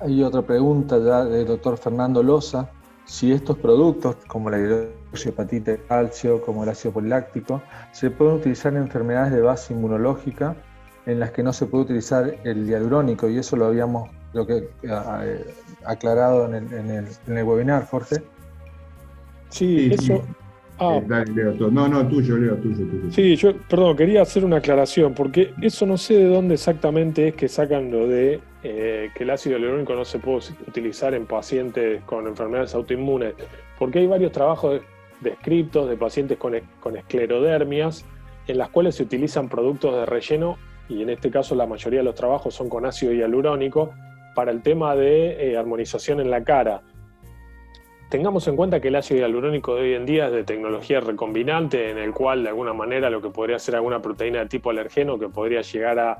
hay 0.00 0.22
otra 0.22 0.42
pregunta 0.42 0.98
ya 0.98 1.24
del 1.24 1.46
doctor 1.46 1.78
Fernando 1.78 2.22
Loza 2.22 2.70
si 3.06 3.32
estos 3.32 3.56
productos, 3.58 4.16
como 4.26 4.50
la 4.50 4.58
hidroxiapatita 4.58 5.70
de 5.70 5.78
calcio, 5.78 6.42
como 6.42 6.64
el 6.64 6.68
ácido 6.68 6.92
poliláctico, 6.92 7.62
se 7.92 8.10
pueden 8.10 8.34
utilizar 8.34 8.74
en 8.74 8.82
enfermedades 8.82 9.32
de 9.32 9.40
base 9.40 9.72
inmunológica 9.72 10.56
en 11.06 11.20
las 11.20 11.30
que 11.30 11.44
no 11.44 11.52
se 11.52 11.66
puede 11.66 11.84
utilizar 11.84 12.36
el 12.42 12.66
hialurónico, 12.66 13.28
y 13.28 13.38
eso 13.38 13.56
lo 13.56 13.66
habíamos 13.66 14.10
lo 14.32 14.44
que, 14.44 14.68
aclarado 15.84 16.46
en 16.46 16.54
el, 16.54 16.72
en, 16.72 17.36
el, 17.36 17.44
webinar, 17.44 17.86
Jorge. 17.86 18.22
Sí, 19.50 19.90
eso. 19.92 20.24
Ah. 20.78 21.00
Eh, 21.02 21.24
Leo, 21.34 21.70
no, 21.70 21.88
no, 21.88 22.06
tuyo, 22.06 22.36
Leo, 22.36 22.56
tuyo, 22.56 22.76
tuyo. 22.76 23.10
Sí, 23.10 23.36
yo, 23.36 23.56
perdón, 23.68 23.96
quería 23.96 24.22
hacer 24.22 24.44
una 24.44 24.56
aclaración, 24.56 25.14
porque 25.14 25.54
eso 25.62 25.86
no 25.86 25.96
sé 25.96 26.14
de 26.14 26.28
dónde 26.28 26.54
exactamente 26.54 27.28
es 27.28 27.34
que 27.34 27.48
sacan 27.48 27.90
lo 27.90 28.06
de 28.06 28.40
eh, 28.62 29.10
que 29.14 29.24
el 29.24 29.30
ácido 29.30 29.56
hialurónico 29.56 29.94
no 29.94 30.04
se 30.04 30.18
puede 30.18 30.40
utilizar 30.66 31.14
en 31.14 31.26
pacientes 31.26 32.02
con 32.04 32.26
enfermedades 32.26 32.74
autoinmunes, 32.74 33.34
porque 33.78 34.00
hay 34.00 34.06
varios 34.06 34.32
trabajos 34.32 34.80
descritos 35.20 35.88
de 35.88 35.96
pacientes 35.96 36.36
con, 36.36 36.54
con 36.80 36.96
esclerodermias 36.96 38.04
en 38.46 38.58
las 38.58 38.68
cuales 38.68 38.96
se 38.96 39.02
utilizan 39.02 39.48
productos 39.48 39.94
de 39.94 40.06
relleno, 40.06 40.58
y 40.88 41.02
en 41.02 41.10
este 41.10 41.30
caso 41.30 41.54
la 41.54 41.66
mayoría 41.66 42.00
de 42.00 42.04
los 42.04 42.14
trabajos 42.14 42.54
son 42.54 42.68
con 42.68 42.84
ácido 42.84 43.12
hialurónico, 43.12 43.92
para 44.34 44.52
el 44.52 44.62
tema 44.62 44.94
de 44.94 45.50
eh, 45.50 45.56
armonización 45.56 46.20
en 46.20 46.30
la 46.30 46.44
cara 46.44 46.82
Tengamos 48.08 48.46
en 48.46 48.54
cuenta 48.54 48.80
que 48.80 48.88
el 48.88 48.94
ácido 48.94 49.20
hialurónico 49.20 49.74
de 49.74 49.82
hoy 49.82 49.94
en 49.94 50.06
día 50.06 50.26
es 50.26 50.32
de 50.32 50.44
tecnología 50.44 51.00
recombinante, 51.00 51.90
en 51.90 51.98
el 51.98 52.12
cual 52.12 52.44
de 52.44 52.50
alguna 52.50 52.72
manera 52.72 53.10
lo 53.10 53.20
que 53.20 53.30
podría 53.30 53.58
ser 53.58 53.74
alguna 53.74 54.00
proteína 54.00 54.40
de 54.40 54.46
tipo 54.46 54.70
alergeno 54.70 55.18
que 55.18 55.28
podría 55.28 55.62
llegar 55.62 55.98
a 55.98 56.18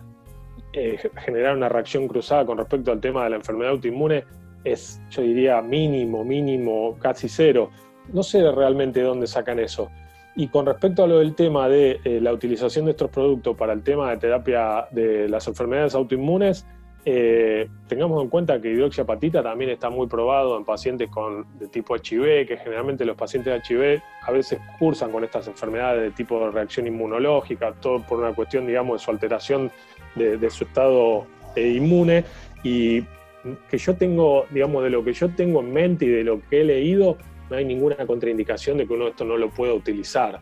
eh, 0.73 0.99
generar 1.25 1.57
una 1.57 1.69
reacción 1.69 2.09
cruzada 2.09 2.45
con 2.45 2.59
respecto 2.59 2.91
al 2.91 3.01
tema 3.01 3.23
de 3.25 3.31
la 3.31 3.37
enfermedad 3.37 3.71
autoinmune 3.71 4.25
es, 4.65 5.01
yo 5.11 5.23
diría, 5.23 5.63
mínimo, 5.63 6.25
mínimo, 6.25 6.97
casi 6.99 7.29
cero. 7.29 7.71
No 8.13 8.25
sé 8.25 8.51
realmente 8.51 9.01
de 9.01 9.07
dónde 9.07 9.29
sacan 9.29 9.61
eso. 9.61 9.89
Y 10.35 10.49
con 10.49 10.67
respecto 10.67 11.05
a 11.05 11.07
lo 11.07 11.21
del 11.21 11.37
tema 11.37 11.69
de 11.69 12.01
eh, 12.05 12.21
la 12.21 12.33
utilización 12.33 12.87
de 12.87 12.91
estos 12.91 13.11
productos 13.11 13.57
para 13.57 13.73
el 13.73 13.85
tema 13.85 14.11
de 14.11 14.17
terapia 14.17 14.89
de 14.91 15.29
las 15.29 15.47
enfermedades 15.47 15.95
autoinmunes, 15.95 16.67
eh, 17.09 17.69
tengamos 17.87 18.21
en 18.21 18.29
cuenta 18.29 18.61
que 18.61 18.69
hidroxiapatita 18.69 19.41
también 19.41 19.71
está 19.71 19.89
muy 19.91 20.09
probado 20.09 20.59
en 20.59 20.65
pacientes 20.65 21.09
con, 21.09 21.47
de 21.57 21.69
tipo 21.69 21.95
HIV, 21.95 22.49
que 22.49 22.57
generalmente 22.57 23.05
los 23.05 23.17
pacientes 23.17 23.63
de 23.69 23.77
HIV 23.77 24.03
a 24.23 24.33
veces 24.33 24.59
cursan 24.77 25.13
con 25.13 25.23
estas 25.23 25.47
enfermedades 25.47 26.03
de 26.03 26.11
tipo 26.11 26.41
de 26.41 26.51
reacción 26.51 26.89
inmunológica, 26.89 27.73
todo 27.81 28.03
por 28.03 28.19
una 28.19 28.35
cuestión, 28.35 28.67
digamos, 28.67 29.01
de 29.01 29.05
su 29.05 29.13
alteración 29.13 29.71
de, 30.17 30.51
su 30.51 30.65
estado 30.65 31.27
eh, 31.55 31.69
inmune. 31.69 32.25
Y 32.65 33.03
que 33.71 33.79
yo 33.79 33.95
tengo, 33.95 34.47
digamos, 34.51 34.83
de 34.83 34.91
lo 34.91 35.05
que 35.05 35.13
yo 35.13 35.29
tengo 35.29 35.61
en 35.61 35.73
mente 35.73 36.07
y 36.07 36.09
de 36.09 36.25
lo 36.25 36.41
que 36.51 36.63
he 36.63 36.65
leído, 36.65 37.17
no 37.49 37.57
hay 37.57 37.65
ninguna 37.65 38.05
contraindicación 38.05 38.79
de 38.79 38.87
que 38.89 38.95
uno 38.95 39.07
esto 39.07 39.25
no 39.25 39.37
lo 39.37 39.49
pueda 39.51 39.75
utilizar. 39.75 40.41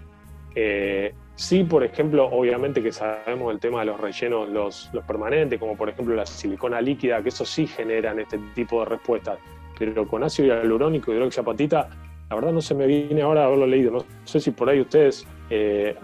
Eh, 0.54 1.12
Sí, 1.36 1.64
por 1.64 1.82
ejemplo, 1.82 2.26
obviamente 2.26 2.80
que 2.80 2.92
sabemos 2.92 3.52
el 3.52 3.58
tema 3.58 3.80
de 3.80 3.86
los 3.86 4.00
rellenos, 4.00 4.48
los, 4.48 4.90
permanentes, 5.06 5.58
como 5.58 5.76
por 5.76 5.88
ejemplo 5.88 6.14
la 6.14 6.26
silicona 6.26 6.80
líquida, 6.80 7.22
que 7.22 7.30
eso 7.30 7.44
sí 7.44 7.66
generan 7.66 8.20
este 8.20 8.38
tipo 8.54 8.80
de 8.80 8.86
respuestas. 8.86 9.38
Pero 9.76 10.06
con 10.06 10.22
ácido 10.22 10.48
hialurónico 10.48 11.12
y 11.12 11.16
hidroxiapatita, 11.16 11.88
la 12.30 12.36
verdad 12.36 12.52
no 12.52 12.60
se 12.60 12.74
me 12.74 12.86
viene 12.86 13.22
ahora 13.22 13.46
haberlo 13.46 13.66
leído. 13.66 13.90
No 13.90 14.04
sé 14.24 14.38
si 14.38 14.52
por 14.52 14.68
ahí 14.68 14.80
ustedes 14.80 15.26
eh, 15.50 15.96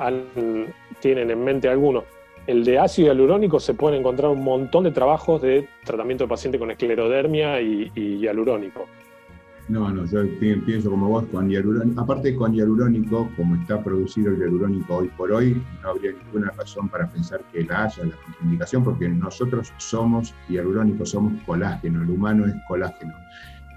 tienen 0.99 1.31
en 1.31 1.45
mente 1.45 1.69
alguno. 1.69 2.03
El 2.49 2.65
de 2.65 2.81
ácido 2.81 3.09
hialurónico 3.09 3.61
se 3.61 3.75
pueden 3.75 4.01
encontrar 4.01 4.33
un 4.33 4.43
montón 4.43 4.83
de 4.83 4.91
trabajos 4.91 5.41
de 5.43 5.69
tratamiento 5.85 6.25
de 6.25 6.29
paciente 6.29 6.59
con 6.59 6.73
esclerodermia 6.73 7.61
y 7.61 8.19
hialurónico. 8.19 8.89
No, 9.71 9.89
no, 9.89 10.05
yo 10.05 10.23
pienso 10.41 10.91
como 10.91 11.09
vos, 11.09 11.27
con 11.31 11.49
hialurónico, 11.49 12.01
aparte 12.01 12.35
con 12.35 12.53
hialurónico, 12.53 13.31
como 13.37 13.55
está 13.55 13.81
producido 13.81 14.33
el 14.33 14.39
hialurónico 14.39 14.97
hoy 14.97 15.07
por 15.17 15.31
hoy, 15.31 15.63
no 15.81 15.91
habría 15.91 16.11
ninguna 16.11 16.51
razón 16.51 16.89
para 16.89 17.07
pensar 17.07 17.41
que 17.53 17.63
la 17.63 17.85
haya 17.85 18.05
la 18.05 18.17
contraindicación, 18.17 18.83
porque 18.83 19.09
nosotros 19.09 19.73
somos 19.77 20.35
hialurónico, 20.49 21.07
somos 21.07 21.41
colágeno, 21.45 22.03
el 22.03 22.11
humano 22.11 22.47
es 22.47 22.55
colágeno 22.67 23.15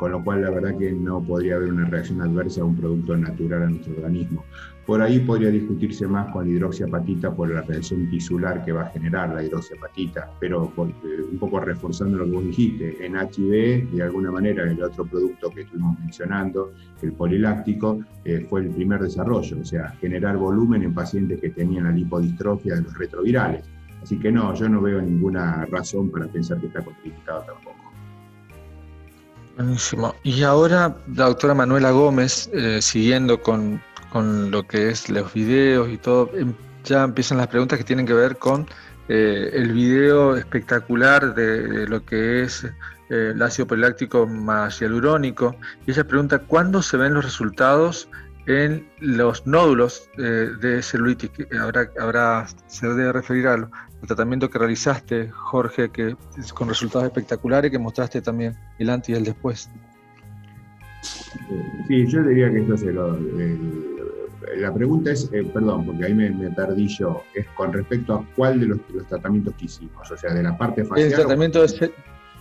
con 0.04 0.12
lo 0.12 0.22
cual 0.22 0.42
la 0.42 0.50
verdad 0.50 0.78
que 0.78 0.92
no 0.92 1.24
podría 1.24 1.56
haber 1.56 1.72
una 1.72 1.86
reacción 1.86 2.20
adversa 2.22 2.60
a 2.60 2.66
un 2.66 2.76
producto 2.76 3.16
natural 3.16 3.64
a 3.64 3.70
nuestro 3.70 3.94
organismo. 3.94 4.44
Por 4.86 5.02
ahí 5.02 5.20
podría 5.20 5.50
discutirse 5.50 6.06
más 6.08 6.30
con 6.34 6.44
la 6.44 6.52
hidroxiapatita 6.52 7.34
por 7.34 7.50
la 7.50 7.62
reacción 7.62 8.10
tisular 8.10 8.66
que 8.66 8.74
va 8.74 8.82
a 8.82 8.90
generar 8.90 9.34
la 9.34 9.42
hidroxiapatita, 9.42 10.30
pero 10.42 10.74
eh, 10.78 11.22
un 11.32 11.40
poco 11.40 11.62
reforzando 11.62 12.18
lo 12.18 12.26
que 12.26 12.32
vos 12.32 12.44
dijiste, 12.44 13.06
en 13.06 13.16
HIV, 13.16 13.92
de 13.92 14.04
alguna 14.04 14.30
manera, 14.30 14.70
el 14.70 14.84
otro 14.84 15.06
producto 15.06 15.50
que 15.52 15.62
estuvimos 15.62 15.98
mencionando, 15.98 16.74
el 17.02 17.14
poliláctico, 17.14 18.02
eh, 18.26 18.46
fue 18.50 18.64
el 18.64 18.72
primer 18.72 19.00
desarrollo, 19.00 19.58
o 19.62 19.66
sea, 19.66 19.92
generar 20.02 20.36
volumen 20.36 20.84
en 20.84 20.94
pacientes 20.94 21.40
que 21.40 21.52
tenían 21.52 21.86
la 21.86 21.92
lipodistrofia 21.92 22.76
de 22.76 22.82
los 22.82 22.98
retrovirales. 22.98 23.64
Así 24.02 24.20
que 24.20 24.34
no, 24.34 24.54
yo 24.54 24.68
no 24.68 24.82
veo 24.82 25.02
ninguna 25.02 25.66
razón 25.68 26.12
para 26.12 26.28
pensar 26.28 26.60
que 26.60 26.68
está 26.68 26.82
contraindicado 26.82 27.44
tampoco. 27.44 27.93
Buenísimo. 29.56 30.16
Y 30.24 30.44
ahora 30.44 30.96
la 31.16 31.26
doctora 31.26 31.54
Manuela 31.54 31.92
Gómez, 31.92 32.50
eh, 32.54 32.82
siguiendo 32.82 33.40
con, 33.42 33.82
con 34.12 34.50
lo 34.50 34.64
que 34.64 34.90
es 34.90 35.10
los 35.10 35.32
videos 35.34 35.90
y 35.90 35.98
todo, 35.98 36.32
em, 36.34 36.54
ya 36.84 37.04
empiezan 37.04 37.38
las 37.38 37.48
preguntas 37.48 37.78
que 37.78 37.84
tienen 37.84 38.06
que 38.06 38.14
ver 38.14 38.38
con 38.38 38.68
eh, 39.10 39.52
el 39.54 39.74
video 39.74 40.36
espectacular 40.36 41.36
de, 41.36 41.88
lo 41.88 42.06
que 42.06 42.44
es 42.44 42.64
eh, 42.64 42.72
el 43.10 43.42
ácido 43.42 43.68
poliláctico 43.68 44.26
más 44.26 44.80
hialurónico. 44.80 45.56
Y 45.86 45.92
ella 45.92 46.06
pregunta, 46.06 46.40
¿cuándo 46.40 46.82
se 46.82 46.98
ven 46.98 47.14
los 47.14 47.24
resultados 47.24 48.10
en 48.46 48.88
los 49.00 49.46
nódulos 49.46 50.10
eh, 50.18 50.52
de 50.60 50.82
celulitis? 50.82 51.32
Habrá, 51.60 51.90
habrá, 52.00 52.48
se 52.68 52.88
debe 52.88 53.12
referir 53.12 53.48
al, 54.04 54.08
tratamiento 54.08 54.50
que 54.50 54.60
realizaste, 54.60 55.30
Jorge, 55.30 55.90
que 55.90 56.16
con 56.54 56.68
resultados 56.68 57.08
espectaculares 57.08 57.72
que 57.72 57.80
mostraste 57.80 58.22
también 58.22 58.56
el 58.78 58.90
antes 58.90 59.10
y 59.10 59.14
el 59.14 59.24
después. 59.24 59.70
Sí, 61.88 62.08
yo 62.08 62.24
diría 62.24 62.52
que 62.52 62.60
esto 62.60 62.76
es 62.76 62.84
lo, 62.84 63.18
la 64.58 64.74
pregunta 64.74 65.12
es, 65.12 65.30
eh, 65.34 65.44
perdón, 65.54 65.86
porque 65.86 66.06
ahí 66.06 66.14
me, 66.14 66.32
perdí 66.52 66.88
yo, 66.88 67.24
es 67.34 67.46
con 67.56 67.74
respecto 67.74 68.14
a 68.14 68.26
cuál 68.36 68.60
de 68.60 68.68
los, 68.68 68.80
tratamientos 69.08 69.54
que 69.56 69.66
hicimos, 69.66 70.12
o 70.12 70.18
sea, 70.18 70.34
de 70.34 70.44
la 70.44 70.58
parte 70.58 70.84
facial. 70.84 71.08
El 71.08 71.16
tratamiento 71.16 71.66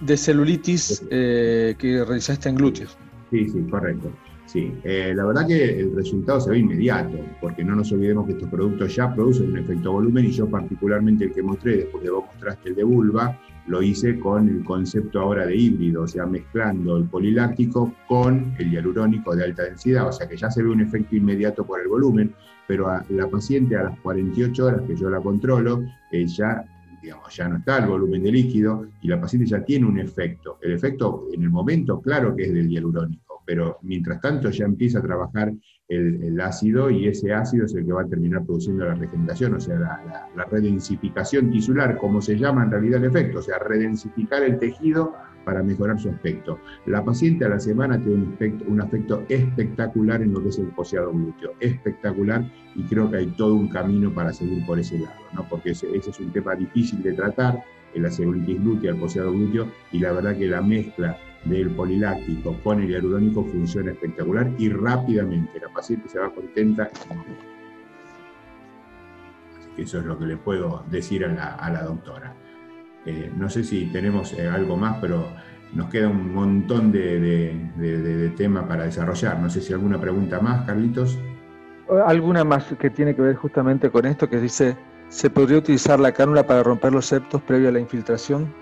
de, 0.01 0.17
celulitis 0.17 1.05
eh, 1.11 1.75
que 1.79 2.05
realizaste 2.05 2.49
en 2.49 2.57
glúteos. 2.57 2.97
Sí, 3.31 3.49
sí, 3.49 3.63
correcto. 3.71 4.11
Sí, 4.53 4.71
eh, 4.85 5.15
la 5.17 5.25
verdad 5.25 5.47
que 5.47 5.81
el 5.81 5.97
resultado 5.97 6.39
se 6.39 6.51
ve 6.51 6.59
inmediato, 6.59 7.17
porque 7.41 7.65
no 7.65 7.75
nos 7.75 7.91
olvidemos 7.91 8.27
que 8.27 8.33
estos 8.33 8.51
productos 8.51 8.95
ya 8.95 9.15
producen 9.15 9.49
un 9.49 9.57
efecto 9.57 9.93
volumen 9.93 10.27
y 10.27 10.31
yo 10.31 10.47
particularmente 10.47 11.25
el 11.25 11.33
que 11.33 11.43
mostré, 11.43 11.77
después 11.79 12.05
de 12.05 12.11
vos 12.11 12.27
mostraste 12.27 12.69
el 12.69 12.75
de 12.75 12.85
vulva, 12.85 13.41
lo 13.67 13.81
hice 13.81 14.21
con 14.21 14.47
el 14.51 14.63
concepto 14.63 15.21
ahora 15.21 15.47
de 15.47 15.57
híbrido, 15.57 16.03
o 16.03 16.07
sea, 16.07 16.27
mezclando 16.27 16.99
el 16.99 17.05
poliláctico 17.05 17.95
con 18.07 18.55
el 18.59 18.71
hialurónico 18.71 19.35
de 19.35 19.45
alta 19.45 19.63
densidad, 19.63 20.07
o 20.07 20.13
sea 20.13 20.29
que 20.29 20.37
ya 20.37 20.51
se 20.51 20.63
ve 20.63 20.69
un 20.69 20.83
efecto 20.83 21.17
inmediato 21.17 21.65
por 21.65 21.81
el 21.81 21.89
volumen, 21.89 22.35
pero 22.69 22.89
a 22.89 23.03
la 23.09 23.27
paciente 23.29 23.75
a 23.75 23.85
las 23.85 23.99
48 24.01 24.67
horas 24.67 24.83
que 24.87 24.95
yo 24.95 25.09
la 25.09 25.23
controlo, 25.23 25.83
ya, 26.13 26.63
digamos, 27.01 27.35
ya 27.35 27.49
no 27.49 27.57
está 27.57 27.79
el 27.79 27.87
volumen 27.87 28.23
de 28.23 28.33
líquido 28.33 28.85
y 29.01 29.09
la 29.09 29.19
paciente 29.19 29.49
ya 29.49 29.65
tiene 29.65 29.87
un 29.87 29.99
efecto. 29.99 30.59
El 30.61 30.73
efecto 30.73 31.29
en 31.33 31.43
el 31.43 31.49
momento, 31.49 32.03
claro 32.03 32.37
que 32.37 32.43
es 32.43 32.53
del 32.53 32.69
hialurónico, 32.69 33.32
pero 33.45 33.79
mientras 33.83 34.21
tanto 34.21 34.51
ya 34.51 34.65
empieza 34.65 34.99
a 34.99 35.03
trabajar 35.03 35.53
el, 35.89 36.41
ácido 36.41 36.91
y 36.91 37.07
ese 37.07 37.33
ácido 37.33 37.67
es 37.67 37.75
el 37.75 37.85
que 37.85 37.93
va 37.93 38.03
a 38.03 38.07
terminar 38.07 38.45
produciendo 38.45 38.85
la 38.85 38.95
regeneración, 38.95 39.55
o 39.55 39.61
sea, 39.61 39.79
la, 39.79 40.45
redensificación 40.51 41.51
tisular, 41.51 41.97
como 41.99 42.21
se 42.21 42.37
llama 42.37 42.65
en 42.65 42.71
realidad 42.71 43.05
el 43.05 43.11
efecto, 43.11 43.39
o 43.39 43.43
sea, 43.43 43.59
redensificar 43.59 44.43
el 44.43 44.59
tejido 44.59 45.15
para 45.45 45.63
mejorar 45.63 45.99
su 45.99 46.09
aspecto. 46.09 46.59
La 46.87 47.05
paciente 47.05 47.45
a 47.45 47.49
la 47.49 47.59
semana 47.59 47.99
tiene 47.99 48.15
un, 48.15 48.33
aspecto, 48.33 48.65
un 48.69 48.81
aspecto 48.81 49.25
espectacular 49.29 50.23
en 50.23 50.33
lo 50.33 50.43
que 50.43 50.49
es 50.49 50.59
el 50.59 50.69
poseado 50.69 51.13
glúteo, 51.13 51.53
espectacular, 51.61 52.45
y 52.75 52.83
creo 52.85 53.11
que 53.11 53.19
hay 53.19 53.27
todo 53.27 53.55
un 53.55 53.69
camino 53.69 54.13
para 54.13 54.33
seguir 54.33 54.65
por 54.65 54.79
ese 54.79 54.99
lado, 54.99 55.21
¿no? 55.35 55.47
porque 55.49 55.71
ese, 55.71 55.95
es 55.95 56.21
un 56.21 56.33
tema 56.33 56.55
difícil 56.55 57.03
de 57.03 57.13
tratar, 57.13 57.63
la 57.95 58.11
celulitis 58.11 58.59
glútea, 58.59 58.93
el 58.93 58.97
poseado 58.97 59.33
glúteo, 59.33 59.69
y 59.91 59.99
la 59.99 60.13
verdad 60.13 60.37
que 60.37 60.47
la 60.47 60.63
mezcla 60.63 61.19
del 61.45 61.71
poliláctico 61.71 62.57
con 62.63 62.81
el 62.81 62.89
hialurónico 62.89 63.45
funciona 63.45 63.93
espectacular 63.93 64.51
y 64.59 64.69
rápidamente 64.69 65.59
la 65.61 65.69
paciente 65.69 66.09
se 66.09 66.19
va 66.19 66.31
contenta. 66.31 66.91
Así 69.59 69.69
que 69.75 69.83
eso 69.83 69.99
es 69.99 70.05
lo 70.05 70.19
que 70.19 70.27
le 70.27 70.37
puedo 70.37 70.85
decir 70.91 71.25
a 71.25 71.71
la, 71.71 71.83
doctora. 71.83 72.35
Eh, 73.05 73.33
no 73.37 73.51
sé 73.51 73.65
si 73.65 73.87
tenemos 73.87 74.33
eh, 74.35 74.49
algo 74.49 74.77
más, 74.77 74.99
pero 75.01 75.27
nos 75.75 75.89
queda 75.89 76.09
un 76.09 76.33
montón 76.33 76.93
de, 76.93 77.19
de, 77.77 78.33
tema 78.37 78.69
para 78.69 78.85
desarrollar. 78.85 79.41
No 79.41 79.51
sé 79.51 79.61
si 79.61 79.73
alguna 79.73 80.01
pregunta 80.01 80.39
más, 80.41 80.65
Carlitos. 80.67 81.19
Alguna 82.07 82.45
más 82.45 82.65
que 82.79 82.91
tiene 82.91 83.17
que 83.17 83.23
ver 83.23 83.37
justamente 83.37 83.91
con 83.91 84.07
esto 84.07 84.29
que 84.29 84.39
dice, 84.39 84.77
¿se 85.09 85.29
podría 85.29 85.59
utilizar 85.59 85.99
la 85.99 86.13
cánula 86.13 86.47
para 86.47 86.63
romper 86.63 86.93
los 86.93 87.07
septos 87.07 87.43
previo 87.43 87.69
a 87.69 87.73
la 87.73 87.81
infiltración? 87.81 88.62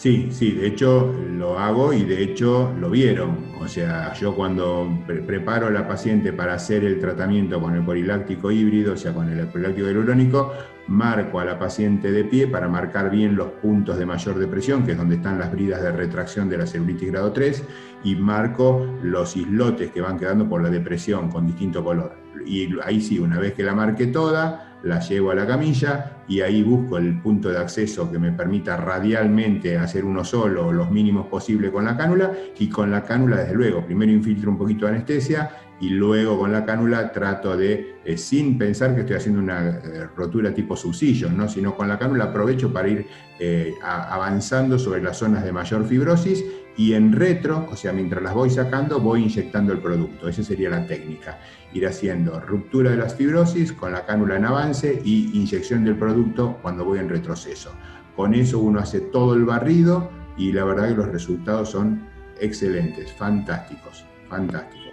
Sí, 0.00 0.28
sí, 0.30 0.52
de 0.52 0.68
hecho 0.68 1.12
lo 1.28 1.58
hago 1.58 1.92
y 1.92 2.04
de 2.04 2.22
hecho 2.22 2.72
lo 2.78 2.88
vieron. 2.88 3.48
O 3.60 3.66
sea, 3.66 4.14
yo 4.14 4.32
cuando 4.32 4.88
preparo 5.26 5.66
a 5.66 5.70
la 5.70 5.88
paciente 5.88 6.32
para 6.32 6.54
hacer 6.54 6.84
el 6.84 7.00
tratamiento 7.00 7.60
con 7.60 7.74
el 7.74 7.84
poliláctico 7.84 8.52
híbrido, 8.52 8.92
o 8.92 8.96
sea, 8.96 9.12
con 9.12 9.28
el 9.28 9.44
poliláctico 9.48 9.88
hialurónico, 9.88 10.52
marco 10.86 11.40
a 11.40 11.44
la 11.44 11.58
paciente 11.58 12.12
de 12.12 12.22
pie 12.22 12.46
para 12.46 12.68
marcar 12.68 13.10
bien 13.10 13.34
los 13.34 13.48
puntos 13.60 13.98
de 13.98 14.06
mayor 14.06 14.38
depresión, 14.38 14.86
que 14.86 14.92
es 14.92 14.98
donde 14.98 15.16
están 15.16 15.36
las 15.36 15.50
bridas 15.50 15.82
de 15.82 15.90
retracción 15.90 16.48
de 16.48 16.58
la 16.58 16.66
celulitis 16.68 17.10
grado 17.10 17.32
3, 17.32 17.64
y 18.04 18.14
marco 18.14 18.86
los 19.02 19.36
islotes 19.36 19.90
que 19.90 20.00
van 20.00 20.16
quedando 20.16 20.48
por 20.48 20.62
la 20.62 20.70
depresión 20.70 21.28
con 21.28 21.44
distinto 21.44 21.82
color. 21.82 22.12
Y 22.46 22.68
ahí 22.84 23.00
sí, 23.00 23.18
una 23.18 23.40
vez 23.40 23.52
que 23.52 23.64
la 23.64 23.74
marque 23.74 24.06
toda, 24.06 24.67
la 24.82 25.00
llevo 25.00 25.30
a 25.30 25.34
la 25.34 25.46
camilla 25.46 26.22
y 26.28 26.40
ahí 26.40 26.62
busco 26.62 26.98
el 26.98 27.20
punto 27.20 27.48
de 27.48 27.58
acceso 27.58 28.10
que 28.10 28.18
me 28.18 28.32
permita 28.32 28.76
radialmente 28.76 29.76
hacer 29.76 30.04
uno 30.04 30.24
solo 30.24 30.68
o 30.68 30.72
los 30.72 30.90
mínimos 30.90 31.26
posible 31.26 31.72
con 31.72 31.84
la 31.84 31.96
cánula 31.96 32.32
y 32.58 32.68
con 32.68 32.90
la 32.90 33.02
cánula 33.02 33.38
desde 33.38 33.54
luego, 33.54 33.84
primero 33.84 34.12
infiltro 34.12 34.50
un 34.50 34.58
poquito 34.58 34.86
de 34.86 34.92
anestesia 34.92 35.50
y 35.80 35.90
luego 35.90 36.38
con 36.38 36.52
la 36.52 36.64
cánula 36.64 37.12
trato 37.12 37.56
de, 37.56 37.98
eh, 38.04 38.16
sin 38.16 38.58
pensar 38.58 38.94
que 38.94 39.02
estoy 39.02 39.16
haciendo 39.16 39.40
una 39.40 39.68
eh, 39.68 40.08
rotura 40.16 40.52
tipo 40.52 40.76
subsillo, 40.76 41.30
¿no? 41.30 41.48
sino 41.48 41.76
con 41.76 41.88
la 41.88 41.98
cánula 41.98 42.24
aprovecho 42.24 42.72
para 42.72 42.88
ir 42.88 43.06
eh, 43.38 43.74
avanzando 43.82 44.78
sobre 44.78 45.02
las 45.02 45.16
zonas 45.16 45.44
de 45.44 45.52
mayor 45.52 45.86
fibrosis 45.86 46.44
y 46.78 46.94
en 46.94 47.12
retro, 47.12 47.66
o 47.68 47.74
sea, 47.74 47.92
mientras 47.92 48.22
las 48.22 48.32
voy 48.32 48.50
sacando, 48.50 49.00
voy 49.00 49.24
inyectando 49.24 49.72
el 49.72 49.80
producto. 49.80 50.28
Esa 50.28 50.44
sería 50.44 50.70
la 50.70 50.86
técnica. 50.86 51.40
Ir 51.72 51.84
haciendo 51.84 52.38
ruptura 52.38 52.92
de 52.92 52.96
las 52.98 53.16
fibrosis 53.16 53.72
con 53.72 53.92
la 53.92 54.06
cánula 54.06 54.36
en 54.36 54.44
avance 54.44 55.02
y 55.04 55.36
inyección 55.36 55.84
del 55.84 55.96
producto 55.96 56.56
cuando 56.62 56.84
voy 56.84 57.00
en 57.00 57.08
retroceso. 57.08 57.72
Con 58.14 58.32
eso 58.32 58.60
uno 58.60 58.78
hace 58.78 59.00
todo 59.00 59.34
el 59.34 59.44
barrido 59.44 60.08
y 60.36 60.52
la 60.52 60.64
verdad 60.64 60.90
que 60.90 60.94
los 60.94 61.08
resultados 61.08 61.70
son 61.70 62.06
excelentes, 62.40 63.12
fantásticos, 63.12 64.04
fantásticos. 64.28 64.92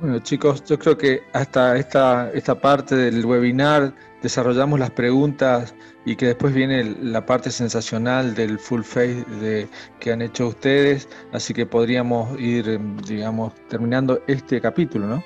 Bueno 0.00 0.18
chicos, 0.18 0.64
yo 0.64 0.80
creo 0.80 0.98
que 0.98 1.22
hasta 1.32 1.76
esta, 1.76 2.32
esta 2.32 2.60
parte 2.60 2.96
del 2.96 3.24
webinar 3.24 3.92
desarrollamos 4.22 4.78
las 4.78 4.90
preguntas 4.90 5.74
y 6.04 6.16
que 6.16 6.26
después 6.26 6.54
viene 6.54 6.96
la 7.02 7.24
parte 7.26 7.50
sensacional 7.50 8.34
del 8.34 8.58
full 8.58 8.82
face 8.82 9.24
de, 9.40 9.68
que 10.00 10.12
han 10.12 10.22
hecho 10.22 10.48
ustedes, 10.48 11.08
así 11.32 11.54
que 11.54 11.66
podríamos 11.66 12.38
ir, 12.40 12.80
digamos, 13.06 13.54
terminando 13.68 14.22
este 14.26 14.60
capítulo, 14.60 15.06
¿no? 15.06 15.22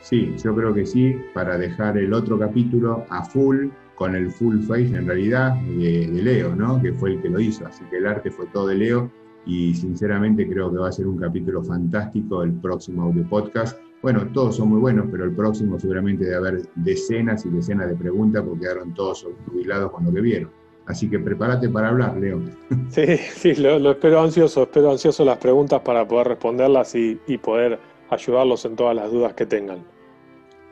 Sí, 0.00 0.34
yo 0.42 0.54
creo 0.54 0.74
que 0.74 0.84
sí, 0.84 1.16
para 1.32 1.56
dejar 1.56 1.96
el 1.96 2.12
otro 2.12 2.38
capítulo 2.38 3.06
a 3.08 3.24
full, 3.24 3.68
con 3.94 4.14
el 4.14 4.30
full 4.30 4.60
face 4.60 4.94
en 4.96 5.06
realidad 5.06 5.54
de, 5.54 6.06
de 6.08 6.22
Leo, 6.22 6.54
¿no? 6.54 6.82
Que 6.82 6.92
fue 6.92 7.12
el 7.12 7.22
que 7.22 7.30
lo 7.30 7.40
hizo, 7.40 7.66
así 7.66 7.84
que 7.90 7.96
el 7.98 8.06
arte 8.06 8.30
fue 8.30 8.46
todo 8.46 8.66
de 8.66 8.74
Leo 8.74 9.10
y 9.46 9.74
sinceramente 9.74 10.48
creo 10.48 10.70
que 10.70 10.78
va 10.78 10.88
a 10.88 10.92
ser 10.92 11.06
un 11.06 11.18
capítulo 11.18 11.62
fantástico 11.62 12.42
el 12.42 12.52
próximo 12.52 13.02
audio 13.04 13.26
podcast. 13.28 13.78
Bueno, 14.04 14.28
todos 14.34 14.56
son 14.56 14.68
muy 14.68 14.80
buenos, 14.80 15.06
pero 15.10 15.24
el 15.24 15.34
próximo 15.34 15.80
seguramente 15.80 16.26
debe 16.26 16.36
haber 16.36 16.62
decenas 16.74 17.46
y 17.46 17.48
decenas 17.48 17.88
de 17.88 17.94
preguntas 17.94 18.42
porque 18.46 18.60
quedaron 18.60 18.92
todos 18.92 19.26
jubilados 19.46 19.92
con 19.92 20.04
lo 20.04 20.12
que 20.12 20.20
vieron. 20.20 20.50
Así 20.84 21.08
que 21.08 21.18
prepárate 21.18 21.70
para 21.70 21.88
hablar, 21.88 22.14
Leo. 22.18 22.42
Sí, 22.90 23.16
sí, 23.16 23.54
lo, 23.54 23.92
espero 23.92 24.20
ansioso, 24.20 24.64
espero 24.64 24.90
ansioso 24.90 25.24
las 25.24 25.38
preguntas 25.38 25.80
para 25.80 26.06
poder 26.06 26.28
responderlas 26.28 26.94
y, 26.94 27.18
y 27.26 27.38
poder 27.38 27.78
ayudarlos 28.10 28.66
en 28.66 28.76
todas 28.76 28.94
las 28.94 29.10
dudas 29.10 29.32
que 29.32 29.46
tengan. 29.46 29.78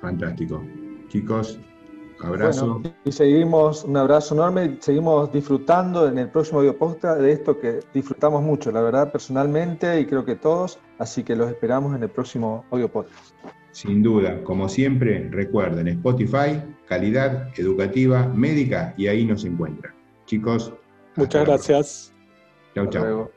Fantástico. 0.02 0.62
Chicos, 1.08 1.58
Abrazo. 2.22 2.82
y 3.04 3.12
seguimos, 3.12 3.84
un 3.84 3.96
abrazo 3.96 4.34
enorme, 4.34 4.76
seguimos 4.80 5.32
disfrutando 5.32 6.06
en 6.06 6.18
el 6.18 6.28
próximo 6.28 6.60
video 6.60 6.76
podcast 6.76 7.20
de 7.20 7.32
esto 7.32 7.58
que 7.58 7.80
disfrutamos 7.92 8.42
mucho, 8.42 8.70
la 8.70 8.80
verdad, 8.80 9.10
personalmente 9.10 10.00
y 10.00 10.06
creo 10.06 10.24
que 10.24 10.36
todos, 10.36 10.78
así 11.02 11.22
que 11.22 11.36
los 11.36 11.50
esperamos 11.50 11.94
en 11.94 12.02
el 12.02 12.08
próximo 12.08 12.64
audio 12.70 12.88
podcast. 12.88 13.34
Sin 13.72 14.02
duda, 14.02 14.42
como 14.44 14.68
siempre, 14.68 15.28
recuerden 15.30 15.88
Spotify, 15.88 16.60
calidad 16.86 17.48
educativa, 17.58 18.27
médica 18.29 18.94
y 18.96 19.06
ahí 19.06 19.24
nos 19.24 19.44
encuentran. 19.44 19.94
Chicos, 20.27 20.72
muchas 21.16 21.46
gracias. 21.46 22.14
Chao, 22.74 22.87
chao. 22.88 23.31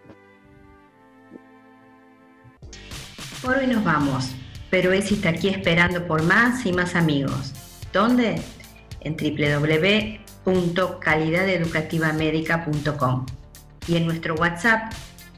Por 3.42 3.58
hoy 3.58 3.68
nos 3.68 3.84
vamos, 3.84 4.36
pero 4.70 4.92
Esi 4.92 5.16
está 5.16 5.30
aquí 5.30 5.50
esperando 5.50 6.06
por 6.08 6.24
más 6.24 6.66
y 6.66 6.74
más 6.74 6.96
amigos. 6.96 7.54
¿Dónde? 7.94 8.42
en 9.06 9.16
www.calidadeducativamedica.com 10.46 13.26
y 13.88 13.96
en 13.96 14.06
nuestro 14.06 14.36
WhatsApp 14.36 14.92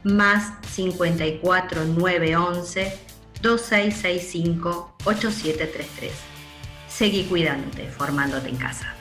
más 0.04 0.52
54 0.70 1.84
911 1.84 2.98
2665 3.42 4.94
8733. 5.04 6.12
Seguí 6.88 7.24
cuidándote, 7.24 7.86
formándote 7.88 8.48
en 8.48 8.56
casa. 8.56 8.97